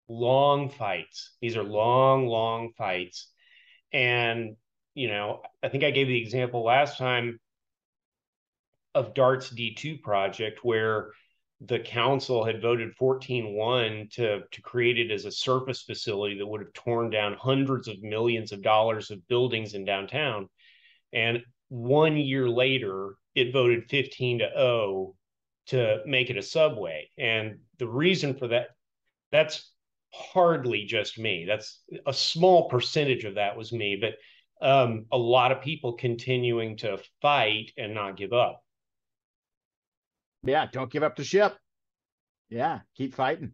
long 0.08 0.70
fights. 0.70 1.36
These 1.42 1.56
are 1.56 1.64
long, 1.64 2.28
long 2.28 2.72
fights. 2.78 3.32
And, 3.94 4.56
you 4.96 5.08
know, 5.08 5.44
I 5.64 5.70
think 5.70 5.84
I 5.84 5.92
gave 5.92 6.08
the 6.08 6.22
example 6.22 6.64
last 6.64 6.98
time 6.98 7.40
of 8.94 9.14
DART's 9.14 9.50
D2 9.52 10.02
project 10.02 10.60
where 10.64 11.12
the 11.62 11.80
council 11.80 12.44
had 12.44 12.62
voted 12.62 12.96
14-1 13.02 14.12
to, 14.12 14.42
to 14.52 14.62
create 14.62 15.00
it 15.00 15.12
as 15.12 15.26
a 15.26 15.32
surface 15.32 15.82
facility 15.82 16.38
that 16.38 16.46
would 16.46 16.62
have 16.62 16.74
torn 16.74 17.10
down 17.10 17.34
hundreds 17.34 17.88
of 17.88 18.02
millions 18.04 18.52
of 18.52 18.62
dollars 18.62 19.10
of 19.10 19.28
buildings 19.28 19.74
in 19.74 19.86
downtown. 19.86 20.50
And 21.14 21.42
one 21.70 22.18
year 22.18 22.50
later, 22.50 23.16
it 23.36 23.54
voted 23.54 23.90
15 23.90 24.40
to 24.40 24.50
0 24.54 25.16
to 25.68 26.00
make 26.06 26.30
it 26.30 26.38
a 26.38 26.42
subway. 26.42 27.10
And 27.18 27.60
the 27.78 27.88
reason 27.88 28.36
for 28.36 28.48
that, 28.50 28.70
that's 29.32 29.72
hardly 30.14 30.86
just 30.86 31.20
me. 31.20 31.46
That's 31.46 31.82
a 32.06 32.14
small 32.14 32.70
percentage 32.70 33.26
of 33.26 33.36
that 33.36 33.58
was 33.58 33.74
me, 33.74 33.98
but 34.00 34.14
um, 34.66 35.06
a 35.12 35.18
lot 35.18 35.52
of 35.52 35.62
people 35.62 35.94
continuing 35.94 36.78
to 36.78 36.98
fight 37.22 37.72
and 37.78 37.94
not 37.94 38.18
give 38.18 38.34
up. 38.34 38.64
Yeah, 40.44 40.66
don't 40.72 40.92
give 40.92 41.04
up 41.04 41.16
the 41.16 41.24
ship. 41.24 41.56
Yeah, 42.50 42.80
keep 42.96 43.14
fighting. 43.14 43.52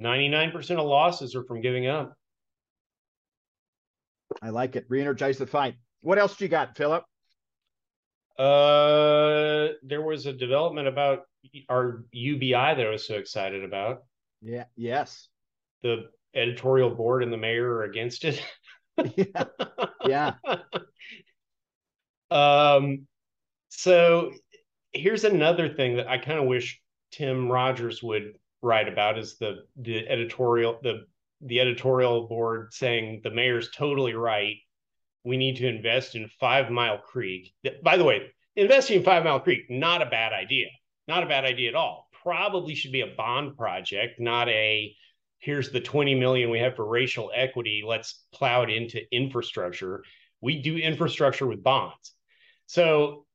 99% 0.00 0.78
of 0.78 0.86
losses 0.86 1.34
are 1.34 1.44
from 1.44 1.60
giving 1.60 1.86
up. 1.86 2.14
I 4.42 4.50
like 4.50 4.76
it. 4.76 4.86
Re-energize 4.88 5.38
the 5.38 5.46
fight. 5.46 5.74
What 6.00 6.18
else 6.18 6.36
do 6.36 6.44
you 6.44 6.48
got, 6.48 6.76
Philip? 6.76 7.04
Uh, 8.38 9.68
there 9.82 10.02
was 10.02 10.26
a 10.26 10.32
development 10.32 10.88
about 10.88 11.22
our 11.68 12.04
UBI 12.12 12.52
that 12.52 12.86
I 12.86 12.90
was 12.90 13.06
so 13.06 13.14
excited 13.14 13.64
about. 13.64 14.04
Yeah. 14.42 14.64
Yes. 14.76 15.28
The 15.82 16.10
editorial 16.34 16.90
board 16.90 17.22
and 17.22 17.32
the 17.32 17.38
mayor 17.38 17.68
are 17.76 17.84
against 17.84 18.24
it. 18.24 18.42
yeah. 19.16 19.44
Yeah. 20.06 20.34
um. 22.30 23.06
So 23.68 24.32
here's 24.92 25.24
another 25.24 25.68
thing 25.68 25.96
that 25.96 26.08
I 26.08 26.18
kind 26.18 26.38
of 26.38 26.46
wish 26.46 26.80
Tim 27.12 27.50
Rogers 27.50 28.02
would 28.02 28.38
write 28.62 28.88
about 28.88 29.18
is 29.18 29.36
the 29.38 29.64
the 29.76 30.08
editorial 30.08 30.78
the 30.82 31.06
the 31.42 31.60
editorial 31.60 32.26
board 32.26 32.72
saying 32.72 33.20
the 33.22 33.30
mayor's 33.30 33.70
totally 33.70 34.14
right. 34.14 34.56
We 35.26 35.36
need 35.36 35.56
to 35.56 35.66
invest 35.66 36.14
in 36.14 36.30
Five 36.38 36.70
Mile 36.70 36.98
Creek. 36.98 37.52
By 37.82 37.96
the 37.96 38.04
way, 38.04 38.32
investing 38.54 38.98
in 38.98 39.04
Five 39.04 39.24
Mile 39.24 39.40
Creek 39.40 39.66
not 39.68 40.00
a 40.00 40.06
bad 40.06 40.32
idea. 40.32 40.68
Not 41.08 41.24
a 41.24 41.26
bad 41.26 41.44
idea 41.44 41.68
at 41.68 41.74
all. 41.74 42.08
Probably 42.22 42.74
should 42.74 42.92
be 42.92 43.00
a 43.00 43.14
bond 43.16 43.56
project, 43.56 44.20
not 44.20 44.48
a 44.48 44.94
here's 45.38 45.70
the 45.70 45.80
20 45.80 46.14
million 46.14 46.50
we 46.50 46.60
have 46.60 46.76
for 46.76 46.86
racial 46.86 47.30
equity. 47.34 47.82
Let's 47.86 48.24
plow 48.32 48.62
it 48.62 48.70
into 48.70 49.00
infrastructure. 49.12 50.04
We 50.40 50.62
do 50.62 50.76
infrastructure 50.76 51.46
with 51.46 51.62
bonds. 51.62 52.14
So 52.66 53.26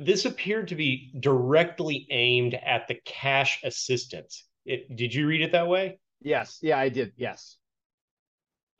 this 0.00 0.24
appeared 0.24 0.68
to 0.68 0.74
be 0.74 1.12
directly 1.18 2.06
aimed 2.10 2.54
at 2.54 2.88
the 2.88 2.96
cash 3.04 3.60
assistance. 3.64 4.44
It, 4.64 4.94
did 4.94 5.14
you 5.14 5.26
read 5.26 5.42
it 5.42 5.52
that 5.52 5.68
way? 5.68 5.98
Yes. 6.20 6.58
Yeah, 6.62 6.78
I 6.78 6.88
did. 6.88 7.12
Yes. 7.16 7.56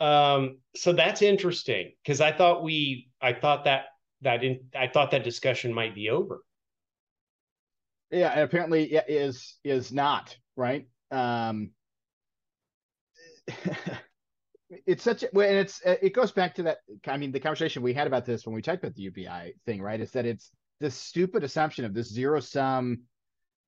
Um, 0.02 0.58
so 0.74 0.92
that's 0.92 1.22
interesting 1.22 1.92
because 2.02 2.20
I 2.20 2.32
thought 2.32 2.64
we, 2.64 3.08
I 3.20 3.32
thought 3.34 3.64
that 3.64 3.84
that 4.22 4.42
in, 4.42 4.60
I 4.74 4.88
thought 4.88 5.12
that 5.12 5.22
discussion 5.22 5.72
might 5.72 5.94
be 5.94 6.10
over. 6.10 6.42
Yeah, 8.10 8.32
and 8.32 8.40
apparently 8.40 8.92
it 8.92 9.04
is 9.06 9.56
is 9.62 9.92
not 9.92 10.36
right. 10.56 10.88
Um, 11.12 11.70
it's 14.86 15.04
such 15.04 15.22
a 15.22 15.28
and 15.38 15.58
it's 15.58 15.80
it 15.84 16.14
goes 16.14 16.32
back 16.32 16.56
to 16.56 16.64
that. 16.64 16.78
I 17.06 17.16
mean, 17.16 17.30
the 17.30 17.38
conversation 17.38 17.82
we 17.82 17.94
had 17.94 18.08
about 18.08 18.24
this 18.24 18.44
when 18.44 18.56
we 18.56 18.62
talked 18.62 18.82
about 18.82 18.96
the 18.96 19.02
UBI 19.02 19.54
thing, 19.66 19.80
right? 19.80 20.00
Is 20.00 20.10
that 20.12 20.26
it's 20.26 20.50
this 20.80 20.96
stupid 20.96 21.44
assumption 21.44 21.84
of 21.84 21.94
this 21.94 22.12
zero 22.12 22.40
sum 22.40 23.02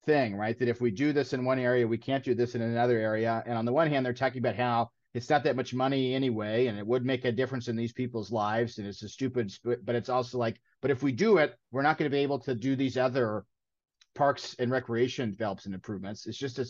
thing, 0.05 0.35
right? 0.35 0.59
That 0.59 0.69
if 0.69 0.81
we 0.81 0.91
do 0.91 1.13
this 1.13 1.33
in 1.33 1.45
one 1.45 1.61
area, 1.61 1.87
we 1.87 1.99
can't 1.99 2.25
do 2.25 2.35
this 2.35 2.57
in 2.57 2.61
another 2.61 2.99
area. 2.99 3.41
And 3.47 3.57
on 3.57 3.65
the 3.65 3.73
one 3.73 3.89
hand, 3.89 4.05
they're 4.05 4.13
talking 4.13 4.41
about 4.41 4.57
how 4.57 4.91
it's 5.15 5.31
not 5.31 5.45
that 5.45 5.55
much 5.55 5.73
money 5.73 6.13
anyway, 6.13 6.67
and 6.67 6.77
it 6.77 6.87
would 6.87 7.05
make 7.07 7.25
a 7.25 7.33
difference 7.33 7.69
in 7.69 7.77
these 7.77 7.93
people's 7.93 8.33
lives. 8.33 8.79
And 8.79 8.87
it's 8.87 9.03
a 9.05 9.09
stupid, 9.09 9.53
but 9.63 9.95
it's 9.95 10.09
also 10.09 10.39
like, 10.39 10.61
but 10.83 10.91
if 10.91 11.05
we 11.05 11.13
do 11.13 11.39
it, 11.39 11.55
we're 11.71 11.83
not 11.83 11.99
going 11.99 12.11
to 12.11 12.15
be 12.15 12.23
able 12.23 12.41
to 12.41 12.55
do 12.55 12.75
these 12.75 12.99
other 12.99 13.45
parks 14.17 14.57
and 14.59 14.73
recreation 14.73 15.31
develops 15.31 15.67
and 15.67 15.75
improvements. 15.75 16.27
It's 16.27 16.37
just 16.37 16.59
a, 16.59 16.67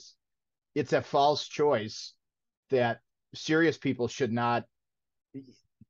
it's 0.75 0.93
a 0.93 1.01
false 1.01 1.49
choice 1.49 2.13
that 2.71 3.01
serious 3.35 3.79
people 3.79 4.09
should 4.09 4.33
not 4.33 4.65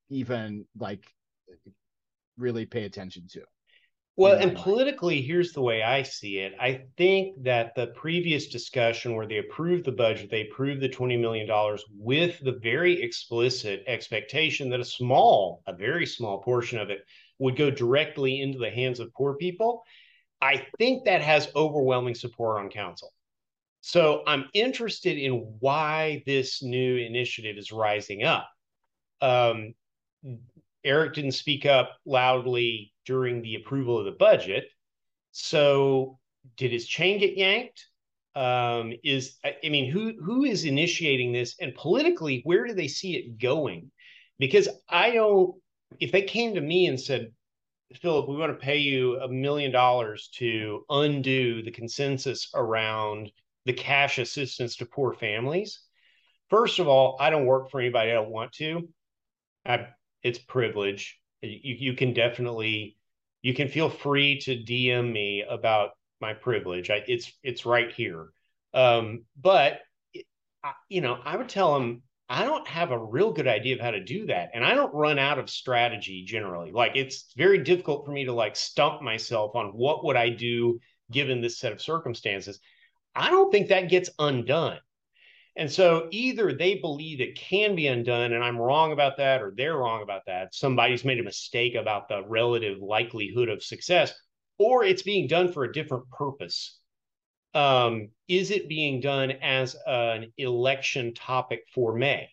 even 0.08 0.64
like 0.78 1.04
really 2.38 2.66
pay 2.66 2.84
attention 2.84 3.26
to. 3.32 3.42
Well, 4.16 4.36
and 4.36 4.56
politically, 4.56 5.22
here's 5.22 5.52
the 5.52 5.60
way 5.60 5.82
I 5.82 6.04
see 6.04 6.38
it. 6.38 6.54
I 6.60 6.82
think 6.96 7.42
that 7.42 7.74
the 7.74 7.88
previous 7.88 8.46
discussion 8.46 9.16
where 9.16 9.26
they 9.26 9.38
approved 9.38 9.84
the 9.84 9.92
budget, 9.92 10.30
they 10.30 10.42
approved 10.42 10.80
the 10.80 10.88
$20 10.88 11.20
million 11.20 11.48
with 11.98 12.38
the 12.40 12.60
very 12.62 13.02
explicit 13.02 13.82
expectation 13.88 14.70
that 14.70 14.78
a 14.78 14.84
small, 14.84 15.62
a 15.66 15.72
very 15.72 16.06
small 16.06 16.40
portion 16.42 16.78
of 16.78 16.90
it 16.90 17.04
would 17.40 17.56
go 17.56 17.70
directly 17.70 18.40
into 18.40 18.58
the 18.58 18.70
hands 18.70 19.00
of 19.00 19.12
poor 19.14 19.34
people. 19.34 19.82
I 20.40 20.64
think 20.78 21.06
that 21.06 21.20
has 21.20 21.50
overwhelming 21.56 22.14
support 22.14 22.60
on 22.60 22.70
council. 22.70 23.12
So 23.80 24.22
I'm 24.28 24.44
interested 24.54 25.18
in 25.18 25.56
why 25.58 26.22
this 26.24 26.62
new 26.62 26.96
initiative 26.98 27.58
is 27.58 27.72
rising 27.72 28.22
up. 28.22 28.48
Um, 29.20 29.74
Eric 30.84 31.14
didn't 31.14 31.32
speak 31.32 31.66
up 31.66 31.96
loudly 32.04 32.92
during 33.06 33.42
the 33.42 33.56
approval 33.56 33.98
of 33.98 34.04
the 34.04 34.12
budget. 34.12 34.64
So 35.32 36.18
did 36.56 36.72
his 36.72 36.86
chain 36.86 37.18
get 37.18 37.36
yanked? 37.36 37.86
Um, 38.36 38.92
is 39.04 39.36
I 39.44 39.68
mean, 39.68 39.90
who 39.90 40.14
who 40.22 40.44
is 40.44 40.64
initiating 40.64 41.32
this, 41.32 41.54
and 41.60 41.74
politically, 41.74 42.40
where 42.44 42.66
do 42.66 42.74
they 42.74 42.88
see 42.88 43.16
it 43.16 43.38
going? 43.38 43.90
Because 44.38 44.68
I 44.88 45.12
don't, 45.12 45.54
if 46.00 46.10
they 46.10 46.22
came 46.22 46.54
to 46.54 46.60
me 46.60 46.86
and 46.86 47.00
said, 47.00 47.32
Philip, 48.00 48.28
we 48.28 48.36
want 48.36 48.52
to 48.52 48.64
pay 48.64 48.78
you 48.78 49.20
a 49.20 49.28
million 49.28 49.70
dollars 49.70 50.28
to 50.34 50.84
undo 50.90 51.62
the 51.62 51.70
consensus 51.70 52.50
around 52.54 53.30
the 53.66 53.72
cash 53.72 54.18
assistance 54.18 54.76
to 54.76 54.86
poor 54.86 55.12
families. 55.14 55.80
First 56.50 56.80
of 56.80 56.88
all, 56.88 57.16
I 57.20 57.30
don't 57.30 57.46
work 57.46 57.70
for 57.70 57.80
anybody 57.80 58.10
I 58.10 58.14
don't 58.14 58.30
want 58.30 58.52
to. 58.54 58.88
I, 59.64 59.86
it's 60.24 60.38
privilege. 60.38 61.20
You, 61.42 61.76
you 61.78 61.92
can 61.94 62.12
definitely, 62.12 62.96
you 63.42 63.54
can 63.54 63.68
feel 63.68 63.90
free 63.90 64.40
to 64.40 64.56
DM 64.56 65.12
me 65.12 65.44
about 65.48 65.90
my 66.20 66.34
privilege. 66.34 66.90
I, 66.90 67.04
it's 67.06 67.32
it's 67.42 67.66
right 67.66 67.92
here. 67.92 68.30
Um, 68.72 69.24
but 69.40 69.80
you 70.88 71.02
know, 71.02 71.18
I 71.24 71.36
would 71.36 71.48
tell 71.48 71.74
them 71.74 72.02
I 72.28 72.44
don't 72.44 72.66
have 72.66 72.90
a 72.90 72.98
real 72.98 73.32
good 73.32 73.46
idea 73.46 73.74
of 73.74 73.80
how 73.80 73.90
to 73.90 74.02
do 74.02 74.26
that. 74.26 74.50
And 74.54 74.64
I 74.64 74.74
don't 74.74 74.94
run 74.94 75.18
out 75.18 75.38
of 75.38 75.50
strategy 75.50 76.24
generally. 76.24 76.72
Like 76.72 76.92
it's 76.94 77.32
very 77.36 77.58
difficult 77.58 78.06
for 78.06 78.12
me 78.12 78.24
to 78.24 78.32
like 78.32 78.56
stump 78.56 79.02
myself 79.02 79.54
on 79.54 79.68
what 79.68 80.04
would 80.04 80.16
I 80.16 80.30
do 80.30 80.80
given 81.12 81.42
this 81.42 81.58
set 81.58 81.72
of 81.72 81.82
circumstances. 81.82 82.60
I 83.14 83.30
don't 83.30 83.52
think 83.52 83.68
that 83.68 83.90
gets 83.90 84.10
undone. 84.18 84.78
And 85.56 85.70
so 85.70 86.08
either 86.10 86.52
they 86.52 86.76
believe 86.76 87.20
it 87.20 87.38
can 87.38 87.76
be 87.76 87.86
undone 87.86 88.32
and 88.32 88.42
I'm 88.42 88.58
wrong 88.58 88.92
about 88.92 89.16
that, 89.18 89.40
or 89.40 89.52
they're 89.56 89.76
wrong 89.76 90.02
about 90.02 90.22
that. 90.26 90.54
Somebody's 90.54 91.04
made 91.04 91.20
a 91.20 91.24
mistake 91.24 91.76
about 91.76 92.08
the 92.08 92.24
relative 92.26 92.78
likelihood 92.80 93.48
of 93.48 93.62
success, 93.62 94.12
or 94.58 94.84
it's 94.84 95.02
being 95.02 95.28
done 95.28 95.52
for 95.52 95.64
a 95.64 95.72
different 95.72 96.10
purpose 96.10 96.78
um, 97.54 98.08
is 98.28 98.50
it 98.50 98.68
being 98.68 99.00
done 99.00 99.30
as 99.30 99.76
an 99.86 100.32
election 100.36 101.14
topic 101.14 101.62
for 101.72 101.94
May? 101.94 102.28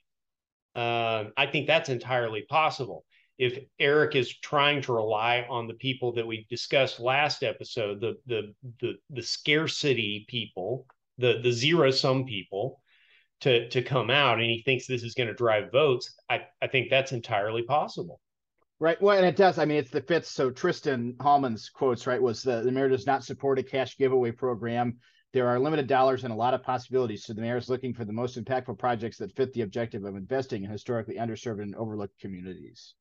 Uh, 0.75 1.25
I 1.37 1.45
think 1.45 1.67
that's 1.67 1.89
entirely 1.89 2.43
possible. 2.49 3.05
If 3.37 3.59
Eric 3.79 4.15
is 4.15 4.37
trying 4.39 4.81
to 4.83 4.93
rely 4.93 5.45
on 5.49 5.67
the 5.67 5.73
people 5.75 6.13
that 6.13 6.27
we 6.27 6.45
discussed 6.49 6.99
last 6.99 7.43
episode, 7.43 8.01
the 8.01 8.15
the 8.25 8.53
the, 8.79 8.93
the 9.09 9.21
scarcity 9.21 10.25
people, 10.27 10.85
the 11.17 11.39
the 11.41 11.51
zero 11.51 11.91
sum 11.91 12.25
people, 12.25 12.80
to 13.41 13.69
to 13.69 13.81
come 13.81 14.09
out, 14.09 14.39
and 14.39 14.49
he 14.49 14.61
thinks 14.63 14.87
this 14.87 15.03
is 15.03 15.13
going 15.13 15.27
to 15.27 15.33
drive 15.33 15.71
votes, 15.71 16.13
I 16.29 16.41
I 16.61 16.67
think 16.67 16.89
that's 16.89 17.11
entirely 17.11 17.63
possible. 17.63 18.19
Right. 18.79 18.99
Well, 18.99 19.15
and 19.15 19.25
it 19.27 19.35
does. 19.35 19.59
I 19.59 19.65
mean, 19.65 19.77
it's 19.77 19.91
the 19.91 20.01
fits. 20.01 20.31
So 20.31 20.49
Tristan 20.49 21.15
Hallman's 21.21 21.69
quotes, 21.69 22.07
right, 22.07 22.21
was 22.21 22.41
the, 22.41 22.61
the 22.61 22.71
mayor 22.71 22.89
does 22.89 23.05
not 23.05 23.23
support 23.23 23.59
a 23.59 23.63
cash 23.63 23.95
giveaway 23.95 24.31
program. 24.31 24.97
There 25.33 25.47
are 25.47 25.59
limited 25.59 25.85
dollars 25.85 26.23
and 26.23 26.33
a 26.33 26.35
lot 26.35 26.55
of 26.55 26.63
possibilities. 26.63 27.23
So 27.23 27.33
the 27.33 27.41
mayor 27.41 27.57
is 27.57 27.69
looking 27.69 27.93
for 27.93 28.05
the 28.05 28.11
most 28.11 28.43
impactful 28.43 28.79
projects 28.79 29.17
that 29.17 29.35
fit 29.35 29.53
the 29.53 29.61
objective 29.61 30.03
of 30.03 30.15
investing 30.15 30.63
in 30.63 30.71
historically 30.71 31.17
underserved 31.17 31.61
and 31.61 31.75
overlooked 31.75 32.19
communities. 32.19 32.95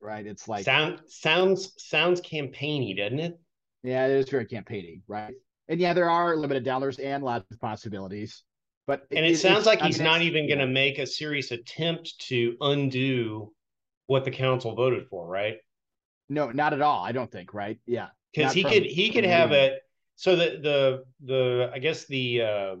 Right. 0.00 0.26
It's 0.26 0.48
like 0.48 0.64
sound 0.64 1.02
sounds 1.06 1.72
sounds 1.78 2.20
campaigny, 2.20 2.94
doesn't 2.94 3.20
it? 3.20 3.38
Yeah, 3.84 4.06
it 4.08 4.16
is 4.16 4.28
very 4.28 4.46
campaigny, 4.46 5.02
right? 5.06 5.34
And 5.68 5.80
yeah, 5.80 5.94
there 5.94 6.10
are 6.10 6.36
limited 6.36 6.64
dollars 6.64 6.98
and 6.98 7.22
lots 7.22 7.48
of 7.52 7.60
possibilities. 7.60 8.42
But 8.86 9.06
and 9.10 9.26
it, 9.26 9.32
it 9.32 9.38
sounds 9.38 9.66
like 9.66 9.80
he's 9.80 9.98
mean, 9.98 10.04
not 10.04 10.22
even 10.22 10.46
going 10.46 10.60
to 10.60 10.66
make 10.66 10.98
a 10.98 11.06
serious 11.06 11.50
attempt 11.50 12.18
to 12.28 12.56
undo 12.60 13.52
what 14.06 14.24
the 14.24 14.30
council 14.30 14.74
voted 14.74 15.08
for, 15.08 15.26
right? 15.26 15.56
No, 16.28 16.50
not 16.50 16.72
at 16.72 16.80
all. 16.80 17.04
I 17.04 17.12
don't 17.12 17.30
think, 17.30 17.52
right? 17.52 17.78
Yeah. 17.86 18.08
Because 18.32 18.52
he 18.52 18.62
could 18.62 18.84
he 18.84 19.10
could 19.10 19.24
have 19.24 19.52
a 19.52 19.78
so 20.16 20.36
the 20.36 20.58
the 20.62 21.04
the 21.24 21.70
I 21.72 21.78
guess 21.78 22.04
the 22.06 22.42
uh 22.42 22.76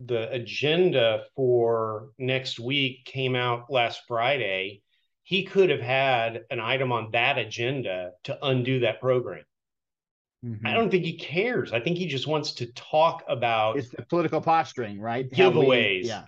the 0.00 0.30
agenda 0.30 1.24
for 1.34 2.10
next 2.18 2.58
week 2.58 3.04
came 3.04 3.34
out 3.34 3.70
last 3.70 4.02
Friday. 4.06 4.82
He 5.24 5.44
could 5.44 5.70
have 5.70 5.80
had 5.80 6.44
an 6.50 6.60
item 6.60 6.92
on 6.92 7.10
that 7.12 7.36
agenda 7.36 8.12
to 8.24 8.38
undo 8.42 8.80
that 8.80 9.00
program. 9.00 9.44
Mm-hmm. 10.44 10.66
I 10.66 10.72
don't 10.72 10.90
think 10.90 11.04
he 11.04 11.18
cares. 11.18 11.72
I 11.72 11.80
think 11.80 11.98
he 11.98 12.06
just 12.06 12.26
wants 12.26 12.52
to 12.54 12.66
talk 12.72 13.24
about 13.28 13.76
it's 13.76 13.88
the 13.88 14.02
political 14.02 14.40
posturing, 14.40 15.00
right? 15.00 15.28
Giveaways. 15.30 16.02
We, 16.02 16.08
yeah 16.08 16.24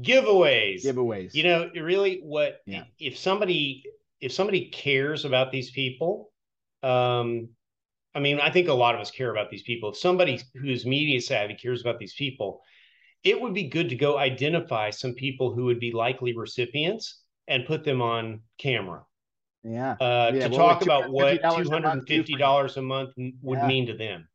giveaways 0.00 0.84
giveaways 0.84 1.34
you 1.34 1.42
know 1.42 1.70
really 1.74 2.20
what 2.22 2.60
yeah. 2.66 2.84
if 2.98 3.18
somebody 3.18 3.84
if 4.20 4.32
somebody 4.32 4.66
cares 4.66 5.24
about 5.24 5.52
these 5.52 5.70
people 5.70 6.30
um 6.82 7.48
i 8.14 8.20
mean 8.20 8.40
i 8.40 8.50
think 8.50 8.68
a 8.68 8.72
lot 8.72 8.94
of 8.94 9.00
us 9.00 9.10
care 9.10 9.30
about 9.30 9.50
these 9.50 9.62
people 9.62 9.90
if 9.90 9.96
somebody 9.96 10.40
who's 10.54 10.86
media 10.86 11.20
savvy 11.20 11.54
cares 11.54 11.80
about 11.80 11.98
these 11.98 12.14
people 12.14 12.62
it 13.22 13.38
would 13.38 13.52
be 13.52 13.68
good 13.68 13.90
to 13.90 13.96
go 13.96 14.16
identify 14.16 14.88
some 14.88 15.12
people 15.12 15.52
who 15.52 15.64
would 15.64 15.80
be 15.80 15.92
likely 15.92 16.34
recipients 16.34 17.22
and 17.48 17.66
put 17.66 17.84
them 17.84 18.00
on 18.00 18.40
camera 18.58 19.02
yeah, 19.62 19.92
uh, 20.00 20.30
yeah 20.34 20.48
to 20.48 20.54
talk 20.54 20.82
about 20.82 21.10
what 21.10 21.40
$250 21.42 22.76
a 22.76 22.82
month 22.82 23.10
would 23.42 23.58
yeah. 23.58 23.66
mean 23.66 23.86
to 23.86 23.96
them 23.96 24.28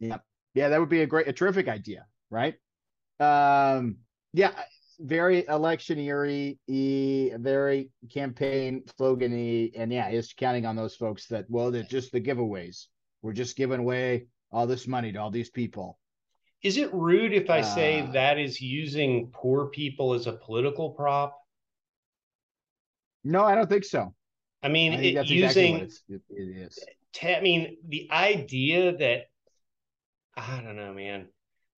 yeah 0.00 0.18
yeah 0.54 0.68
that 0.68 0.80
would 0.80 0.88
be 0.88 1.02
a 1.02 1.06
great 1.06 1.28
a 1.28 1.32
terrific 1.32 1.68
idea 1.68 2.06
right 2.30 2.54
um 3.20 3.96
yeah 4.32 4.52
very 5.00 5.46
electioneering 5.46 6.58
very 6.68 7.90
campaign 8.12 8.82
slogany, 8.98 9.72
and 9.76 9.92
yeah, 9.92 10.08
it's 10.08 10.32
counting 10.32 10.66
on 10.66 10.76
those 10.76 10.96
folks 10.96 11.26
that 11.28 11.46
well, 11.48 11.70
they're 11.70 11.82
just 11.84 12.12
the 12.12 12.20
giveaways. 12.20 12.86
We're 13.22 13.32
just 13.32 13.56
giving 13.56 13.80
away 13.80 14.26
all 14.50 14.66
this 14.66 14.86
money 14.86 15.12
to 15.12 15.18
all 15.18 15.30
these 15.30 15.50
people. 15.50 15.98
Is 16.62 16.76
it 16.76 16.92
rude 16.92 17.32
if 17.32 17.50
I 17.50 17.60
say 17.60 18.00
uh, 18.00 18.10
that 18.12 18.38
is 18.38 18.60
using 18.60 19.30
poor 19.32 19.66
people 19.66 20.14
as 20.14 20.26
a 20.26 20.32
political 20.32 20.90
prop? 20.90 21.38
No, 23.22 23.44
I 23.44 23.54
don't 23.54 23.68
think 23.68 23.84
so. 23.84 24.14
I 24.62 24.68
mean, 24.68 24.92
I 24.92 24.96
it, 24.96 25.26
using 25.26 25.76
exactly 25.76 26.16
it, 26.16 26.22
it 26.30 26.66
is. 26.66 26.78
I 27.22 27.40
mean, 27.40 27.76
the 27.86 28.08
idea 28.10 28.96
that 28.96 29.26
I 30.36 30.60
don't 30.62 30.76
know, 30.76 30.92
man. 30.92 31.28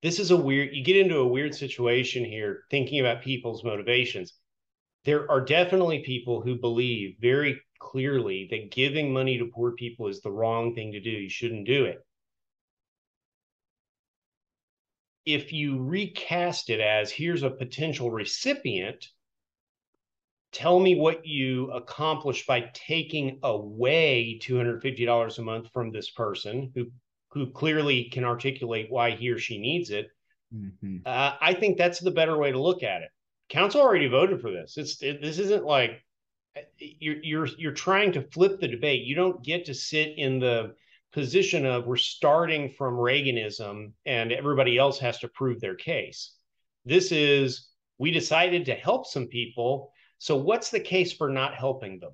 This 0.03 0.19
is 0.19 0.31
a 0.31 0.37
weird 0.37 0.75
you 0.75 0.83
get 0.83 0.97
into 0.97 1.19
a 1.19 1.27
weird 1.27 1.55
situation 1.55 2.25
here 2.25 2.65
thinking 2.71 3.01
about 3.01 3.23
people's 3.23 3.65
motivations. 3.65 4.35
There 5.05 5.31
are 5.31 5.41
definitely 5.41 6.01
people 6.01 6.41
who 6.41 6.57
believe 6.57 7.17
very 7.21 7.61
clearly 7.79 8.49
that 8.51 8.71
giving 8.71 9.13
money 9.13 9.39
to 9.39 9.51
poor 9.55 9.73
people 9.73 10.09
is 10.09 10.21
the 10.21 10.31
wrong 10.31 10.75
thing 10.75 10.93
to 10.93 11.01
do. 11.01 11.11
You 11.11 11.29
shouldn't 11.29 11.67
do 11.67 11.85
it. 11.85 11.99
If 15.27 15.53
you 15.53 15.83
recast 15.83 16.71
it 16.71 16.81
as 16.81 17.11
here's 17.11 17.43
a 17.43 17.51
potential 17.51 18.11
recipient 18.11 19.07
tell 20.53 20.81
me 20.81 20.97
what 20.97 21.27
you 21.27 21.71
accomplished 21.73 22.47
by 22.47 22.71
taking 22.75 23.39
away 23.43 24.39
$250 24.43 25.39
a 25.39 25.43
month 25.43 25.71
from 25.73 25.91
this 25.91 26.11
person 26.11 26.73
who 26.75 26.87
who 27.33 27.49
clearly 27.51 28.05
can 28.05 28.25
articulate 28.25 28.91
why 28.91 29.13
he 29.13 29.31
or 29.31 29.39
she 29.39 29.59
needs 29.59 29.91
it. 29.91 30.09
Mm-hmm. 30.53 30.99
Uh, 31.07 31.35
I 31.41 31.55
think 31.55 31.79
that's 31.79 32.01
the 32.01 32.11
better 32.11 32.37
way 32.37 32.51
to 32.51 32.61
look 32.61 32.83
at 32.83 33.03
it. 33.03 33.11
Council 33.49 33.81
already 33.81 34.09
voted 34.09 34.41
for 34.41 34.51
this. 34.51 34.77
It's 34.77 35.01
it, 35.03 35.23
this 35.23 35.39
isn't 35.39 35.65
like 35.65 36.03
you're 36.79 37.23
you're 37.23 37.47
you're 37.59 37.73
trying 37.73 38.13
to 38.13 38.23
flip 38.23 38.61
the 38.61 38.69
debate. 38.69 39.05
You 39.05 39.15
don't 39.15 39.45
get 39.45 39.67
to 39.67 39.75
sit 39.75 40.15
in 40.17 40.41
the 40.41 40.75
position 41.13 41.67
of 41.67 41.87
we're 41.87 41.97
starting 41.97 42.71
from 42.71 42.95
Reaganism 42.95 43.93
and 44.07 44.33
everybody 44.33 44.79
else 44.79 44.99
has 45.01 45.19
to 45.21 45.29
prove 45.29 45.61
their 45.61 45.75
case. 45.75 46.35
This 46.85 47.13
is 47.13 47.69
we 47.99 48.11
decided 48.11 48.65
to 48.67 48.75
help 48.75 49.07
some 49.07 49.27
people. 49.27 49.93
So 50.21 50.37
what's 50.37 50.71
the 50.71 50.79
case 50.79 51.13
for 51.13 51.29
not 51.29 51.55
helping 51.55 51.99
them? 51.99 52.13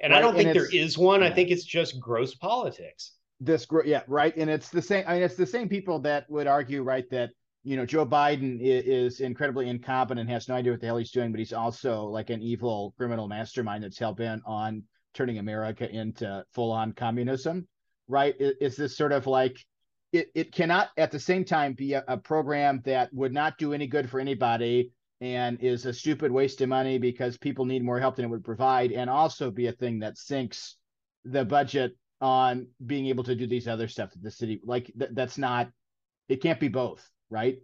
And 0.00 0.12
right, 0.12 0.18
I 0.18 0.22
don't 0.22 0.34
think 0.34 0.54
there 0.54 0.72
is 0.72 0.96
one. 0.96 1.20
Yeah. 1.20 1.26
I 1.26 1.34
think 1.34 1.50
it's 1.50 1.64
just 1.64 2.00
gross 2.00 2.34
politics 2.34 3.12
this 3.40 3.66
yeah 3.84 4.02
right 4.06 4.36
and 4.36 4.50
it's 4.50 4.68
the 4.68 4.82
same 4.82 5.02
i 5.06 5.14
mean 5.14 5.22
it's 5.22 5.34
the 5.34 5.46
same 5.46 5.68
people 5.68 5.98
that 5.98 6.28
would 6.28 6.46
argue 6.46 6.82
right 6.82 7.08
that 7.10 7.30
you 7.64 7.76
know 7.76 7.86
joe 7.86 8.04
biden 8.04 8.60
is, 8.60 8.84
is 8.84 9.20
incredibly 9.20 9.68
incompetent 9.68 10.28
has 10.28 10.48
no 10.48 10.54
idea 10.54 10.72
what 10.72 10.80
the 10.80 10.86
hell 10.86 10.98
he's 10.98 11.10
doing 11.10 11.30
but 11.30 11.38
he's 11.38 11.52
also 11.52 12.04
like 12.04 12.28
an 12.28 12.42
evil 12.42 12.92
criminal 12.98 13.26
mastermind 13.26 13.82
that's 13.82 13.98
hell-bent 13.98 14.42
on 14.44 14.82
turning 15.14 15.38
america 15.38 15.90
into 15.90 16.44
full-on 16.52 16.92
communism 16.92 17.66
right 18.08 18.34
is 18.38 18.76
this 18.76 18.96
sort 18.96 19.12
of 19.12 19.26
like 19.26 19.58
it, 20.12 20.28
it 20.34 20.52
cannot 20.52 20.90
at 20.98 21.10
the 21.10 21.20
same 21.20 21.44
time 21.44 21.72
be 21.72 21.94
a, 21.94 22.04
a 22.08 22.16
program 22.16 22.82
that 22.84 23.12
would 23.14 23.32
not 23.32 23.56
do 23.58 23.72
any 23.72 23.86
good 23.86 24.10
for 24.10 24.20
anybody 24.20 24.90
and 25.20 25.60
is 25.60 25.86
a 25.86 25.92
stupid 25.92 26.32
waste 26.32 26.60
of 26.60 26.68
money 26.68 26.98
because 26.98 27.36
people 27.36 27.64
need 27.64 27.84
more 27.84 28.00
help 28.00 28.16
than 28.16 28.24
it 28.24 28.28
would 28.28 28.44
provide 28.44 28.92
and 28.92 29.10
also 29.10 29.50
be 29.50 29.66
a 29.66 29.72
thing 29.72 29.98
that 29.98 30.16
sinks 30.16 30.76
the 31.24 31.44
budget 31.44 31.96
on 32.20 32.66
being 32.86 33.06
able 33.06 33.24
to 33.24 33.34
do 33.34 33.46
these 33.46 33.68
other 33.68 33.88
stuff 33.88 34.10
that 34.10 34.22
the 34.22 34.30
city 34.30 34.60
like 34.64 34.90
th- 34.98 35.10
that's 35.14 35.38
not 35.38 35.70
it 36.28 36.42
can't 36.42 36.60
be 36.60 36.68
both 36.68 37.08
right? 37.30 37.58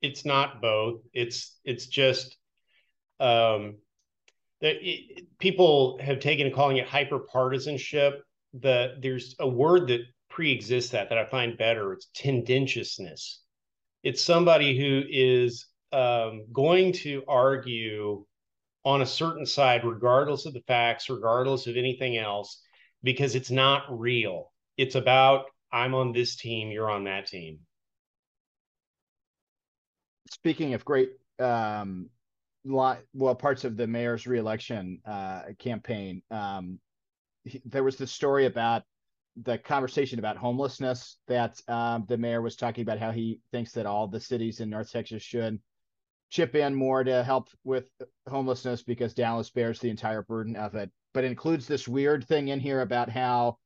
It's 0.00 0.24
not 0.24 0.62
both. 0.62 1.00
It's 1.12 1.58
it's 1.64 1.86
just 1.86 2.36
um 3.18 3.76
that 4.62 4.76
people 5.38 5.98
have 6.00 6.20
taken 6.20 6.46
to 6.46 6.54
calling 6.54 6.78
it 6.78 6.86
hyper 6.86 7.18
partisanship 7.18 8.22
the 8.54 8.96
there's 9.00 9.34
a 9.38 9.48
word 9.48 9.88
that 9.88 10.00
pre-exists 10.28 10.92
that 10.92 11.10
that 11.10 11.18
i 11.18 11.24
find 11.24 11.58
better. 11.58 11.92
It's 11.92 12.08
tendentiousness. 12.14 13.42
It's 14.02 14.22
somebody 14.22 14.78
who 14.78 15.02
is 15.10 15.66
um, 15.92 16.46
going 16.52 16.92
to 16.92 17.22
argue 17.26 18.24
on 18.84 19.02
a 19.02 19.06
certain 19.06 19.46
side, 19.46 19.84
regardless 19.84 20.46
of 20.46 20.54
the 20.54 20.62
facts, 20.66 21.10
regardless 21.10 21.66
of 21.66 21.76
anything 21.76 22.16
else, 22.16 22.62
because 23.02 23.34
it's 23.34 23.50
not 23.50 23.84
real. 23.88 24.52
It's 24.76 24.94
about 24.94 25.46
I'm 25.72 25.94
on 25.94 26.12
this 26.12 26.36
team, 26.36 26.70
you're 26.70 26.90
on 26.90 27.04
that 27.04 27.26
team. 27.26 27.60
Speaking 30.30 30.74
of 30.74 30.84
great, 30.84 31.10
um, 31.38 32.08
well, 32.64 33.34
parts 33.38 33.64
of 33.64 33.76
the 33.76 33.86
mayor's 33.86 34.26
reelection 34.26 35.00
uh, 35.06 35.42
campaign, 35.58 36.22
um, 36.30 36.78
he, 37.44 37.60
there 37.64 37.84
was 37.84 37.96
this 37.96 38.12
story 38.12 38.46
about 38.46 38.82
the 39.42 39.58
conversation 39.58 40.18
about 40.18 40.36
homelessness 40.36 41.16
that 41.28 41.60
um, 41.68 42.04
the 42.08 42.18
mayor 42.18 42.42
was 42.42 42.56
talking 42.56 42.82
about 42.82 42.98
how 42.98 43.10
he 43.10 43.40
thinks 43.52 43.72
that 43.72 43.86
all 43.86 44.08
the 44.08 44.20
cities 44.20 44.60
in 44.60 44.70
North 44.70 44.90
Texas 44.90 45.22
should 45.22 45.58
chip 46.30 46.54
in 46.54 46.74
more 46.74 47.04
to 47.04 47.22
help 47.22 47.48
with 47.64 47.90
homelessness 48.28 48.82
because 48.82 49.14
Dallas 49.14 49.50
bears 49.50 49.80
the 49.80 49.90
entire 49.90 50.22
burden 50.22 50.56
of 50.56 50.74
it. 50.76 50.90
But 51.12 51.24
includes 51.24 51.66
this 51.66 51.88
weird 51.88 52.24
thing 52.24 52.48
in 52.48 52.60
here 52.60 52.80
about 52.80 53.10
how 53.10 53.58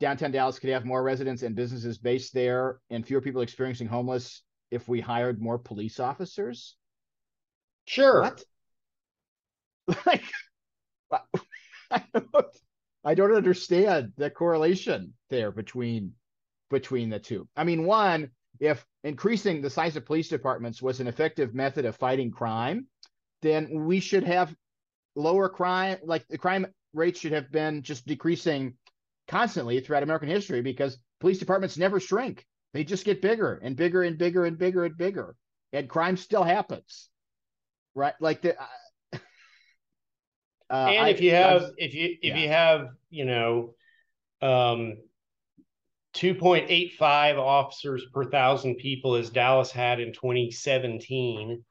downtown 0.00 0.30
Dallas 0.30 0.58
could 0.58 0.70
have 0.70 0.84
more 0.84 1.02
residents 1.02 1.42
and 1.42 1.56
businesses 1.56 1.98
based 1.98 2.34
there 2.34 2.78
and 2.90 3.06
fewer 3.06 3.22
people 3.22 3.40
experiencing 3.40 3.86
homeless 3.86 4.42
if 4.70 4.86
we 4.86 5.00
hired 5.00 5.40
more 5.40 5.58
police 5.58 5.98
officers. 5.98 6.76
Sure. 7.86 8.22
What? 8.22 8.44
Like, 10.06 10.24
I 11.90 12.02
don't, 12.14 12.46
I 13.04 13.14
don't 13.14 13.34
understand 13.34 14.12
the 14.16 14.30
correlation 14.30 15.12
there 15.28 15.52
between 15.52 16.14
between 16.70 17.10
the 17.10 17.18
two. 17.18 17.46
I 17.54 17.64
mean, 17.64 17.84
one, 17.84 18.30
if 18.60 18.86
increasing 19.02 19.60
the 19.60 19.70
size 19.70 19.96
of 19.96 20.06
police 20.06 20.28
departments 20.28 20.80
was 20.80 21.00
an 21.00 21.06
effective 21.06 21.54
method 21.54 21.84
of 21.84 21.96
fighting 21.96 22.30
crime, 22.30 22.86
then 23.42 23.84
we 23.84 24.00
should 24.00 24.24
have 24.24 24.54
lower 25.16 25.48
crime, 25.48 25.98
like 26.04 26.26
the 26.28 26.38
crime 26.38 26.66
rates 26.92 27.20
should 27.20 27.32
have 27.32 27.50
been 27.50 27.82
just 27.82 28.06
decreasing 28.06 28.74
constantly 29.28 29.80
throughout 29.80 30.02
American 30.02 30.28
history 30.28 30.60
because 30.60 30.98
police 31.20 31.38
departments 31.38 31.76
never 31.76 32.00
shrink. 32.00 32.46
They 32.72 32.84
just 32.84 33.04
get 33.04 33.22
bigger 33.22 33.60
and 33.62 33.76
bigger 33.76 34.02
and 34.02 34.18
bigger 34.18 34.44
and 34.44 34.58
bigger 34.58 34.84
and 34.84 34.96
bigger. 34.96 35.36
And 35.72 35.88
crime 35.88 36.16
still 36.16 36.42
happens. 36.42 37.08
Right? 37.94 38.14
Like 38.20 38.42
the 38.42 38.58
uh, 39.12 39.18
and 40.70 41.08
if 41.08 41.20
you 41.20 41.30
have 41.32 41.62
I, 41.62 41.68
if 41.78 41.94
you 41.94 42.16
if 42.20 42.34
yeah. 42.34 42.36
you 42.36 42.48
have, 42.48 42.88
you 43.10 43.24
know, 43.24 43.74
um 44.42 44.96
2.85 46.14 47.38
officers 47.38 48.04
per 48.12 48.24
thousand 48.24 48.76
people 48.76 49.14
as 49.14 49.30
Dallas 49.30 49.70
had 49.70 50.00
in 50.00 50.12
2017. 50.12 51.64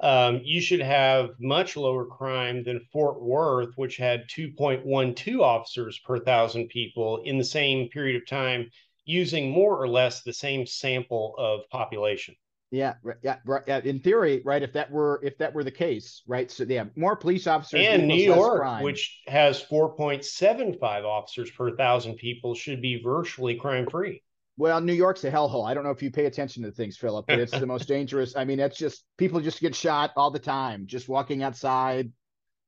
Um, 0.00 0.40
you 0.42 0.60
should 0.60 0.80
have 0.80 1.30
much 1.38 1.76
lower 1.76 2.06
crime 2.06 2.64
than 2.64 2.86
Fort 2.92 3.22
Worth, 3.22 3.74
which 3.76 3.96
had 3.96 4.28
2.12 4.28 5.40
officers 5.40 5.98
per 6.00 6.18
thousand 6.18 6.68
people 6.68 7.22
in 7.24 7.38
the 7.38 7.44
same 7.44 7.88
period 7.90 8.16
of 8.16 8.26
time, 8.26 8.70
using 9.04 9.50
more 9.50 9.80
or 9.80 9.86
less 9.86 10.22
the 10.22 10.32
same 10.32 10.66
sample 10.66 11.34
of 11.38 11.68
population. 11.70 12.34
Yeah, 12.70 12.94
yeah, 13.22 13.36
right. 13.44 13.86
In 13.86 14.00
theory, 14.00 14.42
right? 14.44 14.62
If 14.62 14.72
that 14.72 14.90
were 14.90 15.20
if 15.22 15.38
that 15.38 15.54
were 15.54 15.62
the 15.62 15.70
case, 15.70 16.22
right? 16.26 16.50
So 16.50 16.64
yeah, 16.64 16.84
more 16.96 17.14
police 17.14 17.46
officers 17.46 17.86
and 17.86 18.08
New 18.08 18.16
York, 18.16 18.82
which 18.82 19.20
has 19.28 19.60
four 19.60 19.94
point 19.94 20.24
seven 20.24 20.76
five 20.80 21.04
officers 21.04 21.50
per 21.50 21.76
thousand 21.76 22.16
people, 22.16 22.54
should 22.54 22.82
be 22.82 23.00
virtually 23.00 23.54
crime 23.54 23.86
free. 23.88 24.22
Well, 24.56 24.80
New 24.80 24.92
York's 24.92 25.24
a 25.24 25.30
hellhole. 25.30 25.68
I 25.68 25.74
don't 25.74 25.84
know 25.84 25.90
if 25.90 26.02
you 26.02 26.10
pay 26.10 26.26
attention 26.26 26.62
to 26.62 26.70
things, 26.70 26.96
Philip, 26.96 27.26
but 27.26 27.38
it's 27.38 27.58
the 27.58 27.66
most 27.66 27.86
dangerous. 27.88 28.36
I 28.36 28.44
mean, 28.44 28.60
it's 28.60 28.78
just 28.78 29.04
people 29.18 29.40
just 29.40 29.60
get 29.60 29.74
shot 29.74 30.12
all 30.16 30.30
the 30.30 30.38
time, 30.38 30.86
just 30.86 31.08
walking 31.08 31.42
outside. 31.42 32.12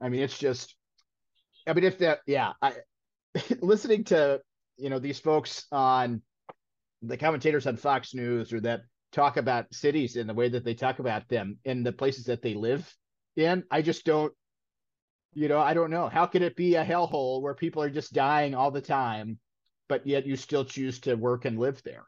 I 0.00 0.08
mean, 0.08 0.22
it's 0.22 0.38
just. 0.38 0.74
I 1.66 1.72
mean, 1.72 1.84
if 1.84 1.98
that, 1.98 2.20
yeah, 2.26 2.52
I 2.62 2.74
listening 3.60 4.04
to 4.04 4.40
you 4.76 4.90
know 4.90 4.98
these 4.98 5.18
folks 5.18 5.66
on 5.72 6.22
the 7.02 7.16
commentators 7.16 7.66
on 7.66 7.76
Fox 7.76 8.14
News 8.14 8.52
or 8.52 8.60
that 8.60 8.82
talk 9.16 9.38
about 9.38 9.72
cities 9.72 10.16
and 10.16 10.28
the 10.28 10.34
way 10.34 10.50
that 10.50 10.62
they 10.62 10.74
talk 10.74 10.98
about 10.98 11.26
them 11.28 11.58
and 11.64 11.84
the 11.84 11.92
places 11.92 12.26
that 12.26 12.42
they 12.42 12.54
live 12.54 12.94
in. 13.34 13.64
I 13.70 13.80
just 13.80 14.04
don't, 14.04 14.32
you 15.32 15.48
know, 15.48 15.58
I 15.58 15.72
don't 15.72 15.90
know. 15.90 16.08
How 16.08 16.26
could 16.26 16.42
it 16.42 16.54
be 16.54 16.74
a 16.74 16.84
hellhole 16.84 17.40
where 17.40 17.54
people 17.54 17.82
are 17.82 17.90
just 17.90 18.12
dying 18.12 18.54
all 18.54 18.70
the 18.70 18.82
time, 18.82 19.38
but 19.88 20.06
yet 20.06 20.26
you 20.26 20.36
still 20.36 20.66
choose 20.66 21.00
to 21.00 21.14
work 21.14 21.46
and 21.46 21.58
live 21.58 21.82
there? 21.82 22.04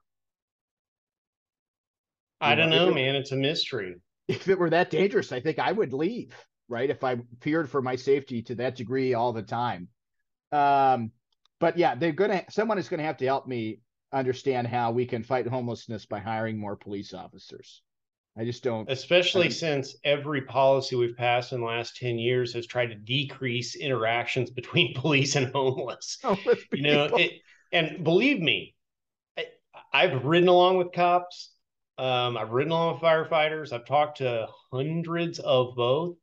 I 2.41 2.55
don't 2.55 2.71
know, 2.71 2.85
know 2.85 2.91
it, 2.91 2.95
man. 2.95 3.17
It's 3.17 3.33
a 3.33 3.37
mystery. 3.37 3.97
If 4.29 4.47
it 4.49 4.59
were 4.59 4.71
that 4.71 4.91
dangerous, 4.91 5.33
I 5.33 5.41
think 5.41 5.59
I 5.59 5.73
would 5.73 5.95
leave, 5.95 6.35
right? 6.69 6.91
If 6.91 7.03
I 7.03 7.17
feared 7.41 7.71
for 7.71 7.81
my 7.81 7.97
safety 7.97 8.43
to 8.43 8.55
that 8.57 8.77
degree 8.77 9.15
all 9.15 9.33
the 9.33 9.43
time. 9.43 9.89
Um, 10.53 11.13
but 11.59 11.79
yeah, 11.79 11.95
they're 11.95 12.13
gonna 12.13 12.45
someone 12.51 12.79
is 12.79 12.89
gonna 12.89 13.03
have 13.03 13.17
to 13.17 13.25
help 13.25 13.49
me 13.49 13.81
understand 14.13 14.67
how 14.67 14.91
we 14.91 15.07
can 15.07 15.23
fight 15.23 15.47
homelessness 15.47 16.07
by 16.07 16.19
hiring 16.19 16.59
more 16.59 16.77
police 16.77 17.13
officers. 17.13 17.83
I 18.37 18.45
just 18.45 18.63
don't. 18.63 18.89
Especially 18.89 19.47
I 19.47 19.51
since 19.51 19.97
every 20.05 20.43
policy 20.43 20.95
we've 20.95 21.17
passed 21.17 21.53
in 21.53 21.61
the 21.61 21.67
last 21.67 21.97
10 21.97 22.19
years 22.19 22.55
has 22.55 22.67
tried 22.67 22.87
to 22.87 22.95
decrease 22.95 23.75
interactions 23.75 24.51
between 24.51 24.95
police 25.01 25.35
and 25.37 25.53
homeless. 25.53 26.19
Oh, 26.25 26.37
you 26.73 26.83
know, 26.83 27.05
it, 27.17 27.33
and 27.73 28.05
believe 28.05 28.41
me, 28.41 28.75
I, 29.93 30.07
have 30.07 30.25
ridden 30.25 30.49
along 30.49 30.77
with 30.77 30.93
cops. 30.93 31.53
Um, 31.99 32.37
I've 32.37 32.51
ridden 32.51 32.71
along 32.73 32.95
with 32.95 33.03
firefighters. 33.03 33.73
I've 33.73 33.87
talked 33.87 34.19
to 34.19 34.47
hundreds 34.73 35.41
of 35.41 35.75
both. 35.75 36.17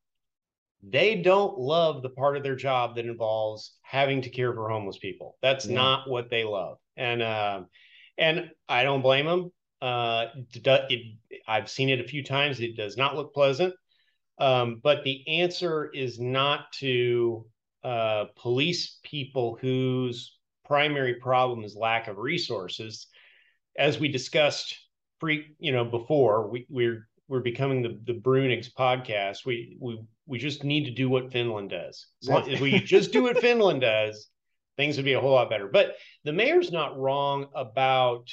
They 0.81 1.15
don't 1.21 1.57
love 1.57 2.01
the 2.01 2.09
part 2.09 2.37
of 2.37 2.43
their 2.43 2.55
job 2.55 2.95
that 2.95 3.05
involves 3.05 3.73
having 3.81 4.21
to 4.21 4.29
care 4.29 4.53
for 4.53 4.69
homeless 4.69 4.97
people. 4.97 5.35
That's 5.41 5.65
yeah. 5.65 5.75
not 5.75 6.09
what 6.09 6.29
they 6.29 6.43
love 6.43 6.77
and 6.97 7.21
uh, 7.21 7.61
and 8.17 8.51
I 8.67 8.83
don't 8.83 9.01
blame 9.01 9.25
them. 9.25 9.51
Uh, 9.81 10.27
it, 10.53 11.17
I've 11.47 11.69
seen 11.69 11.89
it 11.89 11.99
a 11.99 12.07
few 12.07 12.23
times. 12.23 12.59
It 12.59 12.75
does 12.77 12.97
not 12.97 13.15
look 13.15 13.33
pleasant. 13.33 13.73
Um, 14.37 14.81
but 14.83 15.03
the 15.03 15.23
answer 15.27 15.89
is 15.93 16.19
not 16.19 16.71
to 16.79 17.45
uh, 17.83 18.25
police 18.35 18.99
people 19.03 19.57
whose 19.61 20.37
primary 20.65 21.15
problem 21.15 21.63
is 21.63 21.75
lack 21.75 22.07
of 22.07 22.17
resources. 22.17 23.07
As 23.77 23.99
we 23.99 24.07
discussed, 24.07 24.75
pre, 25.19 25.55
you 25.59 25.71
know, 25.71 25.85
before 25.85 26.49
we, 26.49 26.65
we're 26.69 27.07
we're 27.27 27.41
becoming 27.41 27.81
the 27.81 27.99
the 28.05 28.19
Bruenigs 28.19 28.69
podcast. 28.73 29.45
We 29.45 29.77
we 29.79 30.01
we 30.25 30.39
just 30.39 30.63
need 30.63 30.85
to 30.85 30.91
do 30.91 31.09
what 31.09 31.31
Finland 31.31 31.69
does. 31.69 32.07
So 32.21 32.37
if 32.37 32.59
we 32.59 32.79
just 32.79 33.11
do 33.11 33.23
what 33.23 33.39
Finland 33.39 33.81
does, 33.81 34.29
things 34.77 34.97
would 34.97 35.05
be 35.05 35.13
a 35.13 35.21
whole 35.21 35.33
lot 35.33 35.49
better. 35.49 35.67
But 35.67 35.95
the 36.23 36.33
mayor's 36.33 36.71
not 36.71 36.97
wrong 36.97 37.47
about 37.55 38.29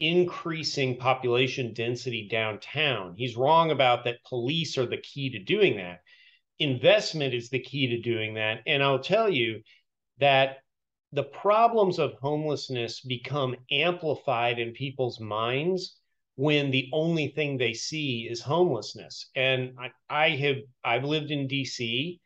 increasing 0.00 0.96
population 0.96 1.72
density 1.72 2.28
downtown. 2.28 3.14
He's 3.16 3.36
wrong 3.36 3.70
about 3.70 4.04
that 4.04 4.24
police 4.28 4.76
are 4.76 4.86
the 4.86 4.98
key 4.98 5.30
to 5.30 5.38
doing 5.38 5.76
that. 5.76 6.00
Investment 6.58 7.34
is 7.34 7.48
the 7.48 7.60
key 7.60 7.88
to 7.88 8.00
doing 8.00 8.34
that. 8.34 8.60
And 8.66 8.82
I'll 8.82 9.02
tell 9.02 9.28
you 9.28 9.62
that 10.18 10.58
the 11.12 11.22
problems 11.22 11.98
of 11.98 12.14
homelessness 12.14 13.00
become 13.00 13.54
amplified 13.70 14.58
in 14.58 14.72
people's 14.72 15.20
minds 15.20 15.96
when 16.36 16.70
the 16.70 16.88
only 16.92 17.28
thing 17.28 17.56
they 17.56 17.72
see 17.72 18.26
is 18.28 18.40
homelessness. 18.40 19.30
And 19.36 19.74
I, 19.78 19.90
I 20.10 20.30
have 20.30 20.56
I've 20.84 21.04
lived 21.04 21.30
in 21.30 21.46
DC 21.46 22.18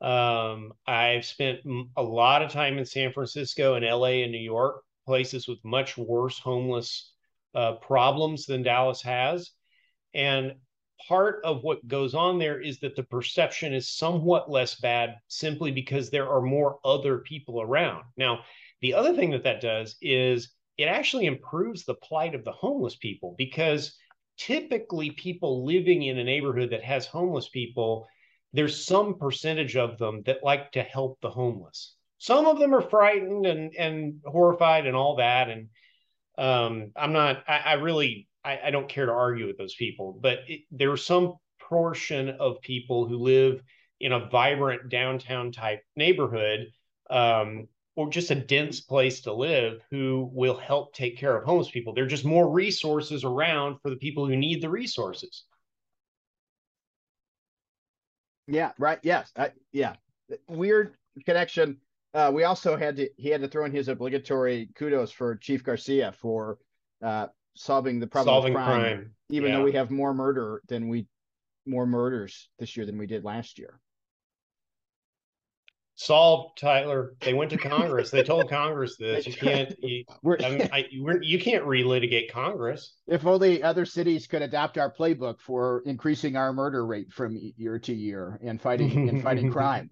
um, 0.00 0.72
I've 0.86 1.24
spent 1.24 1.60
a 1.96 2.02
lot 2.02 2.42
of 2.42 2.50
time 2.50 2.78
in 2.78 2.84
San 2.84 3.12
Francisco 3.12 3.74
and 3.74 3.84
LA 3.84 4.22
and 4.22 4.32
New 4.32 4.38
York, 4.38 4.82
places 5.06 5.46
with 5.46 5.58
much 5.64 5.98
worse 5.98 6.38
homeless 6.38 7.12
uh, 7.54 7.72
problems 7.74 8.46
than 8.46 8.62
Dallas 8.62 9.02
has. 9.02 9.50
And 10.14 10.54
part 11.08 11.40
of 11.44 11.62
what 11.62 11.86
goes 11.86 12.14
on 12.14 12.38
there 12.38 12.60
is 12.60 12.80
that 12.80 12.96
the 12.96 13.02
perception 13.02 13.74
is 13.74 13.88
somewhat 13.88 14.50
less 14.50 14.80
bad 14.80 15.16
simply 15.28 15.70
because 15.70 16.10
there 16.10 16.30
are 16.30 16.42
more 16.42 16.78
other 16.84 17.18
people 17.18 17.60
around. 17.60 18.04
Now, 18.16 18.40
the 18.80 18.94
other 18.94 19.14
thing 19.14 19.30
that 19.30 19.44
that 19.44 19.60
does 19.60 19.96
is 20.00 20.52
it 20.78 20.84
actually 20.84 21.26
improves 21.26 21.84
the 21.84 21.94
plight 21.94 22.34
of 22.34 22.44
the 22.44 22.52
homeless 22.52 22.96
people 22.96 23.34
because 23.36 23.96
typically 24.38 25.10
people 25.10 25.66
living 25.66 26.04
in 26.04 26.18
a 26.18 26.24
neighborhood 26.24 26.70
that 26.70 26.82
has 26.82 27.04
homeless 27.04 27.48
people 27.50 28.06
there's 28.52 28.84
some 28.84 29.18
percentage 29.18 29.76
of 29.76 29.98
them 29.98 30.22
that 30.26 30.42
like 30.42 30.72
to 30.72 30.82
help 30.82 31.20
the 31.20 31.30
homeless. 31.30 31.94
Some 32.18 32.46
of 32.46 32.58
them 32.58 32.74
are 32.74 32.82
frightened 32.82 33.46
and 33.46 33.74
and 33.76 34.20
horrified 34.24 34.86
and 34.86 34.96
all 34.96 35.16
that. 35.16 35.48
And 35.48 35.68
um, 36.36 36.92
I'm 36.96 37.12
not. 37.12 37.44
I, 37.48 37.58
I 37.58 37.72
really. 37.74 38.26
I, 38.42 38.58
I, 38.64 38.70
don't 38.70 38.88
care 38.88 39.04
to 39.04 39.12
argue 39.12 39.46
with 39.46 39.58
those 39.58 39.74
people, 39.74 40.18
but 40.18 40.38
it, 40.48 40.62
there's 40.70 41.04
some 41.04 41.34
portion 41.60 42.30
of 42.30 42.62
people 42.62 43.06
who 43.06 43.18
live 43.18 43.60
in 44.00 44.12
a 44.12 44.28
vibrant 44.30 44.88
downtown 44.88 45.52
type 45.52 45.82
neighborhood 45.94 46.68
um, 47.10 47.68
or 47.96 48.08
just 48.08 48.30
a 48.30 48.34
dense 48.34 48.80
place 48.80 49.20
to 49.22 49.32
live 49.34 49.82
who 49.90 50.30
will 50.32 50.56
help 50.56 50.94
take 50.94 51.18
care 51.18 51.36
of 51.36 51.44
homeless 51.44 51.70
people. 51.70 51.92
There 51.92 52.04
are 52.04 52.08
just 52.08 52.24
more 52.24 52.50
resources 52.50 53.24
around 53.24 53.78
for 53.82 53.90
the 53.90 53.96
people 53.96 54.26
who 54.26 54.36
need 54.36 54.62
the 54.62 54.70
resources. 54.70 55.44
Yeah, 58.50 58.72
right. 58.78 58.98
Yes. 59.02 59.32
Uh, 59.36 59.48
yeah. 59.72 59.94
Weird 60.48 60.94
connection. 61.24 61.78
Uh, 62.12 62.30
we 62.34 62.44
also 62.44 62.76
had 62.76 62.96
to 62.96 63.08
he 63.16 63.28
had 63.28 63.40
to 63.40 63.48
throw 63.48 63.64
in 63.64 63.72
his 63.72 63.88
obligatory 63.88 64.68
kudos 64.74 65.12
for 65.12 65.36
Chief 65.36 65.62
Garcia 65.62 66.12
for 66.12 66.58
uh, 67.02 67.28
solving 67.54 68.00
the 68.00 68.06
problem 68.06 68.34
solving 68.34 68.54
crime, 68.54 68.66
crime, 68.66 69.14
even 69.28 69.50
yeah. 69.50 69.58
though 69.58 69.64
we 69.64 69.72
have 69.72 69.90
more 69.90 70.12
murder 70.12 70.60
than 70.68 70.88
we 70.88 71.06
more 71.66 71.86
murders 71.86 72.48
this 72.58 72.76
year 72.76 72.84
than 72.84 72.98
we 72.98 73.06
did 73.06 73.24
last 73.24 73.58
year. 73.58 73.78
Solved, 76.02 76.56
Tyler. 76.56 77.12
They 77.20 77.34
went 77.34 77.50
to 77.50 77.58
Congress. 77.58 78.10
they 78.10 78.22
told 78.22 78.48
Congress 78.48 78.96
this. 78.96 79.26
You 79.26 79.34
can't. 79.34 79.74
You, 79.82 80.04
I 80.42 80.50
mean, 80.50 80.68
I, 80.72 80.86
you 80.90 81.38
can't 81.38 81.62
relitigate 81.62 82.32
Congress. 82.32 82.94
If 83.06 83.26
only 83.26 83.62
other 83.62 83.84
cities 83.84 84.26
could 84.26 84.40
adopt 84.40 84.78
our 84.78 84.90
playbook 84.90 85.40
for 85.40 85.82
increasing 85.84 86.36
our 86.36 86.54
murder 86.54 86.86
rate 86.86 87.12
from 87.12 87.38
year 87.58 87.78
to 87.80 87.92
year 87.92 88.40
and 88.42 88.58
fighting 88.58 89.10
and 89.10 89.22
fighting 89.22 89.52
crime. 89.52 89.90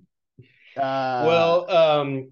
Uh, 0.78 1.24
well, 1.26 1.70
um, 1.70 2.30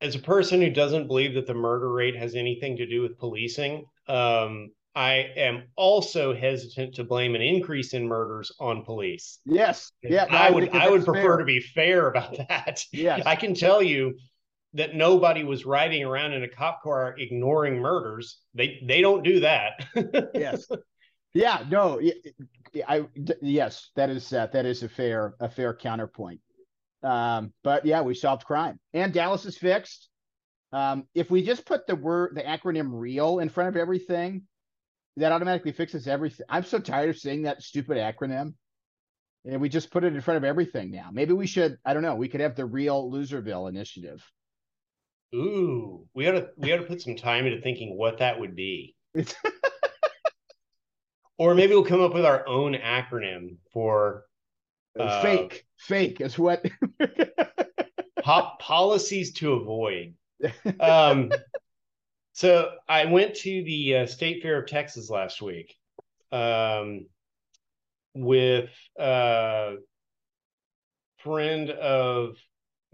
as 0.00 0.16
a 0.16 0.20
person 0.20 0.60
who 0.60 0.70
doesn't 0.70 1.06
believe 1.06 1.34
that 1.34 1.46
the 1.46 1.54
murder 1.54 1.92
rate 1.92 2.16
has 2.16 2.34
anything 2.34 2.76
to 2.78 2.86
do 2.86 3.02
with 3.02 3.20
policing, 3.20 3.84
um, 4.08 4.72
I 4.94 5.30
am 5.36 5.64
also 5.76 6.34
hesitant 6.34 6.96
to 6.96 7.04
blame 7.04 7.34
an 7.34 7.42
increase 7.42 7.94
in 7.94 8.08
murders 8.08 8.50
on 8.58 8.84
police. 8.84 9.38
Yes. 9.44 9.92
Yeah. 10.02 10.26
No, 10.30 10.36
I 10.36 10.50
would 10.50 10.74
I 10.74 10.90
would 10.90 11.04
prefer 11.04 11.22
fair. 11.22 11.36
to 11.38 11.44
be 11.44 11.60
fair 11.60 12.08
about 12.08 12.36
that. 12.48 12.84
Yes. 12.92 13.22
I 13.24 13.36
can 13.36 13.54
tell 13.54 13.82
you 13.82 14.16
that 14.74 14.94
nobody 14.94 15.44
was 15.44 15.64
riding 15.64 16.04
around 16.04 16.32
in 16.32 16.42
a 16.42 16.48
cop 16.48 16.82
car 16.82 17.14
ignoring 17.18 17.78
murders. 17.78 18.40
They 18.54 18.82
they 18.86 19.00
don't 19.00 19.22
do 19.22 19.40
that. 19.40 19.86
yes. 20.34 20.66
Yeah, 21.34 21.64
no. 21.70 22.00
I 22.88 23.06
yes, 23.40 23.90
that 23.96 24.10
is 24.10 24.32
uh, 24.32 24.48
that 24.52 24.66
is 24.66 24.82
a 24.82 24.88
fair 24.88 25.34
a 25.40 25.48
fair 25.48 25.74
counterpoint. 25.74 26.40
Um, 27.02 27.52
but 27.62 27.86
yeah, 27.86 28.02
we 28.02 28.14
solved 28.14 28.44
crime, 28.44 28.78
and 28.92 29.12
Dallas 29.12 29.46
is 29.46 29.56
fixed. 29.56 30.08
Um, 30.72 31.06
if 31.14 31.30
we 31.30 31.42
just 31.42 31.64
put 31.64 31.86
the 31.86 31.96
word 31.96 32.32
the 32.34 32.42
acronym 32.42 32.90
"real" 32.92 33.38
in 33.38 33.48
front 33.48 33.68
of 33.68 33.76
everything, 33.76 34.42
that 35.16 35.32
automatically 35.32 35.72
fixes 35.72 36.06
everything. 36.06 36.46
I'm 36.48 36.64
so 36.64 36.78
tired 36.78 37.10
of 37.10 37.18
saying 37.18 37.42
that 37.42 37.62
stupid 37.62 37.96
acronym. 37.96 38.54
And 39.44 39.60
we 39.60 39.68
just 39.70 39.90
put 39.90 40.04
it 40.04 40.14
in 40.14 40.20
front 40.20 40.36
of 40.36 40.44
everything 40.44 40.90
now. 40.90 41.08
Maybe 41.12 41.32
we 41.32 41.46
should, 41.46 41.78
I 41.84 41.94
don't 41.94 42.02
know, 42.02 42.14
we 42.14 42.28
could 42.28 42.42
have 42.42 42.56
the 42.56 42.66
real 42.66 43.10
Loserville 43.10 43.70
initiative. 43.70 44.22
Ooh, 45.34 46.06
we 46.12 46.28
ought 46.28 46.32
to 46.32 46.48
we 46.56 46.72
ought 46.72 46.78
to 46.78 46.82
put 46.82 47.00
some 47.00 47.16
time 47.16 47.46
into 47.46 47.62
thinking 47.62 47.96
what 47.96 48.18
that 48.18 48.38
would 48.38 48.56
be. 48.56 48.96
or 51.38 51.54
maybe 51.54 51.72
we'll 51.72 51.84
come 51.84 52.02
up 52.02 52.12
with 52.12 52.24
our 52.24 52.46
own 52.48 52.74
acronym 52.74 53.56
for 53.72 54.24
uh, 54.98 55.22
fake. 55.22 55.64
Fake 55.78 56.20
is 56.20 56.38
what 56.38 56.66
po- 58.22 58.52
policies 58.58 59.32
to 59.34 59.52
avoid. 59.54 60.14
Um, 60.80 61.30
so 62.40 62.70
I 62.88 63.04
went 63.04 63.34
to 63.34 63.62
the 63.64 63.96
uh, 63.96 64.06
State 64.06 64.42
Fair 64.42 64.62
of 64.62 64.66
Texas 64.66 65.10
last 65.10 65.42
week 65.42 65.76
um, 66.32 67.04
with 68.14 68.70
a 68.98 69.74
friend 71.18 71.68
of 71.68 72.36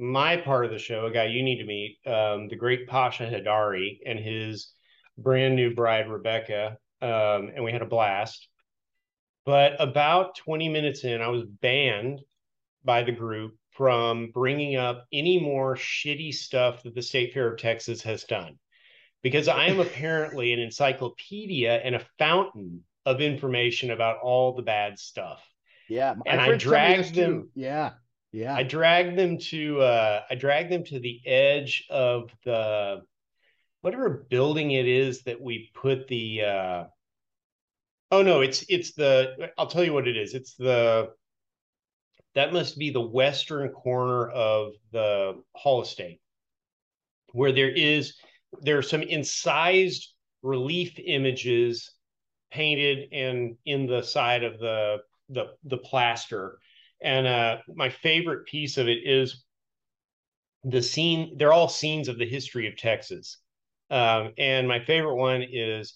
my 0.01 0.37
part 0.37 0.65
of 0.65 0.73
the 0.73 0.81
show, 0.81 1.07
a 1.07 1.13
guy 1.13 1.27
you 1.27 1.45
need 1.45 1.59
to 1.59 1.65
meet, 1.65 1.97
um, 2.07 2.49
the 2.49 2.57
great 2.57 2.89
Pasha 2.89 3.23
Hadari 3.23 4.01
and 4.05 4.19
his 4.19 4.73
brand 5.17 5.55
new 5.55 5.73
bride, 5.77 6.11
Rebecca. 6.11 6.77
Um, 7.01 7.53
and 7.55 7.63
we 7.63 7.71
had 7.71 7.83
a 7.83 7.87
blast. 7.87 8.49
But 9.45 9.81
about 9.81 10.35
20 10.39 10.69
minutes 10.71 11.05
in, 11.05 11.23
I 11.23 11.29
was 11.29 11.45
banned 11.45 12.21
by 12.85 13.05
the 13.05 13.13
group 13.13 13.55
from 13.71 14.33
bringing 14.33 14.75
up 14.75 15.07
any 15.13 15.39
more 15.39 15.77
shitty 15.77 16.35
stuff 16.35 16.83
that 16.83 16.97
the 16.97 17.03
State 17.03 17.33
Fair 17.33 17.53
of 17.53 17.61
Texas 17.61 18.03
has 18.03 18.25
done 18.25 18.59
because 19.27 19.49
I 19.49 19.65
am 19.65 19.81
apparently 19.81 20.53
an 20.53 20.61
encyclopedia 20.61 21.81
and 21.83 21.97
a 21.97 22.07
fountain 22.17 22.85
of 23.05 23.21
information 23.21 23.91
about 23.91 24.19
all 24.19 24.55
the 24.55 24.63
bad 24.63 25.01
stuff. 25.01 25.43
Yeah, 25.89 26.15
and 26.27 26.41
I 26.41 26.57
dragged 26.57 27.17
them. 27.17 27.51
Yeah, 27.57 27.95
yeah. 28.31 28.55
I 28.55 28.63
dragged 28.63 29.19
them 29.19 29.39
to. 29.39 29.81
Uh, 29.81 30.23
I 30.31 30.37
dragged 30.37 30.71
them 30.71 30.85
to 30.85 31.01
the 31.01 31.21
edge 31.27 31.87
of 31.91 32.31
the 32.45 33.03
whatever 33.81 34.25
building 34.31 34.71
it 34.71 34.87
is 34.87 35.23
that 35.23 35.41
we 35.41 35.73
put 35.75 36.07
the. 36.07 36.43
Uh, 36.43 36.85
oh 38.13 38.23
no, 38.23 38.43
it's 38.43 38.65
it's 38.69 38.93
the. 38.93 39.51
I'll 39.59 39.67
tell 39.67 39.83
you 39.83 39.93
what 39.93 40.07
it 40.07 40.17
is. 40.17 40.35
It's 40.35 40.55
the. 40.55 41.11
That 42.37 42.53
must 42.53 42.79
be 42.79 42.91
the 42.91 43.01
western 43.01 43.71
corner 43.71 44.29
of 44.29 44.75
the 44.93 45.43
Hall 45.53 45.81
of 45.81 45.89
State, 45.89 46.21
where 47.33 47.51
there 47.51 47.71
is 47.71 48.15
there 48.63 48.79
are 48.79 48.83
some 48.83 49.03
incised 49.03 50.13
relief 50.43 50.99
images 50.99 51.93
painted 52.51 53.09
and 53.13 53.57
in 53.65 53.87
the 53.87 54.03
side 54.03 54.45
of 54.45 54.59
the 54.59 54.99
the 55.29 55.47
the 55.65 55.79
plaster. 55.79 56.59
And 57.03 57.27
uh, 57.27 57.59
my 57.75 57.91
favorite 57.91 58.47
piece 58.47 58.79
of 58.79 58.89
it 58.89 58.99
is 59.05 59.45
the 60.65 60.83
scene. 60.83 61.37
They're 61.37 61.53
all 61.53 61.69
scenes 61.69 62.09
of 62.09 62.19
the 62.19 62.29
history 62.29 62.69
of 62.69 62.77
Texas. 62.77 63.39
Um, 63.91 64.33
and 64.39 64.67
my 64.67 64.81
favorite 64.81 65.17
one 65.17 65.43
is 65.43 65.95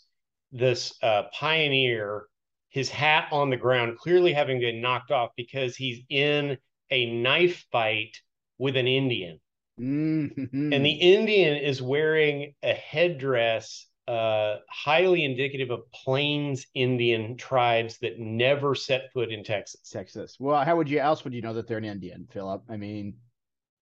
this 0.52 0.94
uh, 1.02 1.24
pioneer, 1.32 2.26
his 2.68 2.88
hat 2.88 3.28
on 3.32 3.50
the 3.50 3.56
ground, 3.56 3.98
clearly 3.98 4.32
having 4.32 4.60
been 4.60 4.80
knocked 4.80 5.10
off 5.10 5.30
because 5.36 5.76
he's 5.76 6.02
in 6.08 6.56
a 6.90 7.12
knife 7.22 7.64
fight 7.72 8.16
with 8.58 8.76
an 8.76 8.86
Indian. 8.86 9.40
Mm-hmm. 9.80 10.72
And 10.72 10.84
the 10.84 10.90
Indian 10.90 11.56
is 11.56 11.80
wearing 11.80 12.54
a 12.62 12.74
headdress 12.74 13.86
uh, 14.10 14.56
highly 14.68 15.24
indicative 15.24 15.70
of 15.70 15.90
Plains 15.92 16.66
Indian 16.74 17.36
tribes 17.36 17.98
that 17.98 18.18
never 18.18 18.74
set 18.74 19.12
foot 19.12 19.30
in 19.30 19.44
Texas. 19.44 19.88
Texas. 19.88 20.36
Well, 20.40 20.64
how 20.64 20.76
would 20.76 20.90
you 20.90 20.98
else 20.98 21.22
would 21.22 21.32
you 21.32 21.42
know 21.42 21.54
that 21.54 21.68
they're 21.68 21.78
an 21.78 21.84
Indian, 21.84 22.26
Philip? 22.32 22.64
I 22.68 22.76
mean, 22.76 23.14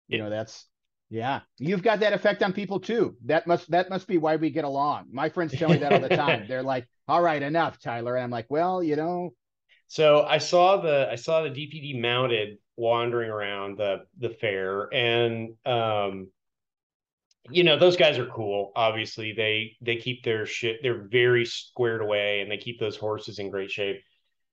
you 0.07 0.19
it, 0.19 0.21
know, 0.21 0.29
that's 0.29 0.67
yeah. 1.09 1.41
You've 1.59 1.83
got 1.83 2.01
that 2.01 2.13
effect 2.13 2.43
on 2.43 2.53
people 2.53 2.79
too. 2.79 3.17
That 3.25 3.47
must 3.47 3.71
that 3.71 3.89
must 3.89 4.07
be 4.07 4.19
why 4.19 4.37
we 4.37 4.51
get 4.51 4.65
along. 4.65 5.07
My 5.11 5.31
friends 5.31 5.53
tell 5.53 5.71
me 5.71 5.79
that 5.79 5.93
all 5.93 6.01
the 6.01 6.11
time. 6.11 6.45
They're 6.49 6.63
like, 6.63 6.87
"All 7.09 7.23
right, 7.23 7.43
enough, 7.43 7.81
Tyler." 7.81 8.15
And 8.15 8.25
I'm 8.25 8.31
like, 8.31 8.47
"Well, 8.51 8.83
you 8.83 8.97
know." 8.97 9.31
So 9.87 10.27
I 10.27 10.37
saw 10.37 10.83
the 10.83 11.09
I 11.11 11.15
saw 11.15 11.43
the 11.43 11.49
DPD 11.51 12.03
mounted 12.03 12.59
wandering 12.79 13.29
around 13.29 13.77
the 13.77 14.05
the 14.19 14.31
fair. 14.31 14.93
And 14.95 15.55
um 15.67 16.29
you 17.51 17.65
know 17.65 17.79
those 17.79 17.97
guys 17.97 18.19
are 18.19 18.27
cool 18.27 18.73
obviously. 18.77 19.33
They 19.33 19.77
they 19.81 19.97
keep 19.97 20.23
their 20.23 20.47
shit 20.47 20.79
they're 20.83 21.09
very 21.09 21.45
squared 21.45 22.01
away 22.01 22.41
and 22.41 22.51
they 22.51 22.57
keep 22.57 22.79
those 22.79 22.97
horses 22.97 23.39
in 23.39 23.51
great 23.51 23.71
shape. 23.71 24.01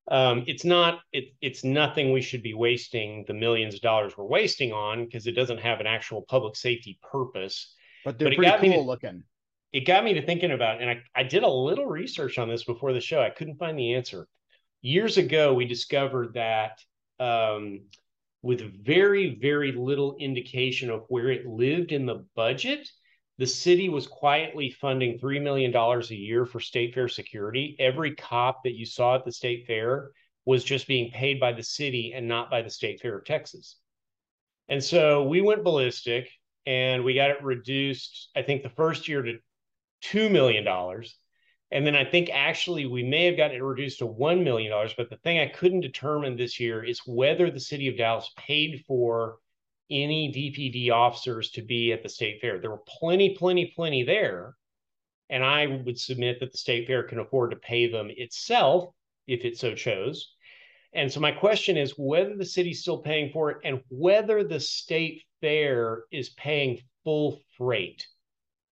Um 0.10 0.44
it's 0.48 0.66
not 0.66 1.02
it, 1.14 1.36
it's 1.40 1.64
nothing 1.64 2.12
we 2.12 2.22
should 2.22 2.42
be 2.42 2.56
wasting 2.56 3.26
the 3.28 3.34
millions 3.34 3.76
of 3.76 3.82
dollars 3.82 4.18
we're 4.18 4.26
wasting 4.26 4.74
on 4.74 5.06
because 5.06 5.28
it 5.28 5.34
doesn't 5.34 5.60
have 5.60 5.80
an 5.80 5.88
actual 5.88 6.24
public 6.24 6.56
safety 6.56 7.00
purpose. 7.04 7.76
But 8.04 8.18
they're 8.18 8.30
but 8.30 8.38
pretty 8.38 8.70
cool 8.72 8.84
to, 8.84 8.88
looking. 8.88 9.24
It 9.72 9.82
got 9.82 10.04
me 10.04 10.14
to 10.14 10.26
thinking 10.26 10.52
about 10.52 10.82
and 10.82 10.90
I, 10.90 11.04
I 11.14 11.24
did 11.24 11.44
a 11.44 11.50
little 11.50 11.86
research 11.86 12.40
on 12.40 12.50
this 12.50 12.64
before 12.64 12.92
the 12.92 13.02
show. 13.02 13.22
I 13.22 13.30
couldn't 13.30 13.60
find 13.60 13.78
the 13.78 13.94
answer. 13.94 14.28
Years 14.82 15.18
ago 15.18 15.54
we 15.54 15.66
discovered 15.66 16.34
that 16.34 16.80
um 17.20 17.82
with 18.46 18.86
very, 18.86 19.40
very 19.42 19.72
little 19.72 20.16
indication 20.20 20.92
of 20.92 21.04
where 21.10 21.30
it 21.30 21.48
lived 21.48 21.92
in 21.92 22.06
the 22.06 22.24
budget. 22.36 22.88
The 23.40 23.48
city 23.48 23.90
was 23.90 24.06
quietly 24.06 24.70
funding 24.70 25.18
$3 25.18 25.42
million 25.42 25.76
a 25.76 26.14
year 26.14 26.46
for 26.46 26.60
state 26.60 26.94
fair 26.94 27.08
security. 27.08 27.76
Every 27.80 28.14
cop 28.14 28.64
that 28.64 28.76
you 28.76 28.86
saw 28.86 29.16
at 29.16 29.26
the 29.26 29.32
state 29.32 29.66
fair 29.66 30.12
was 30.46 30.64
just 30.64 30.86
being 30.86 31.10
paid 31.10 31.40
by 31.40 31.54
the 31.54 31.64
city 31.64 32.14
and 32.16 32.28
not 32.28 32.52
by 32.52 32.62
the 32.62 32.70
state 32.70 33.02
fair 33.02 33.18
of 33.18 33.26
Texas. 33.26 33.78
And 34.70 34.82
so 34.84 35.24
we 35.24 35.42
went 35.42 35.64
ballistic 35.64 36.30
and 36.68 37.04
we 37.04 37.16
got 37.16 37.32
it 37.32 37.44
reduced, 37.44 38.30
I 38.36 38.44
think 38.44 38.62
the 38.62 38.70
first 38.70 39.08
year 39.08 39.24
to 39.24 39.40
$2 40.04 40.30
million. 40.30 40.64
And 41.76 41.86
then 41.86 41.94
I 41.98 42.06
think 42.06 42.30
actually 42.32 42.86
we 42.86 43.04
may 43.04 43.26
have 43.26 43.36
gotten 43.36 43.58
it 43.58 43.62
reduced 43.62 44.00
to 44.00 44.08
$1 44.08 44.42
million. 44.46 44.72
But 44.96 45.10
the 45.10 45.18
thing 45.18 45.40
I 45.40 45.48
couldn't 45.48 45.82
determine 45.82 46.38
this 46.38 46.58
year 46.58 46.82
is 46.82 47.02
whether 47.06 47.52
the 47.52 47.60
city 47.60 47.90
of 47.90 47.98
Dallas 47.98 48.32
paid 48.38 48.86
for 48.88 49.40
any 49.92 50.32
DPD 50.32 50.90
officers 50.90 51.52
to 51.52 51.62
be 51.62 51.92
at 51.92 52.02
the 52.02 52.08
state 52.08 52.40
fair. 52.40 52.60
There 52.60 52.72
were 52.72 52.84
plenty, 52.88 53.36
plenty, 53.36 53.74
plenty 53.76 54.04
there. 54.04 54.56
And 55.30 55.44
I 55.44 55.68
would 55.68 56.00
submit 56.00 56.40
that 56.40 56.54
the 56.54 56.58
state 56.58 56.88
fair 56.88 57.04
can 57.04 57.20
afford 57.20 57.52
to 57.52 57.58
pay 57.58 57.92
them 57.92 58.10
itself 58.10 58.94
if 59.28 59.44
it 59.44 59.58
so 59.58 59.76
chose. 59.76 60.34
And 60.94 61.12
so 61.12 61.20
my 61.20 61.34
question 61.34 61.76
is 61.76 61.98
whether 61.98 62.38
the 62.38 62.46
city's 62.46 62.84
still 62.84 63.00
paying 63.00 63.34
for 63.34 63.52
it 63.52 63.58
and 63.66 63.82
whether 63.90 64.46
the 64.46 64.62
state 64.62 65.24
fair 65.42 66.06
is 66.10 66.30
paying 66.30 66.80
full 67.04 67.42
freight 67.58 68.08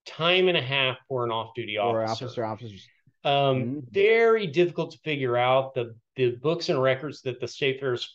time 0.09 0.49
and 0.49 0.57
a 0.57 0.63
half 0.63 0.97
for 1.09 1.25
an 1.25 1.31
off-duty 1.31 1.79
officer. 1.79 2.27
Officer 2.27 2.45
officers. 2.45 2.89
Um, 3.25 3.33
mm-hmm. 3.33 3.79
Very 3.91 4.47
difficult 4.47 4.93
to 4.93 4.99
figure 4.99 5.37
out. 5.37 5.75
The 5.75 5.95
the 6.17 6.31
books 6.43 6.69
and 6.69 6.83
records 6.83 7.23
that 7.23 7.41
the 7.41 7.47
state 7.47 7.79
fair 7.79 7.95
is, 7.95 8.09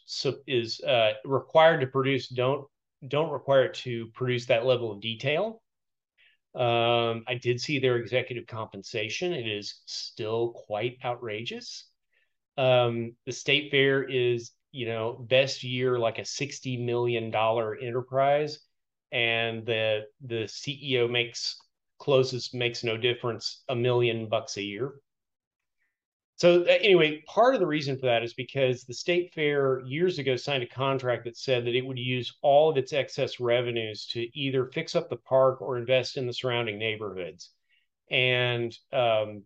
is 0.46 0.82
uh, 0.82 1.14
required 1.24 1.80
to 1.82 1.88
produce 1.88 2.28
don't 2.28 2.66
don't 3.08 3.32
require 3.32 3.66
it 3.66 3.74
to 3.74 4.08
produce 4.08 4.46
that 4.48 4.66
level 4.66 4.92
of 4.92 5.02
detail. 5.02 5.62
Um, 6.56 7.24
I 7.28 7.36
did 7.42 7.60
see 7.60 7.80
their 7.80 7.98
executive 7.98 8.46
compensation. 8.46 9.34
It 9.34 9.48
is 9.48 9.82
still 9.86 10.52
quite 10.52 10.98
outrageous. 11.04 11.90
Um, 12.58 13.16
the 13.26 13.32
state 13.32 13.72
fair 13.72 14.04
is, 14.04 14.52
you 14.72 14.86
know, 14.86 15.14
best 15.14 15.64
year 15.64 15.98
like 15.98 16.20
a 16.20 16.26
sixty 16.26 16.78
million 16.78 17.32
dollar 17.32 17.76
enterprise, 17.76 18.60
and 19.12 19.66
the 19.66 20.06
the 20.26 20.44
CEO 20.44 21.10
makes 21.10 21.58
closest 22.04 22.54
makes 22.54 22.84
no 22.84 22.98
difference 22.98 23.64
a 23.70 23.76
million 23.76 24.28
bucks 24.28 24.58
a 24.58 24.62
year. 24.62 24.96
So 26.36 26.64
anyway, 26.64 27.24
part 27.28 27.54
of 27.54 27.62
the 27.62 27.68
reason 27.68 27.98
for 27.98 28.08
that 28.08 28.24
is 28.24 28.34
because 28.34 28.84
the 28.84 28.94
state 28.94 29.34
fair 29.34 29.80
years 29.86 30.20
ago 30.20 30.36
signed 30.36 30.64
a 30.64 30.68
contract 30.68 31.24
that 31.24 31.38
said 31.38 31.64
that 31.66 31.76
it 31.76 31.86
would 31.86 31.98
use 31.98 32.36
all 32.42 32.70
of 32.70 32.76
its 32.76 32.92
excess 32.92 33.40
revenues 33.40 34.06
to 34.08 34.28
either 34.38 34.66
fix 34.66 34.96
up 34.98 35.10
the 35.10 35.16
park 35.16 35.62
or 35.62 35.78
invest 35.78 36.18
in 36.18 36.28
the 36.28 36.34
surrounding 36.34 36.78
neighborhoods. 36.78 37.52
And 38.12 38.78
um, 38.92 39.44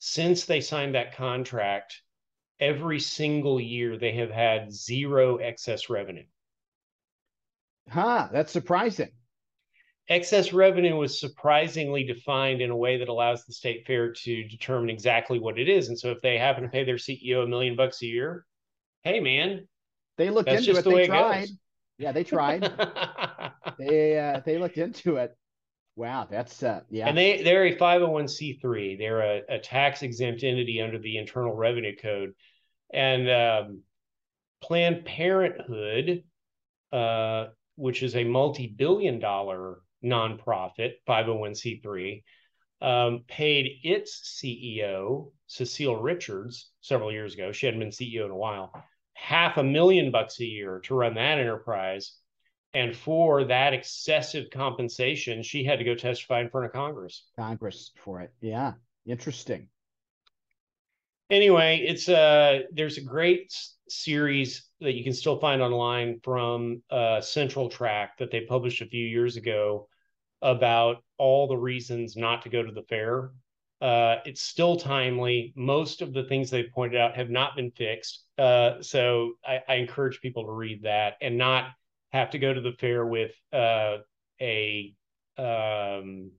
since 0.00 0.46
they 0.46 0.60
signed 0.60 0.96
that 0.96 1.14
contract, 1.14 2.02
every 2.58 2.98
single 2.98 3.60
year 3.60 3.96
they 3.96 4.12
have 4.14 4.32
had 4.32 4.72
zero 4.72 5.36
excess 5.36 5.88
revenue. 5.88 6.26
Huh, 7.88 8.28
that's 8.32 8.50
surprising 8.50 9.12
excess 10.10 10.52
revenue 10.52 10.96
was 10.96 11.20
surprisingly 11.20 12.02
defined 12.04 12.60
in 12.60 12.70
a 12.70 12.76
way 12.76 12.98
that 12.98 13.08
allows 13.08 13.44
the 13.44 13.52
state 13.52 13.86
fair 13.86 14.12
to 14.12 14.44
determine 14.44 14.90
exactly 14.90 15.38
what 15.38 15.58
it 15.58 15.68
is. 15.68 15.88
And 15.88 15.98
so 15.98 16.10
if 16.10 16.20
they 16.20 16.36
happen 16.36 16.64
to 16.64 16.68
pay 16.68 16.84
their 16.84 16.96
CEO 16.96 17.44
a 17.44 17.46
million 17.46 17.76
bucks 17.76 18.02
a 18.02 18.06
year, 18.06 18.44
hey 19.04 19.20
man, 19.20 19.66
they 20.18 20.28
looked 20.28 20.50
into 20.50 20.76
it. 20.76 20.84
The 20.84 20.90
they 20.90 21.06
tried. 21.06 21.44
It 21.44 21.50
yeah, 21.98 22.12
they 22.12 22.24
tried. 22.24 22.62
they 23.78 24.18
uh, 24.18 24.40
they 24.44 24.58
looked 24.58 24.78
into 24.78 25.16
it. 25.16 25.36
Wow, 25.96 26.26
that's 26.30 26.62
uh, 26.62 26.80
yeah. 26.90 27.08
And 27.08 27.16
they 27.16 27.42
they're 27.42 27.66
a 27.66 27.76
501c3. 27.76 28.98
They're 28.98 29.20
a, 29.20 29.42
a 29.48 29.58
tax 29.58 30.02
exempt 30.02 30.42
entity 30.42 30.80
under 30.80 30.98
the 30.98 31.18
Internal 31.18 31.54
Revenue 31.54 31.94
Code. 31.96 32.32
And 32.92 33.30
um, 33.30 33.82
Planned 34.60 35.04
Parenthood, 35.04 36.24
uh, 36.92 37.46
which 37.76 38.02
is 38.02 38.16
a 38.16 38.24
multi-billion 38.24 39.20
dollar 39.20 39.78
nonprofit, 40.04 40.94
501c3, 41.08 42.22
um, 42.82 43.24
paid 43.28 43.80
its 43.82 44.38
CEO, 44.40 45.32
Cecile 45.46 46.00
Richards, 46.00 46.70
several 46.80 47.12
years 47.12 47.34
ago. 47.34 47.52
She 47.52 47.66
hadn't 47.66 47.80
been 47.80 47.90
CEO 47.90 48.24
in 48.24 48.30
a 48.30 48.36
while, 48.36 48.72
half 49.14 49.58
a 49.58 49.62
million 49.62 50.10
bucks 50.10 50.40
a 50.40 50.44
year 50.44 50.80
to 50.84 50.94
run 50.94 51.14
that 51.14 51.38
enterprise. 51.38 52.16
And 52.72 52.96
for 52.96 53.44
that 53.44 53.74
excessive 53.74 54.48
compensation, 54.50 55.42
she 55.42 55.64
had 55.64 55.80
to 55.80 55.84
go 55.84 55.94
testify 55.94 56.40
in 56.40 56.50
front 56.50 56.66
of 56.66 56.72
Congress. 56.72 57.24
Congress 57.36 57.90
for 57.96 58.20
it. 58.20 58.32
Yeah. 58.40 58.74
Interesting. 59.06 59.68
Anyway, 61.30 61.84
it's 61.86 62.08
a 62.08 62.16
uh, 62.16 62.58
there's 62.72 62.98
a 62.98 63.02
great 63.02 63.54
series 63.88 64.68
that 64.80 64.94
you 64.94 65.04
can 65.04 65.12
still 65.12 65.38
find 65.38 65.62
online 65.62 66.20
from 66.24 66.82
uh, 66.90 67.20
Central 67.20 67.68
Track 67.68 68.18
that 68.18 68.30
they 68.30 68.42
published 68.42 68.82
a 68.82 68.86
few 68.86 69.04
years 69.06 69.36
ago 69.36 69.88
about 70.42 71.02
all 71.18 71.46
the 71.46 71.56
reasons 71.56 72.16
not 72.16 72.42
to 72.42 72.48
go 72.48 72.62
to 72.62 72.72
the 72.72 72.82
fair. 72.82 73.30
Uh, 73.80 74.16
it's 74.26 74.42
still 74.42 74.76
timely. 74.76 75.52
Most 75.56 76.02
of 76.02 76.12
the 76.12 76.24
things 76.24 76.50
they 76.50 76.64
pointed 76.64 77.00
out 77.00 77.16
have 77.16 77.30
not 77.30 77.56
been 77.56 77.70
fixed. 77.70 78.24
Uh, 78.36 78.82
so 78.82 79.32
I, 79.46 79.60
I, 79.66 79.74
encourage 79.76 80.20
people 80.20 80.44
to 80.44 80.52
read 80.52 80.82
that 80.82 81.14
and 81.22 81.38
not 81.38 81.70
have 82.12 82.30
to 82.30 82.38
go 82.38 82.52
to 82.52 82.60
the 82.60 82.72
fair 82.72 83.06
with 83.06 83.32
uh, 83.54 83.98
a 84.40 84.94
um, 85.38 86.30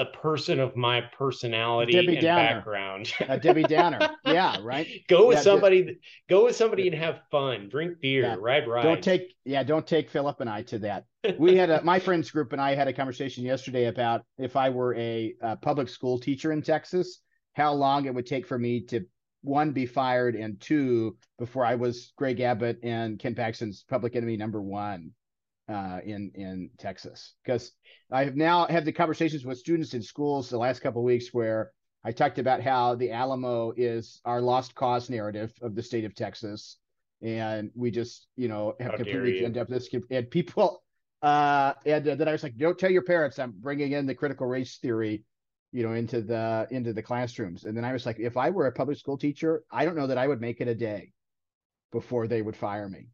a 0.00 0.06
person 0.06 0.58
of 0.58 0.74
my 0.76 1.02
personality 1.02 1.92
Debbie 1.92 2.16
and 2.16 2.22
Downer. 2.22 2.54
background. 2.54 3.12
a 3.28 3.38
Debbie 3.38 3.64
Downer. 3.64 3.98
Yeah, 4.24 4.58
right. 4.62 4.86
go 5.08 5.26
with 5.26 5.38
yeah, 5.38 5.42
somebody 5.42 5.98
go 6.28 6.44
with 6.44 6.56
somebody 6.56 6.86
and 6.86 6.96
have 6.96 7.20
fun. 7.30 7.68
Drink 7.68 8.00
beer, 8.00 8.22
yeah. 8.22 8.36
ride 8.38 8.66
ride. 8.66 8.82
Don't 8.82 9.02
take 9.02 9.34
yeah, 9.44 9.62
don't 9.62 9.86
take 9.86 10.08
Philip 10.08 10.40
and 10.40 10.48
I 10.48 10.62
to 10.62 10.78
that. 10.80 11.04
We 11.38 11.56
had 11.56 11.68
a 11.68 11.82
my 11.82 11.98
friends 11.98 12.30
group 12.30 12.52
and 12.52 12.60
I 12.60 12.74
had 12.74 12.88
a 12.88 12.92
conversation 12.92 13.44
yesterday 13.44 13.86
about 13.86 14.24
if 14.38 14.56
I 14.56 14.70
were 14.70 14.94
a, 14.94 15.34
a 15.42 15.56
public 15.56 15.88
school 15.88 16.18
teacher 16.18 16.52
in 16.52 16.62
Texas, 16.62 17.20
how 17.54 17.72
long 17.72 18.06
it 18.06 18.14
would 18.14 18.26
take 18.26 18.46
for 18.46 18.58
me 18.58 18.80
to 18.86 19.04
one 19.42 19.72
be 19.72 19.86
fired 19.86 20.34
and 20.36 20.60
two 20.60 21.16
before 21.38 21.64
I 21.64 21.74
was 21.74 22.12
Greg 22.16 22.40
Abbott 22.40 22.78
and 22.82 23.18
Ken 23.18 23.34
Paxton's 23.34 23.84
public 23.88 24.16
enemy 24.16 24.36
number 24.36 24.62
one 24.62 25.12
uh, 25.70 26.00
in 26.04 26.30
in 26.34 26.70
Texas. 26.78 27.34
Because 27.44 27.72
I 28.10 28.24
have 28.24 28.36
now 28.36 28.66
had 28.66 28.84
the 28.84 28.92
conversations 28.92 29.44
with 29.44 29.58
students 29.58 29.94
in 29.94 30.02
schools 30.02 30.48
the 30.48 30.58
last 30.58 30.80
couple 30.80 31.02
of 31.02 31.06
weeks 31.06 31.32
where 31.32 31.72
I 32.04 32.12
talked 32.12 32.38
about 32.38 32.62
how 32.62 32.94
the 32.94 33.12
Alamo 33.12 33.72
is 33.76 34.20
our 34.24 34.40
lost 34.40 34.74
cause 34.74 35.10
narrative 35.10 35.52
of 35.62 35.74
the 35.74 35.82
state 35.82 36.04
of 36.04 36.14
Texas, 36.14 36.78
and 37.22 37.70
we 37.74 37.90
just 37.90 38.28
you 38.36 38.48
know 38.48 38.74
have 38.80 38.92
how 38.92 38.96
completely 38.96 39.44
end 39.44 39.58
up 39.58 39.68
this 39.68 39.88
and 40.10 40.30
people 40.30 40.82
uh 41.22 41.74
and 41.84 42.08
uh, 42.08 42.14
then 42.14 42.28
I 42.28 42.32
was 42.32 42.42
like, 42.42 42.56
don't 42.56 42.78
tell 42.78 42.90
your 42.90 43.02
parents 43.02 43.38
I'm 43.38 43.52
bringing 43.56 43.92
in 43.92 44.06
the 44.06 44.14
critical 44.14 44.46
race 44.46 44.78
theory 44.78 45.24
you 45.72 45.82
know 45.82 45.92
into 45.92 46.20
the 46.20 46.66
into 46.70 46.92
the 46.92 47.02
classrooms. 47.02 47.64
And 47.64 47.76
then 47.76 47.84
i 47.84 47.92
was 47.92 48.06
like 48.06 48.18
if 48.18 48.36
i 48.36 48.50
were 48.50 48.66
a 48.66 48.72
public 48.72 48.98
school 48.98 49.18
teacher 49.18 49.62
i 49.70 49.84
don't 49.84 49.96
know 49.96 50.06
that 50.06 50.18
i 50.18 50.26
would 50.26 50.40
make 50.40 50.60
it 50.60 50.68
a 50.68 50.74
day 50.74 51.12
before 51.92 52.26
they 52.26 52.42
would 52.42 52.56
fire 52.56 52.88
me 52.88 53.08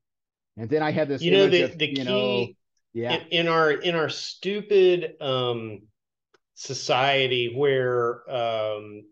and 0.56 0.70
then 0.70 0.82
I 0.82 0.90
had 0.90 1.08
this. 1.08 1.22
You 1.22 1.32
know 1.32 1.48
the 1.48 1.62
of, 1.62 1.78
the 1.78 1.92
key. 1.92 2.04
Know, 2.04 2.46
yeah. 2.92 3.16
In, 3.16 3.26
in, 3.30 3.48
our 3.48 3.70
in 3.70 3.94
our 3.94 4.08
stupid 4.08 5.20
um, 5.20 5.82
society 6.54 7.52
where 7.54 8.28
um, 8.30 9.02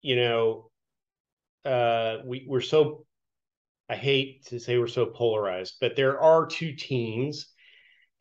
you 0.00 0.16
know 0.16 0.70
uh, 1.64 2.18
we 2.24 2.46
we're 2.48 2.60
so. 2.60 3.06
I 3.88 3.96
hate 3.96 4.46
to 4.46 4.58
say 4.58 4.78
we're 4.78 4.86
so 4.86 5.06
polarized, 5.06 5.74
but 5.80 5.96
there 5.96 6.20
are 6.20 6.46
two 6.46 6.74
teams. 6.74 7.48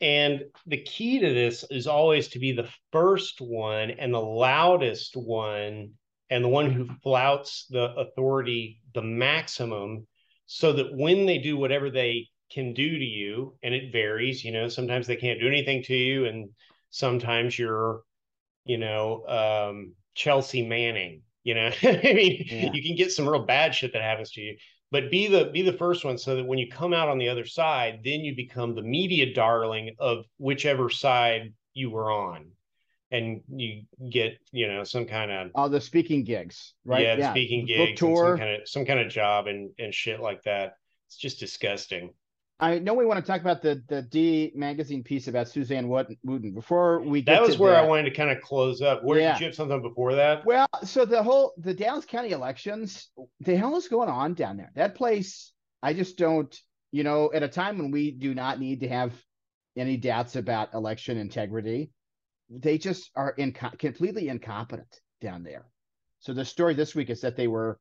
And 0.01 0.45
the 0.66 0.82
key 0.82 1.20
to 1.20 1.34
this 1.34 1.64
is 1.70 1.86
always 1.86 2.30
to 2.30 2.39
be 2.39 2.51
the 2.51 2.68
first 2.91 3.39
one 3.39 3.91
and 3.91 4.12
the 4.12 4.20
loudest 4.20 5.16
one 5.16 5.91
and 6.32 6.43
the 6.43 6.49
one 6.49 6.72
who 6.72 6.89
flouts 7.03 7.68
the 7.70 7.93
authority 7.93 8.80
the 8.95 9.03
maximum 9.03 10.07
so 10.47 10.74
that 10.74 10.93
when 10.93 11.28
they 11.28 11.38
do 11.38 11.55
whatever 11.55 11.91
they 11.91 12.28
can 12.52 12.74
do 12.74 12.97
to 12.97 13.06
you 13.06 13.56
and 13.64 13.74
it 13.74 13.91
varies 13.91 14.43
you 14.43 14.52
know 14.52 14.68
sometimes 14.68 15.08
they 15.08 15.16
can't 15.16 15.39
do 15.39 15.47
anything 15.47 15.82
to 15.84 15.95
you 15.95 16.26
and 16.26 16.49
sometimes 16.89 17.58
you're 17.58 18.02
you 18.66 18.78
know 18.78 19.26
um 19.28 19.93
chelsea 20.14 20.66
manning 20.66 21.22
you 21.43 21.56
know? 21.56 21.72
I 21.84 22.14
mean 22.14 22.45
yeah. 22.47 22.70
you 22.72 22.84
can 22.84 22.95
get 22.95 23.12
some 23.12 23.28
real 23.28 23.45
bad 23.45 23.74
shit 23.74 23.93
that 23.93 24.02
happens 24.02 24.32
to 24.32 24.41
you 24.41 24.58
but 24.91 25.10
be 25.10 25.28
the 25.28 25.45
be 25.45 25.62
the 25.62 25.74
first 25.74 26.06
one 26.06 26.18
so 26.18 26.36
that 26.36 26.45
when 26.45 26.60
you 26.60 26.70
come 26.70 26.93
out 26.93 27.10
on 27.10 27.18
the 27.18 27.30
other 27.30 27.45
side 27.45 28.02
then 28.04 28.20
you 28.22 28.36
become 28.36 28.76
the 28.76 28.82
media 28.82 29.34
darling 29.34 29.95
of 29.99 30.26
whichever 30.38 30.89
side 30.89 31.54
you 31.74 31.89
were 31.89 32.12
on 32.12 32.52
and 33.12 33.41
you 33.49 33.84
get 34.10 34.38
you 34.52 34.68
know 34.68 34.84
some 34.84 35.06
kind 35.06 35.32
of 35.32 35.52
oh 35.56 35.68
the 35.68 35.82
speaking 35.82 36.24
gigs 36.24 36.74
right? 36.86 37.04
Yeah 37.04 37.16
yeah. 37.16 37.32
speaking 37.32 37.66
gigs 37.66 37.99
some 37.99 38.38
kind 38.38 38.62
of 38.62 38.68
some 38.68 38.86
kind 38.86 38.99
of 38.99 39.10
job 39.10 39.47
and 39.47 39.72
and 39.80 39.93
shit 39.93 40.20
like 40.20 40.41
that. 40.43 40.74
It's 41.08 41.18
just 41.18 41.39
disgusting 41.39 42.14
I 42.62 42.78
know 42.78 42.93
we 42.93 43.05
want 43.05 43.20
to 43.20 43.30
talk 43.30 43.41
about 43.41 43.64
the 43.64 43.82
the 43.88 44.03
D 44.03 44.51
magazine 44.55 45.03
piece 45.03 45.28
about 45.28 45.49
Suzanne 45.49 45.89
Wooten. 45.89 46.53
Before 46.53 47.01
we 47.01 47.24
that 47.24 47.41
was 47.41 47.57
where 47.57 47.72
that, 47.72 47.84
I 47.84 47.88
wanted 47.88 48.03
to 48.03 48.12
kind 48.12 48.30
of 48.30 48.39
close 48.41 48.82
up. 48.84 49.03
Where 49.03 49.20
yeah. 49.20 49.34
did 49.34 49.39
you 49.41 49.45
have 49.47 49.55
something 49.55 49.82
before 49.82 50.14
that? 50.16 50.45
Well, 50.45 50.68
so 50.84 51.03
the 51.03 51.24
whole 51.24 51.53
the 51.57 51.74
Dallas 51.74 52.05
County 52.05 52.30
elections, 52.30 53.09
the 53.39 53.57
hell 53.57 53.76
is 53.78 53.88
going 53.88 54.09
on 54.09 54.36
down 54.36 54.57
there? 54.57 54.72
That 54.76 54.93
place, 54.95 55.51
I 55.82 55.93
just 55.93 56.18
don't. 56.18 56.55
You 56.91 57.03
know, 57.03 57.32
at 57.34 57.41
a 57.41 57.47
time 57.47 57.78
when 57.78 57.89
we 57.89 58.12
do 58.12 58.36
not 58.36 58.59
need 58.59 58.82
to 58.82 58.89
have 58.89 59.14
any 59.76 59.97
doubts 59.97 60.36
about 60.36 60.74
election 60.74 61.18
integrity, 61.18 61.89
they 62.49 62.78
just 62.78 63.09
are 63.16 63.36
completely 63.80 64.28
incompetent 64.28 64.99
down 65.22 65.43
there. 65.43 65.66
So 66.20 66.34
the 66.34 66.45
story 66.45 66.76
this 66.76 66.93
week 66.93 67.09
is 67.09 67.22
that 67.22 67.38
they 67.38 67.47
were 67.47 67.80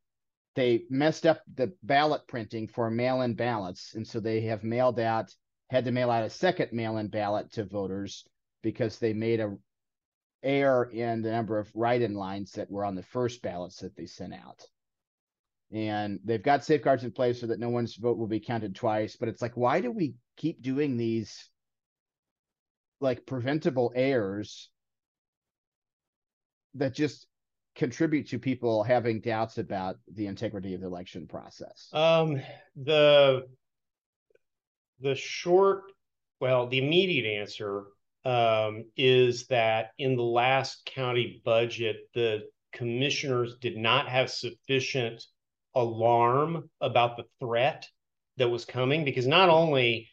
they 0.56 0.84
messed 0.90 1.26
up 1.26 1.42
the 1.54 1.72
ballot 1.82 2.22
printing 2.26 2.68
for 2.68 2.90
mail-in 2.90 3.34
ballots, 3.34 3.94
and 3.94 4.06
so 4.06 4.20
they 4.20 4.42
have 4.42 4.64
mailed 4.64 4.98
out 4.98 5.34
had 5.70 5.84
to 5.84 5.92
mail 5.92 6.10
out 6.10 6.24
a 6.24 6.30
second 6.30 6.72
mail-in 6.72 7.06
ballot 7.06 7.52
to 7.52 7.64
voters 7.64 8.26
because 8.62 8.98
they 8.98 9.12
made 9.12 9.38
a 9.38 9.56
error 10.42 10.90
in 10.90 11.22
the 11.22 11.30
number 11.30 11.58
of 11.58 11.70
write-in 11.74 12.14
lines 12.14 12.52
that 12.52 12.70
were 12.70 12.84
on 12.84 12.96
the 12.96 13.02
first 13.02 13.40
ballots 13.40 13.76
that 13.76 13.94
they 13.96 14.06
sent 14.06 14.34
out. 14.34 14.66
And 15.72 16.18
they've 16.24 16.42
got 16.42 16.64
safeguards 16.64 17.04
in 17.04 17.12
place 17.12 17.40
so 17.40 17.46
that 17.46 17.60
no 17.60 17.68
one's 17.68 17.94
vote 17.94 18.18
will 18.18 18.26
be 18.26 18.40
counted 18.40 18.74
twice. 18.74 19.16
But 19.16 19.28
it's 19.28 19.42
like, 19.42 19.56
why 19.56 19.80
do 19.80 19.92
we 19.92 20.14
keep 20.36 20.60
doing 20.60 20.96
these 20.96 21.48
like 23.00 23.26
preventable 23.26 23.92
errors 23.94 24.70
that 26.74 26.94
just 26.94 27.26
contribute 27.80 28.28
to 28.28 28.38
people 28.38 28.82
having 28.82 29.20
doubts 29.20 29.56
about 29.56 29.96
the 30.12 30.26
integrity 30.26 30.74
of 30.74 30.82
the 30.82 30.86
election 30.86 31.26
process? 31.26 31.88
Um, 31.94 32.42
the 32.76 33.46
the 35.00 35.14
short, 35.14 35.84
well, 36.40 36.68
the 36.68 36.76
immediate 36.76 37.40
answer 37.40 37.84
um, 38.26 38.84
is 38.98 39.46
that 39.46 39.92
in 39.98 40.14
the 40.14 40.22
last 40.22 40.84
county 40.94 41.40
budget, 41.42 41.96
the 42.12 42.42
commissioners 42.74 43.56
did 43.62 43.78
not 43.78 44.10
have 44.10 44.30
sufficient 44.30 45.24
alarm 45.74 46.68
about 46.82 47.16
the 47.16 47.24
threat 47.40 47.88
that 48.36 48.50
was 48.50 48.66
coming 48.66 49.06
because 49.06 49.26
not 49.26 49.48
only 49.48 50.10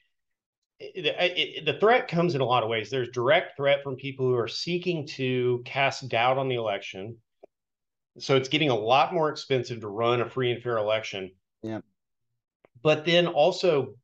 it, 0.79 1.05
it, 1.05 1.65
the 1.65 1.77
threat 1.79 2.07
comes 2.07 2.33
in 2.33 2.39
a 2.39 2.45
lot 2.45 2.63
of 2.63 2.69
ways. 2.69 2.89
There's 2.89 3.09
direct 3.09 3.57
threat 3.57 3.83
from 3.83 3.97
people 3.97 4.25
who 4.25 4.35
are 4.35 4.47
seeking 4.47 5.05
to 5.17 5.61
cast 5.65 6.07
doubt 6.07 6.37
on 6.37 6.47
the 6.47 6.55
election. 6.55 7.17
So 8.19 8.35
it's 8.35 8.49
getting 8.49 8.69
a 8.69 8.75
lot 8.75 9.13
more 9.13 9.29
expensive 9.29 9.81
to 9.81 9.87
run 9.87 10.21
a 10.21 10.29
free 10.29 10.51
and 10.51 10.61
fair 10.61 10.77
election. 10.77 11.31
Yeah. 11.61 11.81
But 12.81 13.05
then 13.05 13.27
also 13.27 13.95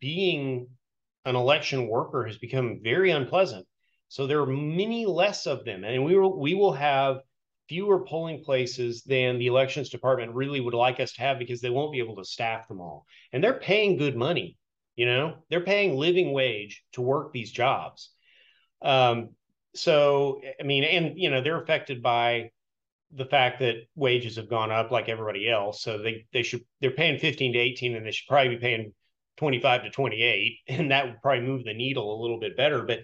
being 0.00 0.68
an 1.24 1.36
election 1.36 1.88
worker 1.88 2.24
has 2.26 2.38
become 2.38 2.80
very 2.82 3.10
unpleasant. 3.10 3.66
So 4.08 4.26
there 4.26 4.40
are 4.42 4.46
many 4.46 5.06
less 5.06 5.46
of 5.46 5.64
them, 5.64 5.84
and 5.84 6.04
we 6.04 6.16
will 6.18 6.38
we 6.38 6.54
will 6.54 6.72
have 6.72 7.20
fewer 7.68 8.04
polling 8.04 8.44
places 8.44 9.02
than 9.04 9.38
the 9.38 9.46
elections 9.46 9.88
department 9.88 10.34
really 10.34 10.60
would 10.60 10.74
like 10.74 11.00
us 11.00 11.12
to 11.12 11.22
have 11.22 11.38
because 11.38 11.60
they 11.60 11.70
won't 11.70 11.92
be 11.92 12.00
able 12.00 12.16
to 12.16 12.24
staff 12.24 12.68
them 12.68 12.80
all. 12.80 13.06
And 13.32 13.42
they're 13.42 13.58
paying 13.58 13.96
good 13.96 14.16
money, 14.16 14.58
you 14.96 15.06
know, 15.06 15.36
they're 15.48 15.64
paying 15.64 15.96
living 15.96 16.32
wage 16.32 16.84
to 16.92 17.00
work 17.00 17.32
these 17.32 17.50
jobs. 17.50 18.10
Um, 18.82 19.30
so 19.74 20.42
I 20.60 20.64
mean, 20.64 20.84
and 20.84 21.18
you 21.18 21.30
know, 21.30 21.40
they're 21.40 21.62
affected 21.62 22.02
by 22.02 22.50
the 23.14 23.26
fact 23.26 23.60
that 23.60 23.76
wages 23.94 24.36
have 24.36 24.48
gone 24.48 24.70
up 24.70 24.90
like 24.90 25.08
everybody 25.08 25.48
else. 25.48 25.82
So 25.82 25.98
they 25.98 26.26
they 26.32 26.42
should 26.42 26.62
they're 26.80 26.90
paying 26.90 27.18
15 27.18 27.52
to 27.52 27.58
18 27.58 27.96
and 27.96 28.06
they 28.06 28.10
should 28.10 28.28
probably 28.28 28.56
be 28.56 28.60
paying 28.60 28.92
25 29.38 29.84
to 29.84 29.90
28 29.90 30.58
and 30.68 30.90
that 30.90 31.06
would 31.06 31.20
probably 31.22 31.46
move 31.46 31.64
the 31.64 31.74
needle 31.74 32.18
a 32.18 32.22
little 32.22 32.38
bit 32.38 32.56
better. 32.56 32.82
But 32.82 33.00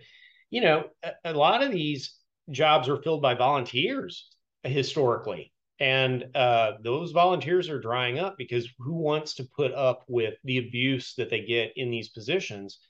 you 0.51 0.61
know 0.61 0.85
a, 1.03 1.13
a 1.25 1.33
lot 1.35 1.63
of 1.63 1.73
these 1.73 2.15
jobs 2.51 2.89
are 2.89 3.03
filled 3.03 3.23
by 3.23 3.35
volunteers 3.35 4.29
historically. 4.63 5.53
And 5.81 6.25
uh, 6.35 6.73
those 6.83 7.13
volunteers 7.13 7.69
are 7.69 7.81
drying 7.81 8.19
up 8.19 8.37
because 8.37 8.69
who 8.79 8.95
wants 8.95 9.35
to 9.35 9.45
put 9.57 9.73
up 9.73 10.03
with 10.09 10.35
the 10.43 10.59
abuse 10.59 11.15
that 11.15 11.31
they 11.31 11.43
get 11.45 11.73
in 11.77 11.91
these 11.91 12.09
positions? 12.09 12.81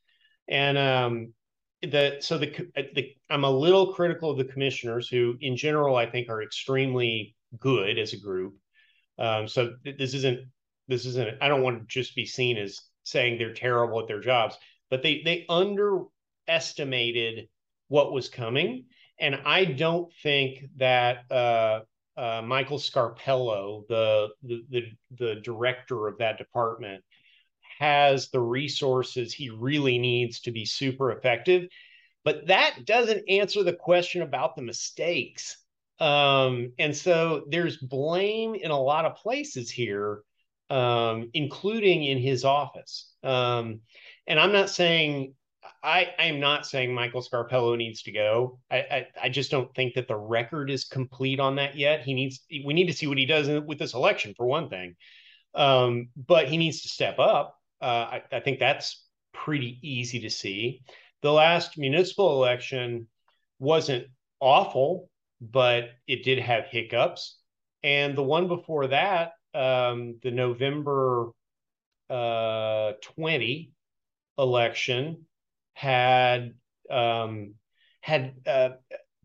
And 0.48 0.78
um, 0.78 1.34
the 1.82 2.16
so 2.20 2.38
the, 2.38 2.68
the 2.94 3.14
i'm 3.30 3.44
a 3.44 3.50
little 3.50 3.92
critical 3.92 4.30
of 4.30 4.38
the 4.38 4.44
commissioners 4.44 5.08
who 5.08 5.36
in 5.40 5.56
general 5.56 5.96
i 5.96 6.06
think 6.06 6.28
are 6.28 6.42
extremely 6.42 7.34
good 7.58 7.98
as 7.98 8.12
a 8.12 8.18
group 8.18 8.54
um, 9.18 9.48
so 9.48 9.74
this 9.84 10.14
isn't 10.14 10.40
this 10.88 11.06
isn't 11.06 11.36
i 11.40 11.48
don't 11.48 11.62
want 11.62 11.78
to 11.78 11.86
just 11.86 12.16
be 12.16 12.26
seen 12.26 12.56
as 12.56 12.80
saying 13.08 13.38
they're 13.38 13.54
terrible 13.54 14.00
at 14.00 14.06
their 14.06 14.20
jobs, 14.20 14.56
but 14.90 15.02
they 15.02 15.22
they 15.24 15.46
underestimated 15.48 17.48
what 17.88 18.12
was 18.12 18.28
coming. 18.28 18.84
And 19.20 19.40
I 19.44 19.64
don't 19.64 20.12
think 20.22 20.66
that 20.76 21.24
uh, 21.30 21.80
uh, 22.16 22.42
Michael 22.44 22.78
Scarpello, 22.78 23.82
the, 23.88 24.28
the 24.42 24.62
the 24.70 24.82
the 25.18 25.34
director 25.36 26.06
of 26.06 26.18
that 26.18 26.36
department, 26.38 27.02
has 27.78 28.30
the 28.30 28.40
resources 28.40 29.32
he 29.32 29.50
really 29.50 29.98
needs 29.98 30.40
to 30.40 30.50
be 30.50 30.64
super 30.64 31.12
effective. 31.12 31.68
But 32.24 32.48
that 32.48 32.84
doesn't 32.84 33.28
answer 33.28 33.62
the 33.62 33.72
question 33.72 34.22
about 34.22 34.56
the 34.56 34.62
mistakes. 34.62 35.56
Um, 36.00 36.72
and 36.78 36.96
so 36.96 37.44
there's 37.48 37.76
blame 37.76 38.54
in 38.54 38.70
a 38.70 38.80
lot 38.80 39.04
of 39.04 39.16
places 39.16 39.70
here 39.70 40.22
um, 40.70 41.30
including 41.34 42.04
in 42.04 42.18
his 42.18 42.44
office. 42.44 43.12
Um, 43.22 43.80
and 44.26 44.38
I'm 44.38 44.52
not 44.52 44.70
saying 44.70 45.34
I, 45.82 46.08
I 46.18 46.24
am 46.24 46.40
not 46.40 46.66
saying 46.66 46.94
Michael 46.94 47.22
Scarpello 47.22 47.76
needs 47.76 48.02
to 48.02 48.12
go. 48.12 48.58
I, 48.70 48.76
I, 48.78 49.06
I 49.24 49.28
just 49.28 49.50
don't 49.50 49.74
think 49.74 49.94
that 49.94 50.08
the 50.08 50.16
record 50.16 50.70
is 50.70 50.84
complete 50.84 51.40
on 51.40 51.56
that 51.56 51.76
yet. 51.76 52.02
He 52.02 52.14
needs 52.14 52.40
we 52.50 52.74
need 52.74 52.86
to 52.86 52.92
see 52.92 53.06
what 53.06 53.18
he 53.18 53.26
does 53.26 53.48
with 53.64 53.78
this 53.78 53.94
election 53.94 54.34
for 54.36 54.46
one 54.46 54.68
thing, 54.68 54.96
um, 55.54 56.08
but 56.16 56.48
he 56.48 56.56
needs 56.56 56.82
to 56.82 56.88
step 56.88 57.18
up. 57.18 57.57
Uh, 57.80 58.18
I, 58.20 58.22
I 58.32 58.40
think 58.40 58.58
that's 58.58 59.04
pretty 59.32 59.78
easy 59.82 60.20
to 60.20 60.30
see. 60.30 60.82
The 61.22 61.32
last 61.32 61.78
municipal 61.78 62.32
election 62.42 63.08
wasn't 63.58 64.06
awful, 64.40 65.10
but 65.40 65.90
it 66.06 66.24
did 66.24 66.38
have 66.38 66.66
hiccups, 66.66 67.38
and 67.82 68.16
the 68.16 68.22
one 68.22 68.48
before 68.48 68.88
that 68.88 69.32
um, 69.54 70.18
the 70.22 70.30
November 70.30 71.30
uh, 72.10 72.92
20 73.02 73.72
election 74.38 75.26
had 75.74 76.54
um, 76.90 77.54
had 78.00 78.34
uh, 78.46 78.70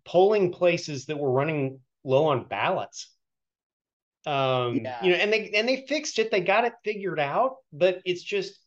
polling 0.06 0.52
places 0.52 1.06
that 1.06 1.18
were 1.18 1.32
running 1.32 1.80
low 2.04 2.26
on 2.26 2.48
ballots. 2.48 3.13
Um, 4.26 4.78
yeah. 4.78 5.04
You 5.04 5.12
know, 5.12 5.18
and 5.18 5.34
they 5.34 5.52
and 5.52 5.68
they 5.68 5.86
fixed 5.88 6.20
it. 6.20 6.32
They 6.32 6.42
got 6.42 6.66
it 6.66 6.74
figured 6.84 7.20
out, 7.20 7.58
but 7.72 8.02
it's 8.06 8.24
just 8.24 8.60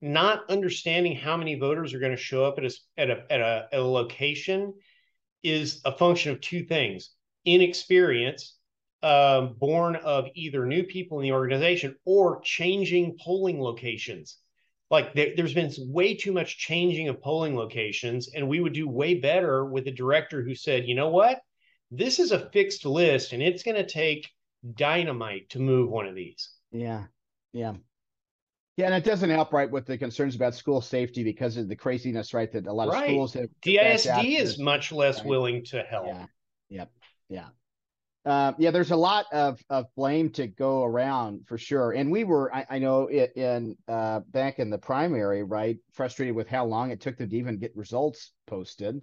not 0.00 0.48
understanding 0.50 1.16
how 1.16 1.36
many 1.36 1.54
voters 1.54 1.94
are 1.94 1.98
going 1.98 2.16
to 2.16 2.22
show 2.22 2.44
up 2.44 2.58
at 2.58 2.64
a 2.64 2.70
at 2.96 3.10
a 3.10 3.24
at 3.30 3.40
a, 3.40 3.68
at 3.72 3.78
a 3.80 3.84
location 3.84 4.74
is 5.42 5.80
a 5.84 5.92
function 5.92 6.32
of 6.32 6.40
two 6.40 6.64
things: 6.64 7.10
inexperience 7.44 8.56
um, 9.02 9.54
born 9.58 9.96
of 9.96 10.26
either 10.34 10.66
new 10.66 10.82
people 10.82 11.20
in 11.20 11.24
the 11.24 11.32
organization 11.32 11.94
or 12.04 12.40
changing 12.42 13.16
polling 13.22 13.60
locations. 13.60 14.38
Like 14.90 15.14
there, 15.14 15.32
has 15.36 15.54
been 15.54 15.72
way 15.78 16.14
too 16.14 16.32
much 16.32 16.58
changing 16.58 17.08
of 17.08 17.20
polling 17.20 17.56
locations, 17.56 18.28
and 18.34 18.48
we 18.48 18.60
would 18.60 18.72
do 18.72 18.88
way 18.88 19.14
better 19.14 19.64
with 19.64 19.86
a 19.88 19.92
director 19.92 20.42
who 20.42 20.54
said, 20.54 20.86
you 20.86 20.94
know 20.94 21.08
what, 21.08 21.40
this 21.90 22.18
is 22.18 22.32
a 22.32 22.50
fixed 22.50 22.84
list, 22.84 23.32
and 23.32 23.42
it's 23.42 23.62
going 23.62 23.76
to 23.76 23.86
take 23.86 24.28
dynamite 24.74 25.50
to 25.50 25.58
move 25.58 25.90
one 25.90 26.06
of 26.06 26.14
these. 26.14 26.50
Yeah, 26.72 27.04
yeah. 27.52 27.74
Yeah, 28.76 28.86
and 28.86 28.94
it 28.94 29.04
doesn't 29.04 29.30
help, 29.30 29.54
right, 29.54 29.70
with 29.70 29.86
the 29.86 29.96
concerns 29.96 30.34
about 30.34 30.54
school 30.54 30.82
safety 30.82 31.24
because 31.24 31.56
of 31.56 31.68
the 31.68 31.76
craziness, 31.76 32.34
right, 32.34 32.52
that 32.52 32.66
a 32.66 32.72
lot 32.72 32.88
of 32.88 32.94
right. 32.94 33.08
schools 33.08 33.32
have. 33.32 33.48
DISD 33.62 34.38
is 34.38 34.58
much 34.58 34.92
less 34.92 35.18
right. 35.18 35.26
willing 35.26 35.64
to 35.66 35.82
help. 35.82 36.06
Yeah, 36.08 36.26
yep, 36.68 36.90
yeah. 37.30 37.48
Uh, 38.26 38.52
yeah, 38.58 38.72
there's 38.72 38.90
a 38.90 38.96
lot 38.96 39.26
of 39.32 39.62
of 39.70 39.86
blame 39.94 40.28
to 40.30 40.48
go 40.48 40.82
around 40.82 41.46
for 41.46 41.56
sure. 41.56 41.92
And 41.92 42.10
we 42.10 42.24
were, 42.24 42.52
I, 42.52 42.66
I 42.68 42.78
know, 42.80 43.06
it, 43.06 43.36
in 43.36 43.76
uh, 43.86 44.20
back 44.30 44.58
in 44.58 44.68
the 44.68 44.78
primary, 44.78 45.44
right, 45.44 45.78
frustrated 45.92 46.34
with 46.34 46.48
how 46.48 46.66
long 46.66 46.90
it 46.90 47.00
took 47.00 47.16
them 47.16 47.30
to 47.30 47.36
even 47.36 47.58
get 47.58 47.74
results 47.76 48.32
posted. 48.46 49.00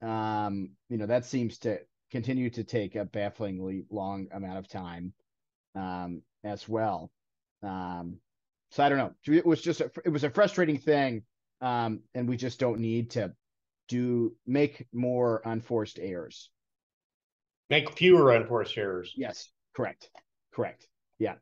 Um, 0.00 0.70
you 0.88 0.96
know, 0.96 1.06
that 1.06 1.24
seems 1.24 1.58
to 1.58 1.80
continue 2.12 2.50
to 2.50 2.62
take 2.62 2.94
a 2.94 3.06
bafflingly 3.06 3.84
long 3.90 4.28
amount 4.32 4.58
of 4.58 4.68
time 4.68 5.12
um, 5.74 6.22
as 6.44 6.68
well. 6.68 7.10
Um, 7.62 8.18
so 8.70 8.84
I 8.84 8.88
don't 8.88 8.98
know. 8.98 9.14
It 9.26 9.46
was 9.46 9.62
just 9.62 9.80
a, 9.80 9.90
it 10.04 10.10
was 10.10 10.22
a 10.22 10.30
frustrating 10.30 10.78
thing, 10.78 11.22
um, 11.60 12.00
and 12.14 12.28
we 12.28 12.36
just 12.36 12.60
don't 12.60 12.80
need 12.80 13.10
to 13.12 13.32
do 13.88 14.36
make 14.46 14.86
more 14.92 15.42
unforced 15.44 15.98
errors. 15.98 16.50
Make 17.70 17.96
fewer 17.96 18.32
unforced 18.32 18.76
errors. 18.76 19.12
Yes, 19.16 19.48
correct. 19.74 20.10
Correct. 20.52 20.86
Yeah. 21.18 21.34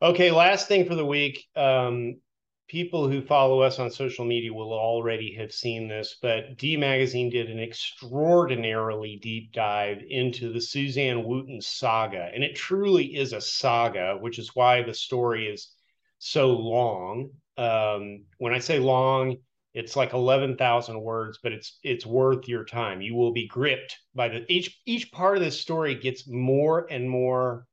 Okay, 0.00 0.30
last 0.30 0.68
thing 0.68 0.86
for 0.86 0.94
the 0.94 1.06
week. 1.06 1.44
Um, 1.56 2.20
people 2.68 3.08
who 3.08 3.20
follow 3.22 3.60
us 3.60 3.78
on 3.78 3.90
social 3.90 4.24
media 4.24 4.52
will 4.52 4.72
already 4.72 5.34
have 5.34 5.52
seen 5.52 5.88
this, 5.88 6.16
but 6.20 6.56
D 6.56 6.76
Magazine 6.76 7.30
did 7.30 7.50
an 7.50 7.60
extraordinarily 7.60 9.18
deep 9.22 9.52
dive 9.52 10.02
into 10.08 10.52
the 10.52 10.60
Suzanne 10.60 11.24
Wooten 11.24 11.60
saga. 11.60 12.30
And 12.34 12.42
it 12.42 12.56
truly 12.56 13.16
is 13.16 13.32
a 13.32 13.40
saga, 13.40 14.16
which 14.18 14.38
is 14.38 14.54
why 14.54 14.82
the 14.82 14.94
story 14.94 15.46
is 15.46 15.72
so 16.18 16.50
long. 16.50 17.30
Um, 17.56 18.24
when 18.38 18.54
I 18.54 18.58
say 18.58 18.78
long, 18.78 19.36
it's 19.74 19.96
like 19.96 20.12
11,000 20.12 21.00
words, 21.00 21.38
but 21.42 21.52
it's 21.52 21.78
it's 21.82 22.06
worth 22.06 22.48
your 22.48 22.64
time. 22.64 23.02
You 23.02 23.14
will 23.14 23.32
be 23.32 23.48
gripped 23.48 23.98
by 24.14 24.28
the 24.28 24.44
each 24.48 24.80
each 24.86 25.10
part 25.10 25.36
of 25.36 25.42
this 25.42 25.60
story 25.60 25.96
gets 25.96 26.28
more 26.28 26.86
and 26.90 27.10
more 27.10 27.66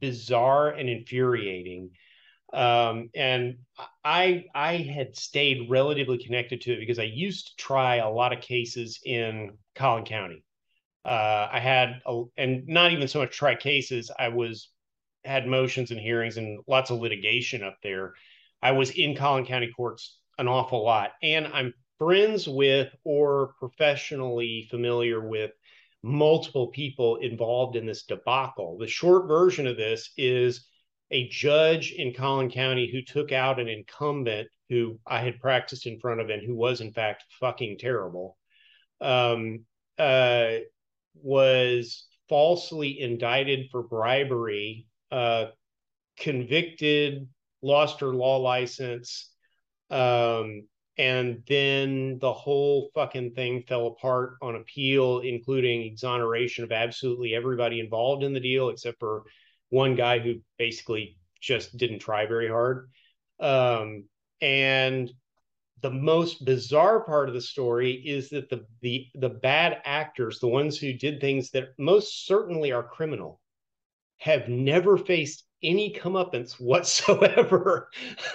bizarre 0.00 0.70
and 0.70 0.88
infuriating. 0.88 1.90
Um, 2.52 3.10
and 3.14 3.58
I 4.04 4.44
I 4.54 4.76
had 4.76 5.16
stayed 5.16 5.70
relatively 5.70 6.18
connected 6.18 6.62
to 6.62 6.72
it 6.72 6.80
because 6.80 6.98
I 6.98 7.04
used 7.04 7.48
to 7.48 7.56
try 7.56 7.96
a 7.96 8.10
lot 8.10 8.32
of 8.32 8.40
cases 8.40 9.00
in 9.04 9.58
Collin 9.74 10.04
County. 10.04 10.44
Uh, 11.04 11.48
I 11.52 11.60
had 11.60 12.00
a, 12.06 12.24
and 12.36 12.66
not 12.66 12.92
even 12.92 13.08
so 13.08 13.20
much 13.20 13.36
try 13.36 13.54
cases. 13.54 14.10
I 14.18 14.28
was 14.28 14.70
had 15.24 15.46
motions 15.46 15.90
and 15.90 16.00
hearings 16.00 16.36
and 16.36 16.60
lots 16.66 16.90
of 16.90 17.00
litigation 17.00 17.62
up 17.62 17.76
there. 17.82 18.14
I 18.62 18.72
was 18.72 18.90
in 18.90 19.14
Collin 19.14 19.44
County 19.44 19.70
courts 19.76 20.18
an 20.38 20.48
awful 20.48 20.84
lot. 20.84 21.12
And 21.22 21.46
I'm 21.48 21.74
friends 21.98 22.48
with 22.48 22.94
or 23.04 23.54
professionally 23.58 24.68
familiar 24.70 25.20
with 25.26 25.50
multiple 26.02 26.68
people 26.68 27.16
involved 27.16 27.76
in 27.76 27.86
this 27.86 28.04
debacle. 28.04 28.78
The 28.78 28.86
short 28.86 29.26
version 29.26 29.66
of 29.66 29.76
this 29.76 30.10
is 30.16 30.66
a 31.10 31.28
judge 31.28 31.92
in 31.92 32.14
Collin 32.14 32.50
County 32.50 32.90
who 32.90 33.02
took 33.02 33.32
out 33.32 33.60
an 33.60 33.68
incumbent 33.68 34.48
who 34.68 34.98
I 35.06 35.20
had 35.20 35.40
practiced 35.40 35.86
in 35.86 35.98
front 35.98 36.20
of 36.20 36.28
and 36.28 36.42
who 36.42 36.54
was 36.54 36.80
in 36.80 36.92
fact 36.92 37.24
fucking 37.40 37.78
terrible. 37.78 38.36
Um, 39.00 39.64
uh, 39.98 40.58
was 41.14 42.06
falsely 42.28 43.00
indicted 43.00 43.70
for 43.70 43.82
bribery, 43.82 44.86
uh, 45.10 45.46
convicted, 46.18 47.28
lost 47.62 48.00
her 48.00 48.08
law 48.08 48.36
license, 48.36 49.30
um, 49.90 50.62
and 50.98 51.42
then 51.46 52.18
the 52.18 52.32
whole 52.32 52.90
fucking 52.94 53.32
thing 53.32 53.62
fell 53.62 53.86
apart 53.86 54.34
on 54.42 54.56
appeal, 54.56 55.20
including 55.20 55.82
exoneration 55.82 56.64
of 56.64 56.72
absolutely 56.72 57.34
everybody 57.34 57.80
involved 57.80 58.24
in 58.24 58.32
the 58.32 58.40
deal, 58.40 58.68
except 58.68 58.98
for 58.98 59.22
one 59.70 59.94
guy 59.94 60.18
who 60.18 60.36
basically 60.58 61.16
just 61.40 61.76
didn't 61.76 62.00
try 62.00 62.26
very 62.26 62.48
hard. 62.48 62.90
Um, 63.40 64.04
and 64.40 65.12
the 65.80 65.90
most 65.90 66.44
bizarre 66.44 67.00
part 67.04 67.28
of 67.28 67.34
the 67.34 67.40
story 67.40 67.92
is 67.92 68.30
that 68.30 68.48
the 68.50 68.66
the 68.80 69.06
the 69.14 69.28
bad 69.28 69.80
actors, 69.84 70.40
the 70.40 70.48
ones 70.48 70.78
who 70.78 70.92
did 70.92 71.20
things 71.20 71.50
that 71.50 71.68
most 71.78 72.26
certainly 72.26 72.72
are 72.72 72.82
criminal, 72.82 73.40
have 74.18 74.48
never 74.48 74.96
faced 74.96 75.44
any 75.62 75.92
comeuppance 75.92 76.52
whatsoever. 76.60 77.88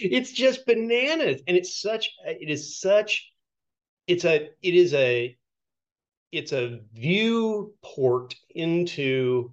it's 0.00 0.32
just 0.32 0.66
bananas, 0.66 1.42
and 1.46 1.56
it's 1.56 1.80
such 1.80 2.10
it 2.26 2.50
is 2.50 2.78
such 2.80 3.30
it's 4.06 4.24
a 4.24 4.50
it 4.62 4.74
is 4.74 4.94
a 4.94 5.36
it's 6.32 6.52
a 6.52 6.80
viewport 6.92 8.34
into 8.50 9.52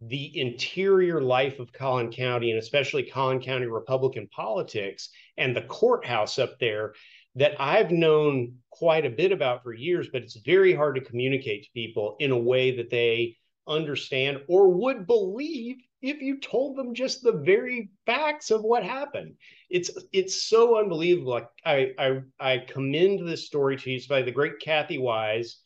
the 0.00 0.38
interior 0.38 1.20
life 1.20 1.58
of 1.58 1.72
Collin 1.72 2.10
County 2.10 2.50
and 2.50 2.58
especially 2.58 3.02
Collin 3.02 3.40
County 3.40 3.66
Republican 3.66 4.28
politics 4.28 5.10
and 5.36 5.54
the 5.54 5.62
courthouse 5.62 6.38
up 6.38 6.58
there 6.58 6.94
that 7.34 7.60
I've 7.60 7.90
known 7.90 8.54
quite 8.70 9.06
a 9.06 9.10
bit 9.10 9.32
about 9.32 9.62
for 9.62 9.72
years, 9.72 10.08
but 10.12 10.22
it's 10.22 10.36
very 10.44 10.72
hard 10.72 10.96
to 10.96 11.00
communicate 11.00 11.64
to 11.64 11.70
people 11.72 12.16
in 12.20 12.30
a 12.30 12.38
way 12.38 12.76
that 12.76 12.90
they 12.90 13.36
understand 13.66 14.40
or 14.48 14.68
would 14.68 15.06
believe 15.06 15.76
if 16.00 16.20
you 16.20 16.38
told 16.38 16.76
them 16.76 16.94
just 16.94 17.22
the 17.22 17.32
very 17.32 17.90
facts 18.06 18.50
of 18.50 18.62
what 18.62 18.84
happened. 18.84 19.34
It's 19.68 19.90
it's 20.12 20.42
so 20.42 20.78
unbelievable. 20.78 21.40
I 21.64 21.92
I 21.98 22.20
I 22.38 22.58
commend 22.58 23.26
this 23.26 23.46
story 23.46 23.76
to 23.76 23.90
you. 23.90 23.96
It's 23.96 24.06
by 24.06 24.22
the 24.22 24.30
great 24.30 24.60
Kathy 24.60 24.98
Wise 24.98 25.58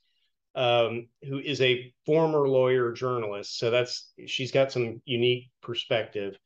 um, 0.54 1.08
who 1.22 1.38
is 1.38 1.60
a 1.60 1.92
former 2.04 2.48
lawyer 2.48 2.92
journalist. 2.92 3.58
So 3.58 3.70
that's 3.70 4.12
she's 4.26 4.52
got 4.52 4.72
some 4.72 5.00
unique 5.04 5.50
perspective. 5.62 6.36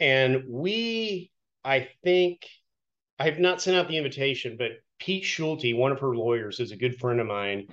And 0.00 0.44
we, 0.48 1.30
I 1.64 1.88
think, 2.02 2.46
I 3.18 3.24
have 3.24 3.38
not 3.38 3.62
sent 3.62 3.76
out 3.76 3.88
the 3.88 3.96
invitation, 3.96 4.56
but 4.58 4.72
Pete 4.98 5.24
Schulte, 5.24 5.76
one 5.76 5.92
of 5.92 6.00
her 6.00 6.16
lawyers, 6.16 6.60
is 6.60 6.72
a 6.72 6.76
good 6.76 6.98
friend 6.98 7.20
of 7.20 7.26
mine, 7.26 7.68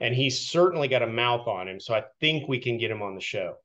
and 0.00 0.14
he's 0.14 0.48
certainly 0.48 0.88
got 0.88 1.02
a 1.02 1.06
mouth 1.06 1.46
on 1.46 1.68
him. 1.68 1.80
So 1.80 1.94
I 1.94 2.04
think 2.20 2.48
we 2.48 2.58
can 2.58 2.78
get 2.78 2.90
him 2.90 3.02
on 3.02 3.14
the 3.14 3.20
show. 3.20 3.56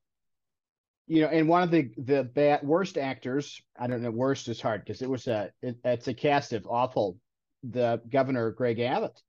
You 1.07 1.22
know, 1.22 1.28
and 1.28 1.47
one 1.47 1.64
of 1.64 1.72
the 1.72 1.89
the 1.97 2.24
bad 2.24 2.64
worst 2.64 2.97
actors, 2.97 3.62
I 3.78 3.88
don't 3.88 4.01
know, 4.01 4.12
worst 4.12 4.47
is 4.47 4.62
hard 4.62 4.84
because 4.86 5.01
it 5.01 5.09
was 5.09 5.28
a 5.28 5.51
it, 5.62 5.78
it's 5.84 6.07
a 6.07 6.14
cast 6.14 6.53
of 6.53 6.66
awful. 6.68 7.18
The 7.64 8.01
governor 8.09 8.51
Greg 8.51 8.80
Abbott, 8.80 9.22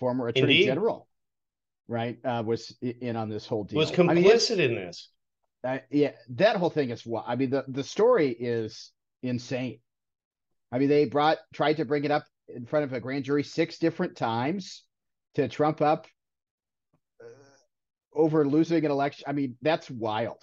former 0.00 0.28
attorney 0.28 0.54
Indeed. 0.54 0.66
general, 0.66 1.06
right, 1.88 2.18
uh, 2.24 2.42
was 2.44 2.74
in 2.80 3.16
on 3.16 3.28
this 3.28 3.46
whole 3.46 3.64
deal. 3.64 3.78
Was 3.78 3.90
complicit 3.90 4.52
I 4.52 4.56
mean, 4.56 4.70
in 4.70 4.74
this. 4.74 5.08
Uh, 5.64 5.78
yeah, 5.90 6.12
that 6.30 6.56
whole 6.56 6.70
thing 6.70 6.90
is 6.90 7.06
what 7.06 7.24
I 7.26 7.36
mean. 7.36 7.50
The 7.50 7.64
the 7.68 7.84
story 7.84 8.30
is 8.30 8.90
insane. 9.22 9.78
I 10.72 10.78
mean, 10.78 10.88
they 10.88 11.04
brought 11.04 11.38
tried 11.52 11.74
to 11.74 11.84
bring 11.84 12.04
it 12.04 12.10
up 12.10 12.24
in 12.48 12.66
front 12.66 12.84
of 12.84 12.92
a 12.92 13.00
grand 13.00 13.24
jury 13.24 13.44
six 13.44 13.78
different 13.78 14.16
times 14.16 14.82
to 15.34 15.48
trump 15.48 15.80
up 15.80 16.06
uh, 17.20 17.26
over 18.14 18.46
losing 18.46 18.84
an 18.84 18.90
election. 18.90 19.24
I 19.28 19.32
mean, 19.32 19.56
that's 19.62 19.90
wild. 19.90 20.42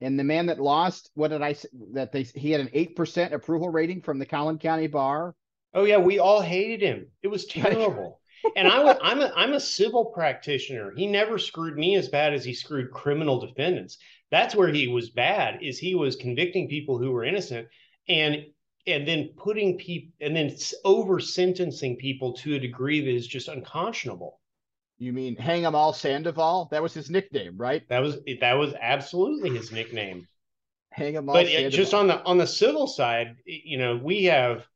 And 0.00 0.18
the 0.18 0.24
man 0.24 0.46
that 0.46 0.60
lost, 0.60 1.10
what 1.14 1.28
did 1.28 1.42
I 1.42 1.54
say? 1.54 1.68
That 1.94 2.12
they 2.12 2.22
he 2.22 2.50
had 2.50 2.60
an 2.60 2.70
eight 2.72 2.96
percent 2.96 3.34
approval 3.34 3.70
rating 3.70 4.02
from 4.02 4.18
the 4.18 4.26
Collin 4.26 4.58
County 4.58 4.86
Bar. 4.86 5.34
Oh 5.74 5.84
yeah, 5.84 5.98
we 5.98 6.18
all 6.18 6.40
hated 6.40 6.82
him. 6.82 7.08
It 7.22 7.28
was 7.28 7.46
terrible 7.46 8.20
and 8.56 8.68
I 8.68 8.82
was, 8.82 8.96
I'm 9.02 9.20
a 9.20 9.32
I'm 9.36 9.52
a 9.52 9.60
civil 9.60 10.06
practitioner. 10.06 10.92
He 10.96 11.06
never 11.06 11.38
screwed 11.38 11.76
me 11.76 11.96
as 11.96 12.08
bad 12.08 12.34
as 12.34 12.44
he 12.44 12.54
screwed 12.54 12.90
criminal 12.90 13.40
defendants. 13.40 13.98
That's 14.30 14.54
where 14.54 14.68
he 14.68 14.88
was 14.88 15.10
bad. 15.10 15.62
Is 15.62 15.78
he 15.78 15.94
was 15.94 16.16
convicting 16.16 16.68
people 16.68 16.98
who 16.98 17.12
were 17.12 17.24
innocent 17.24 17.68
and 18.08 18.44
and 18.86 19.06
then 19.06 19.30
putting 19.36 19.78
people 19.78 20.12
and 20.20 20.36
then 20.36 20.56
over 20.84 21.18
sentencing 21.18 21.96
people 21.96 22.32
to 22.34 22.54
a 22.54 22.58
degree 22.58 23.00
that 23.00 23.14
is 23.14 23.26
just 23.26 23.48
unconscionable. 23.48 24.40
You 24.98 25.12
mean 25.12 25.36
hang 25.36 25.64
'em 25.64 25.74
all 25.74 25.92
Sandoval? 25.92 26.68
That 26.70 26.82
was 26.82 26.94
his 26.94 27.10
nickname, 27.10 27.56
right? 27.56 27.86
That 27.88 28.00
was 28.00 28.18
that 28.40 28.54
was 28.54 28.74
absolutely 28.80 29.50
his 29.50 29.72
nickname. 29.72 30.26
hang 30.90 31.16
'em 31.16 31.28
all. 31.28 31.34
But 31.34 31.46
Sandoval. 31.46 31.70
just 31.70 31.94
on 31.94 32.06
the 32.06 32.22
on 32.24 32.38
the 32.38 32.46
civil 32.46 32.86
side, 32.86 33.36
you 33.44 33.78
know, 33.78 33.96
we 33.96 34.24
have 34.24 34.66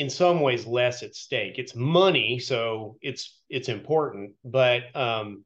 in 0.00 0.08
some 0.08 0.40
ways 0.40 0.66
less 0.66 1.02
at 1.02 1.14
stake. 1.14 1.58
It's 1.58 1.74
money, 1.74 2.38
so 2.38 2.96
it's 3.02 3.38
it's 3.50 3.68
important, 3.68 4.32
but 4.42 4.96
um, 4.96 5.44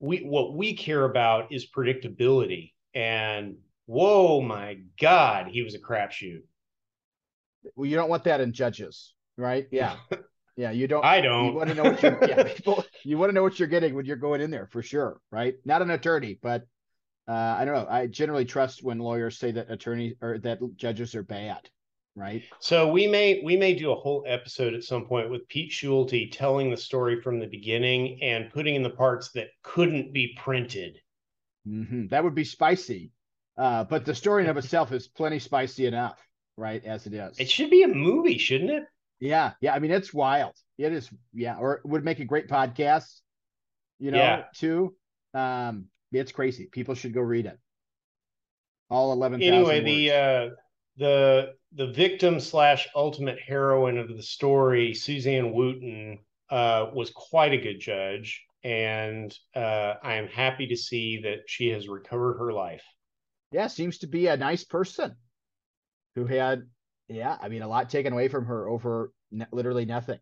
we 0.00 0.18
what 0.24 0.56
we 0.56 0.74
care 0.74 1.04
about 1.04 1.52
is 1.52 1.70
predictability. 1.70 2.72
And 2.94 3.58
whoa, 3.86 4.40
my 4.40 4.78
God, 5.00 5.46
he 5.52 5.62
was 5.62 5.76
a 5.76 5.78
crapshoot. 5.78 6.42
Well, 7.76 7.86
you 7.86 7.94
don't 7.94 8.10
want 8.10 8.24
that 8.24 8.40
in 8.40 8.52
judges, 8.52 9.14
right? 9.38 9.66
Yeah. 9.70 9.96
Yeah, 10.54 10.70
you 10.70 10.86
don't. 10.86 11.02
I 11.02 11.22
don't. 11.22 11.46
You 11.46 11.52
want 11.52 11.70
to 11.70 11.74
know 11.74 11.84
what 11.84 12.02
you're. 12.02 12.18
yeah, 12.28 12.42
people, 12.54 12.84
you 13.04 13.16
want 13.16 13.30
to 13.30 13.34
know 13.34 13.42
what 13.42 13.58
you're 13.58 13.68
getting 13.68 13.94
when 13.94 14.04
you're 14.04 14.16
going 14.16 14.42
in 14.42 14.50
there 14.50 14.66
for 14.66 14.82
sure, 14.82 15.18
right? 15.30 15.54
Not 15.64 15.80
an 15.80 15.88
attorney, 15.88 16.38
but 16.42 16.66
uh, 17.26 17.32
I 17.32 17.64
don't 17.64 17.72
know. 17.72 17.86
I 17.88 18.06
generally 18.06 18.44
trust 18.44 18.84
when 18.84 18.98
lawyers 18.98 19.38
say 19.38 19.50
that 19.52 19.70
attorneys 19.70 20.16
or 20.20 20.38
that 20.40 20.58
judges 20.76 21.14
are 21.14 21.22
bad 21.22 21.70
right? 22.14 22.42
So 22.60 22.90
we 22.90 23.06
may 23.06 23.40
we 23.44 23.56
may 23.56 23.74
do 23.74 23.92
a 23.92 23.96
whole 23.96 24.24
episode 24.26 24.74
at 24.74 24.84
some 24.84 25.06
point 25.06 25.30
with 25.30 25.48
Pete 25.48 25.72
Schulte 25.72 26.30
telling 26.32 26.70
the 26.70 26.76
story 26.76 27.20
from 27.20 27.38
the 27.38 27.46
beginning 27.46 28.22
and 28.22 28.52
putting 28.52 28.74
in 28.74 28.82
the 28.82 28.90
parts 28.90 29.30
that 29.32 29.48
couldn't 29.62 30.12
be 30.12 30.36
printed. 30.38 30.98
Mm-hmm. 31.66 32.08
That 32.08 32.24
would 32.24 32.34
be 32.34 32.44
spicy, 32.44 33.12
uh, 33.56 33.84
but 33.84 34.04
the 34.04 34.14
story 34.14 34.44
in 34.44 34.50
of 34.50 34.56
itself 34.56 34.92
is 34.92 35.08
plenty 35.08 35.38
spicy 35.38 35.86
enough, 35.86 36.18
right? 36.56 36.84
As 36.84 37.06
it 37.06 37.14
is, 37.14 37.38
it 37.38 37.50
should 37.50 37.70
be 37.70 37.84
a 37.84 37.88
movie, 37.88 38.38
shouldn't 38.38 38.70
it? 38.70 38.84
Yeah, 39.20 39.52
yeah. 39.60 39.72
I 39.72 39.78
mean, 39.78 39.92
it's 39.92 40.12
wild. 40.12 40.54
It 40.78 40.92
is, 40.92 41.08
yeah. 41.32 41.56
Or 41.56 41.74
it 41.74 41.86
would 41.86 42.04
make 42.04 42.18
a 42.18 42.24
great 42.24 42.48
podcast, 42.48 43.20
you 44.00 44.10
know, 44.10 44.18
yeah. 44.18 44.44
too. 44.54 44.96
Um, 45.32 45.86
it's 46.10 46.32
crazy. 46.32 46.68
People 46.70 46.96
should 46.96 47.14
go 47.14 47.20
read 47.20 47.46
it. 47.46 47.58
All 48.90 49.12
eleven. 49.12 49.40
Anyway, 49.40 49.80
the 49.80 50.10
uh, 50.10 50.48
the 50.96 51.54
the 51.74 51.92
victim 51.92 52.38
slash 52.38 52.86
ultimate 52.94 53.38
heroine 53.40 53.98
of 53.98 54.08
the 54.08 54.22
story, 54.22 54.94
Suzanne 54.94 55.52
Wooten, 55.52 56.18
uh, 56.50 56.90
was 56.92 57.10
quite 57.10 57.52
a 57.52 57.58
good 57.58 57.80
judge, 57.80 58.44
and 58.62 59.36
uh, 59.56 59.94
I 60.02 60.14
am 60.14 60.28
happy 60.28 60.66
to 60.68 60.76
see 60.76 61.22
that 61.22 61.44
she 61.46 61.68
has 61.70 61.88
recovered 61.88 62.38
her 62.38 62.52
life. 62.52 62.84
Yeah, 63.52 63.66
seems 63.68 63.98
to 63.98 64.06
be 64.06 64.26
a 64.26 64.36
nice 64.36 64.64
person 64.64 65.16
who 66.14 66.26
had, 66.26 66.62
yeah, 67.08 67.36
I 67.40 67.48
mean, 67.48 67.62
a 67.62 67.68
lot 67.68 67.90
taken 67.90 68.12
away 68.12 68.28
from 68.28 68.46
her 68.46 68.68
over 68.68 69.12
ne- 69.30 69.46
literally 69.50 69.84
nothing. 69.84 70.18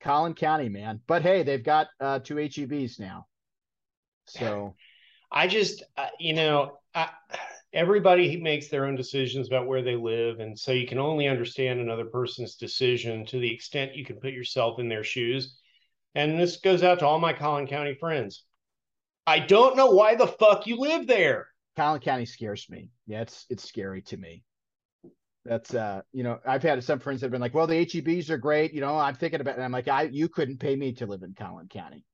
Collin 0.00 0.34
County, 0.34 0.68
man. 0.68 1.00
But 1.06 1.22
hey, 1.22 1.42
they've 1.42 1.62
got 1.62 1.88
uh, 2.00 2.20
two 2.20 2.36
HEBs 2.36 3.00
now. 3.00 3.26
So 4.26 4.74
I 5.30 5.46
just, 5.46 5.82
uh, 5.96 6.08
you 6.18 6.34
know, 6.34 6.78
I 6.94 7.10
everybody 7.72 8.40
makes 8.40 8.68
their 8.68 8.86
own 8.86 8.96
decisions 8.96 9.46
about 9.46 9.66
where 9.66 9.82
they 9.82 9.96
live. 9.96 10.40
And 10.40 10.58
so 10.58 10.72
you 10.72 10.86
can 10.86 10.98
only 10.98 11.28
understand 11.28 11.80
another 11.80 12.06
person's 12.06 12.56
decision 12.56 13.26
to 13.26 13.38
the 13.38 13.52
extent 13.52 13.96
you 13.96 14.04
can 14.04 14.16
put 14.16 14.32
yourself 14.32 14.78
in 14.78 14.88
their 14.88 15.04
shoes. 15.04 15.58
And 16.14 16.38
this 16.38 16.56
goes 16.56 16.82
out 16.82 17.00
to 17.00 17.06
all 17.06 17.18
my 17.18 17.32
collin 17.32 17.66
county 17.66 17.94
friends. 17.94 18.44
I 19.26 19.40
don't 19.40 19.76
know 19.76 19.90
why 19.90 20.14
the 20.14 20.26
fuck 20.26 20.66
you 20.66 20.78
live 20.78 21.06
there. 21.06 21.48
Collin 21.76 22.00
county 22.00 22.24
scares 22.24 22.66
me. 22.70 22.90
Yeah 23.06 23.22
it's 23.22 23.44
it's 23.50 23.68
scary 23.68 24.02
to 24.02 24.16
me. 24.16 24.42
That's 25.44 25.74
uh 25.74 26.02
you 26.12 26.24
know 26.24 26.40
i've 26.46 26.62
had 26.62 26.82
some 26.82 26.98
friends 26.98 27.20
that 27.20 27.26
have 27.26 27.32
been 27.32 27.40
like 27.40 27.54
well 27.54 27.68
the 27.68 27.86
hebs 27.86 28.30
are 28.30 28.38
great 28.38 28.74
you 28.74 28.80
know 28.80 28.98
i'm 28.98 29.14
thinking 29.14 29.40
about 29.40 29.56
it 29.56 29.62
i'm 29.62 29.70
like 29.70 29.86
i 29.86 30.02
you 30.02 30.28
couldn't 30.28 30.58
pay 30.58 30.74
me 30.74 30.92
to 30.94 31.06
live 31.06 31.22
in 31.22 31.34
collin 31.34 31.68
county. 31.68 32.04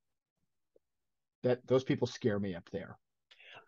That 1.43 1.67
those 1.67 1.83
people 1.83 2.07
scare 2.07 2.39
me 2.39 2.55
up 2.55 2.69
there 2.73 2.99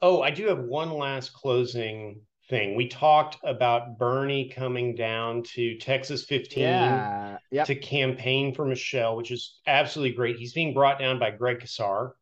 Oh, 0.03 0.23
I 0.23 0.31
do 0.31 0.47
have 0.49 0.59
one 0.59 0.91
last 0.91 1.33
closing 1.33 2.21
thing. 2.49 2.77
We 2.77 2.89
talked 2.89 3.39
about 3.43 3.99
Bernie 3.99 4.51
coming 4.51 4.95
down 4.95 5.43
to 5.55 5.79
Texas 5.79 6.25
15 6.25 6.63
Yeah. 6.63 7.39
Yep. 7.51 7.67
to 7.67 7.75
campaign 7.77 8.55
for 8.55 8.65
Michelle, 8.67 9.17
which 9.17 9.31
is 9.31 9.61
absolutely 9.67 10.17
great. 10.17 10.37
He's 10.37 10.53
being 10.53 10.75
brought 10.75 10.99
down 10.99 11.19
by 11.19 11.31
Greg 11.31 11.61
Casar, 11.61 12.13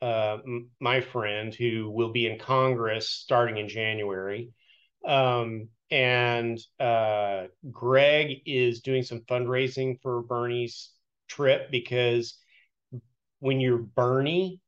uh, 0.00 0.38
m- 0.46 0.70
my 0.80 1.00
friend, 1.00 1.54
who 1.54 1.90
will 1.90 2.12
be 2.12 2.26
in 2.26 2.38
Congress 2.38 3.08
starting 3.10 3.58
in 3.58 3.68
January. 3.68 4.50
Um, 5.04 5.68
and 5.90 6.58
uh, 6.80 7.44
Greg 7.70 8.38
is 8.46 8.80
doing 8.80 9.02
some 9.02 9.20
fundraising 9.20 10.00
for 10.02 10.22
Bernie's 10.22 10.90
trip 11.28 11.70
because 11.70 12.38
when 13.40 13.60
you're 13.60 13.78
Bernie, 13.78 14.60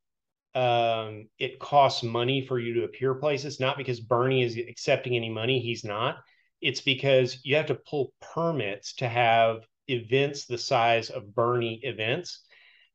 um, 0.55 1.27
it 1.37 1.59
costs 1.59 2.03
money 2.03 2.45
for 2.45 2.59
you 2.59 2.73
to 2.75 2.83
appear 2.83 3.13
places, 3.15 3.59
not 3.59 3.77
because 3.77 3.99
Bernie 3.99 4.43
is 4.43 4.57
accepting 4.57 5.15
any 5.15 5.29
money. 5.29 5.59
He's 5.59 5.83
not. 5.83 6.17
It's 6.61 6.81
because 6.81 7.39
you 7.43 7.55
have 7.55 7.67
to 7.67 7.75
pull 7.75 8.13
permits 8.19 8.93
to 8.95 9.07
have 9.07 9.65
events 9.87 10.45
the 10.45 10.57
size 10.57 11.09
of 11.09 11.33
Bernie 11.33 11.79
events. 11.83 12.43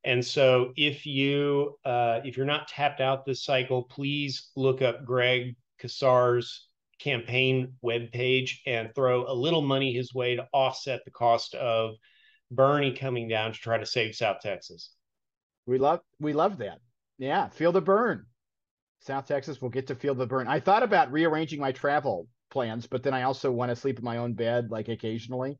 And 0.04 0.24
so 0.24 0.72
if 0.76 1.06
you 1.06 1.78
uh, 1.84 2.20
if 2.24 2.36
you're 2.36 2.44
not 2.44 2.68
tapped 2.68 3.00
out 3.00 3.24
this 3.24 3.44
cycle, 3.44 3.84
please 3.84 4.50
look 4.54 4.82
up 4.82 5.04
Greg 5.04 5.56
Casar's 5.80 6.68
campaign 6.98 7.74
webpage 7.84 8.58
and 8.66 8.94
throw 8.94 9.30
a 9.30 9.32
little 9.32 9.62
money 9.62 9.92
his 9.92 10.12
way 10.12 10.36
to 10.36 10.46
offset 10.52 11.04
the 11.04 11.10
cost 11.10 11.54
of 11.54 11.94
Bernie 12.50 12.94
coming 12.94 13.28
down 13.28 13.52
to 13.52 13.58
try 13.58 13.78
to 13.78 13.86
save 13.86 14.14
South 14.14 14.38
Texas. 14.42 14.90
We 15.66 15.78
love 15.78 16.00
we 16.20 16.32
love 16.32 16.58
that. 16.58 16.80
Yeah, 17.18 17.48
feel 17.48 17.72
the 17.72 17.80
burn. 17.80 18.26
South 19.00 19.26
Texas 19.26 19.60
will 19.60 19.68
get 19.68 19.88
to 19.88 19.94
feel 19.94 20.14
the 20.14 20.26
burn. 20.26 20.48
I 20.48 20.60
thought 20.60 20.82
about 20.82 21.12
rearranging 21.12 21.60
my 21.60 21.72
travel 21.72 22.26
plans, 22.50 22.86
but 22.86 23.02
then 23.02 23.14
I 23.14 23.22
also 23.22 23.50
want 23.50 23.70
to 23.70 23.76
sleep 23.76 23.98
in 23.98 24.04
my 24.04 24.16
own 24.16 24.32
bed, 24.32 24.70
like 24.70 24.88
occasionally. 24.88 25.58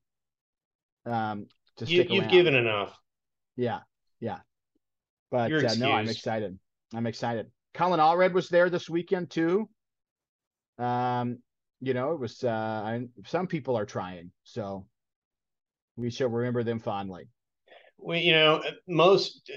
Um, 1.04 1.46
to 1.76 1.86
You, 1.86 2.02
around. 2.02 2.30
given 2.30 2.54
enough. 2.54 2.96
Yeah, 3.56 3.80
yeah. 4.20 4.38
But 5.30 5.52
uh, 5.52 5.74
no, 5.74 5.92
I'm 5.92 6.08
excited. 6.08 6.58
I'm 6.94 7.06
excited. 7.06 7.50
Colin 7.74 8.00
Allred 8.00 8.32
was 8.32 8.48
there 8.48 8.70
this 8.70 8.88
weekend 8.88 9.30
too. 9.30 9.68
Um, 10.78 11.38
you 11.80 11.92
know, 11.92 12.12
it 12.12 12.20
was 12.20 12.42
uh 12.44 12.48
I, 12.48 13.02
some 13.26 13.46
people 13.46 13.76
are 13.76 13.84
trying, 13.84 14.30
so 14.44 14.86
we 15.96 16.10
shall 16.10 16.28
remember 16.28 16.62
them 16.62 16.78
fondly. 16.78 17.28
Well, 17.98 18.18
you 18.18 18.32
know, 18.32 18.62
most 18.86 19.50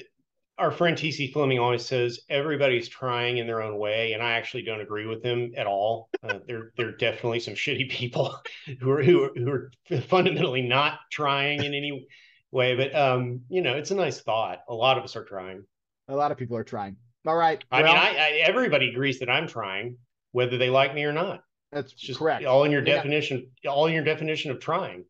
our 0.58 0.72
friend 0.72 0.98
TC 0.98 1.32
Fleming 1.34 1.60
always 1.60 1.86
says 1.86 2.20
everybody's 2.30 2.88
trying 2.90 3.38
in 3.38 3.48
their 3.48 3.62
own 3.62 3.78
way, 3.78 4.14
and 4.14 4.24
I 4.24 4.32
actually 4.34 4.64
don't 4.64 4.82
agree 4.82 5.06
with 5.06 5.24
him 5.24 5.52
at 5.56 5.68
all. 5.68 6.10
Uh, 6.24 6.40
there, 6.48 6.72
there 6.78 6.90
are 6.90 6.98
definitely 6.98 7.40
some 7.40 7.54
shitty 7.56 7.90
people 7.90 8.36
who 8.80 8.90
are 8.90 9.04
who 9.04 9.24
are, 9.24 9.32
who 9.36 9.52
are 9.52 10.02
fundamentally 10.02 10.62
not 10.64 11.00
trying 11.12 11.64
in 11.64 11.74
any 11.74 12.08
way. 12.52 12.76
But 12.76 12.96
um, 12.96 13.42
you 13.50 13.62
know, 13.62 13.74
it's 13.76 13.92
a 13.92 13.96
nice 13.96 14.20
thought. 14.22 14.60
A 14.70 14.74
lot 14.74 14.98
of 14.98 15.04
us 15.04 15.16
are 15.16 15.26
trying. 15.26 15.64
A 16.08 16.16
lot 16.16 16.32
of 16.32 16.38
people 16.38 16.58
are 16.58 16.64
trying. 16.64 16.98
All 17.26 17.36
right. 17.36 17.64
I 17.72 17.82
well, 17.84 17.94
mean, 17.94 18.02
I, 18.02 18.10
I 18.18 18.30
everybody 18.46 18.90
agrees 18.90 19.20
that 19.20 19.30
I'm 19.30 19.48
trying, 19.48 19.98
whether 20.32 20.58
they 20.58 20.70
like 20.70 20.96
me 20.96 21.04
or 21.04 21.12
not. 21.14 21.42
that's 21.72 21.92
It's 21.92 22.02
just 22.02 22.20
correct. 22.20 22.46
all 22.46 22.64
in 22.64 22.72
your 22.72 22.86
Yeah. 22.86 22.96
definition, 22.96 23.52
all 23.68 23.86
in 23.88 23.94
your 23.94 24.04
definition 24.04 24.52
of 24.52 24.60
trying. 24.60 25.06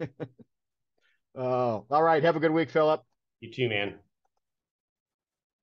Oh, 1.40 1.86
all 1.88 2.02
right. 2.02 2.24
Have 2.24 2.34
a 2.34 2.40
good 2.40 2.50
week, 2.50 2.68
Philip. 2.68 3.00
You 3.40 3.52
too, 3.52 3.68
man. 3.68 3.94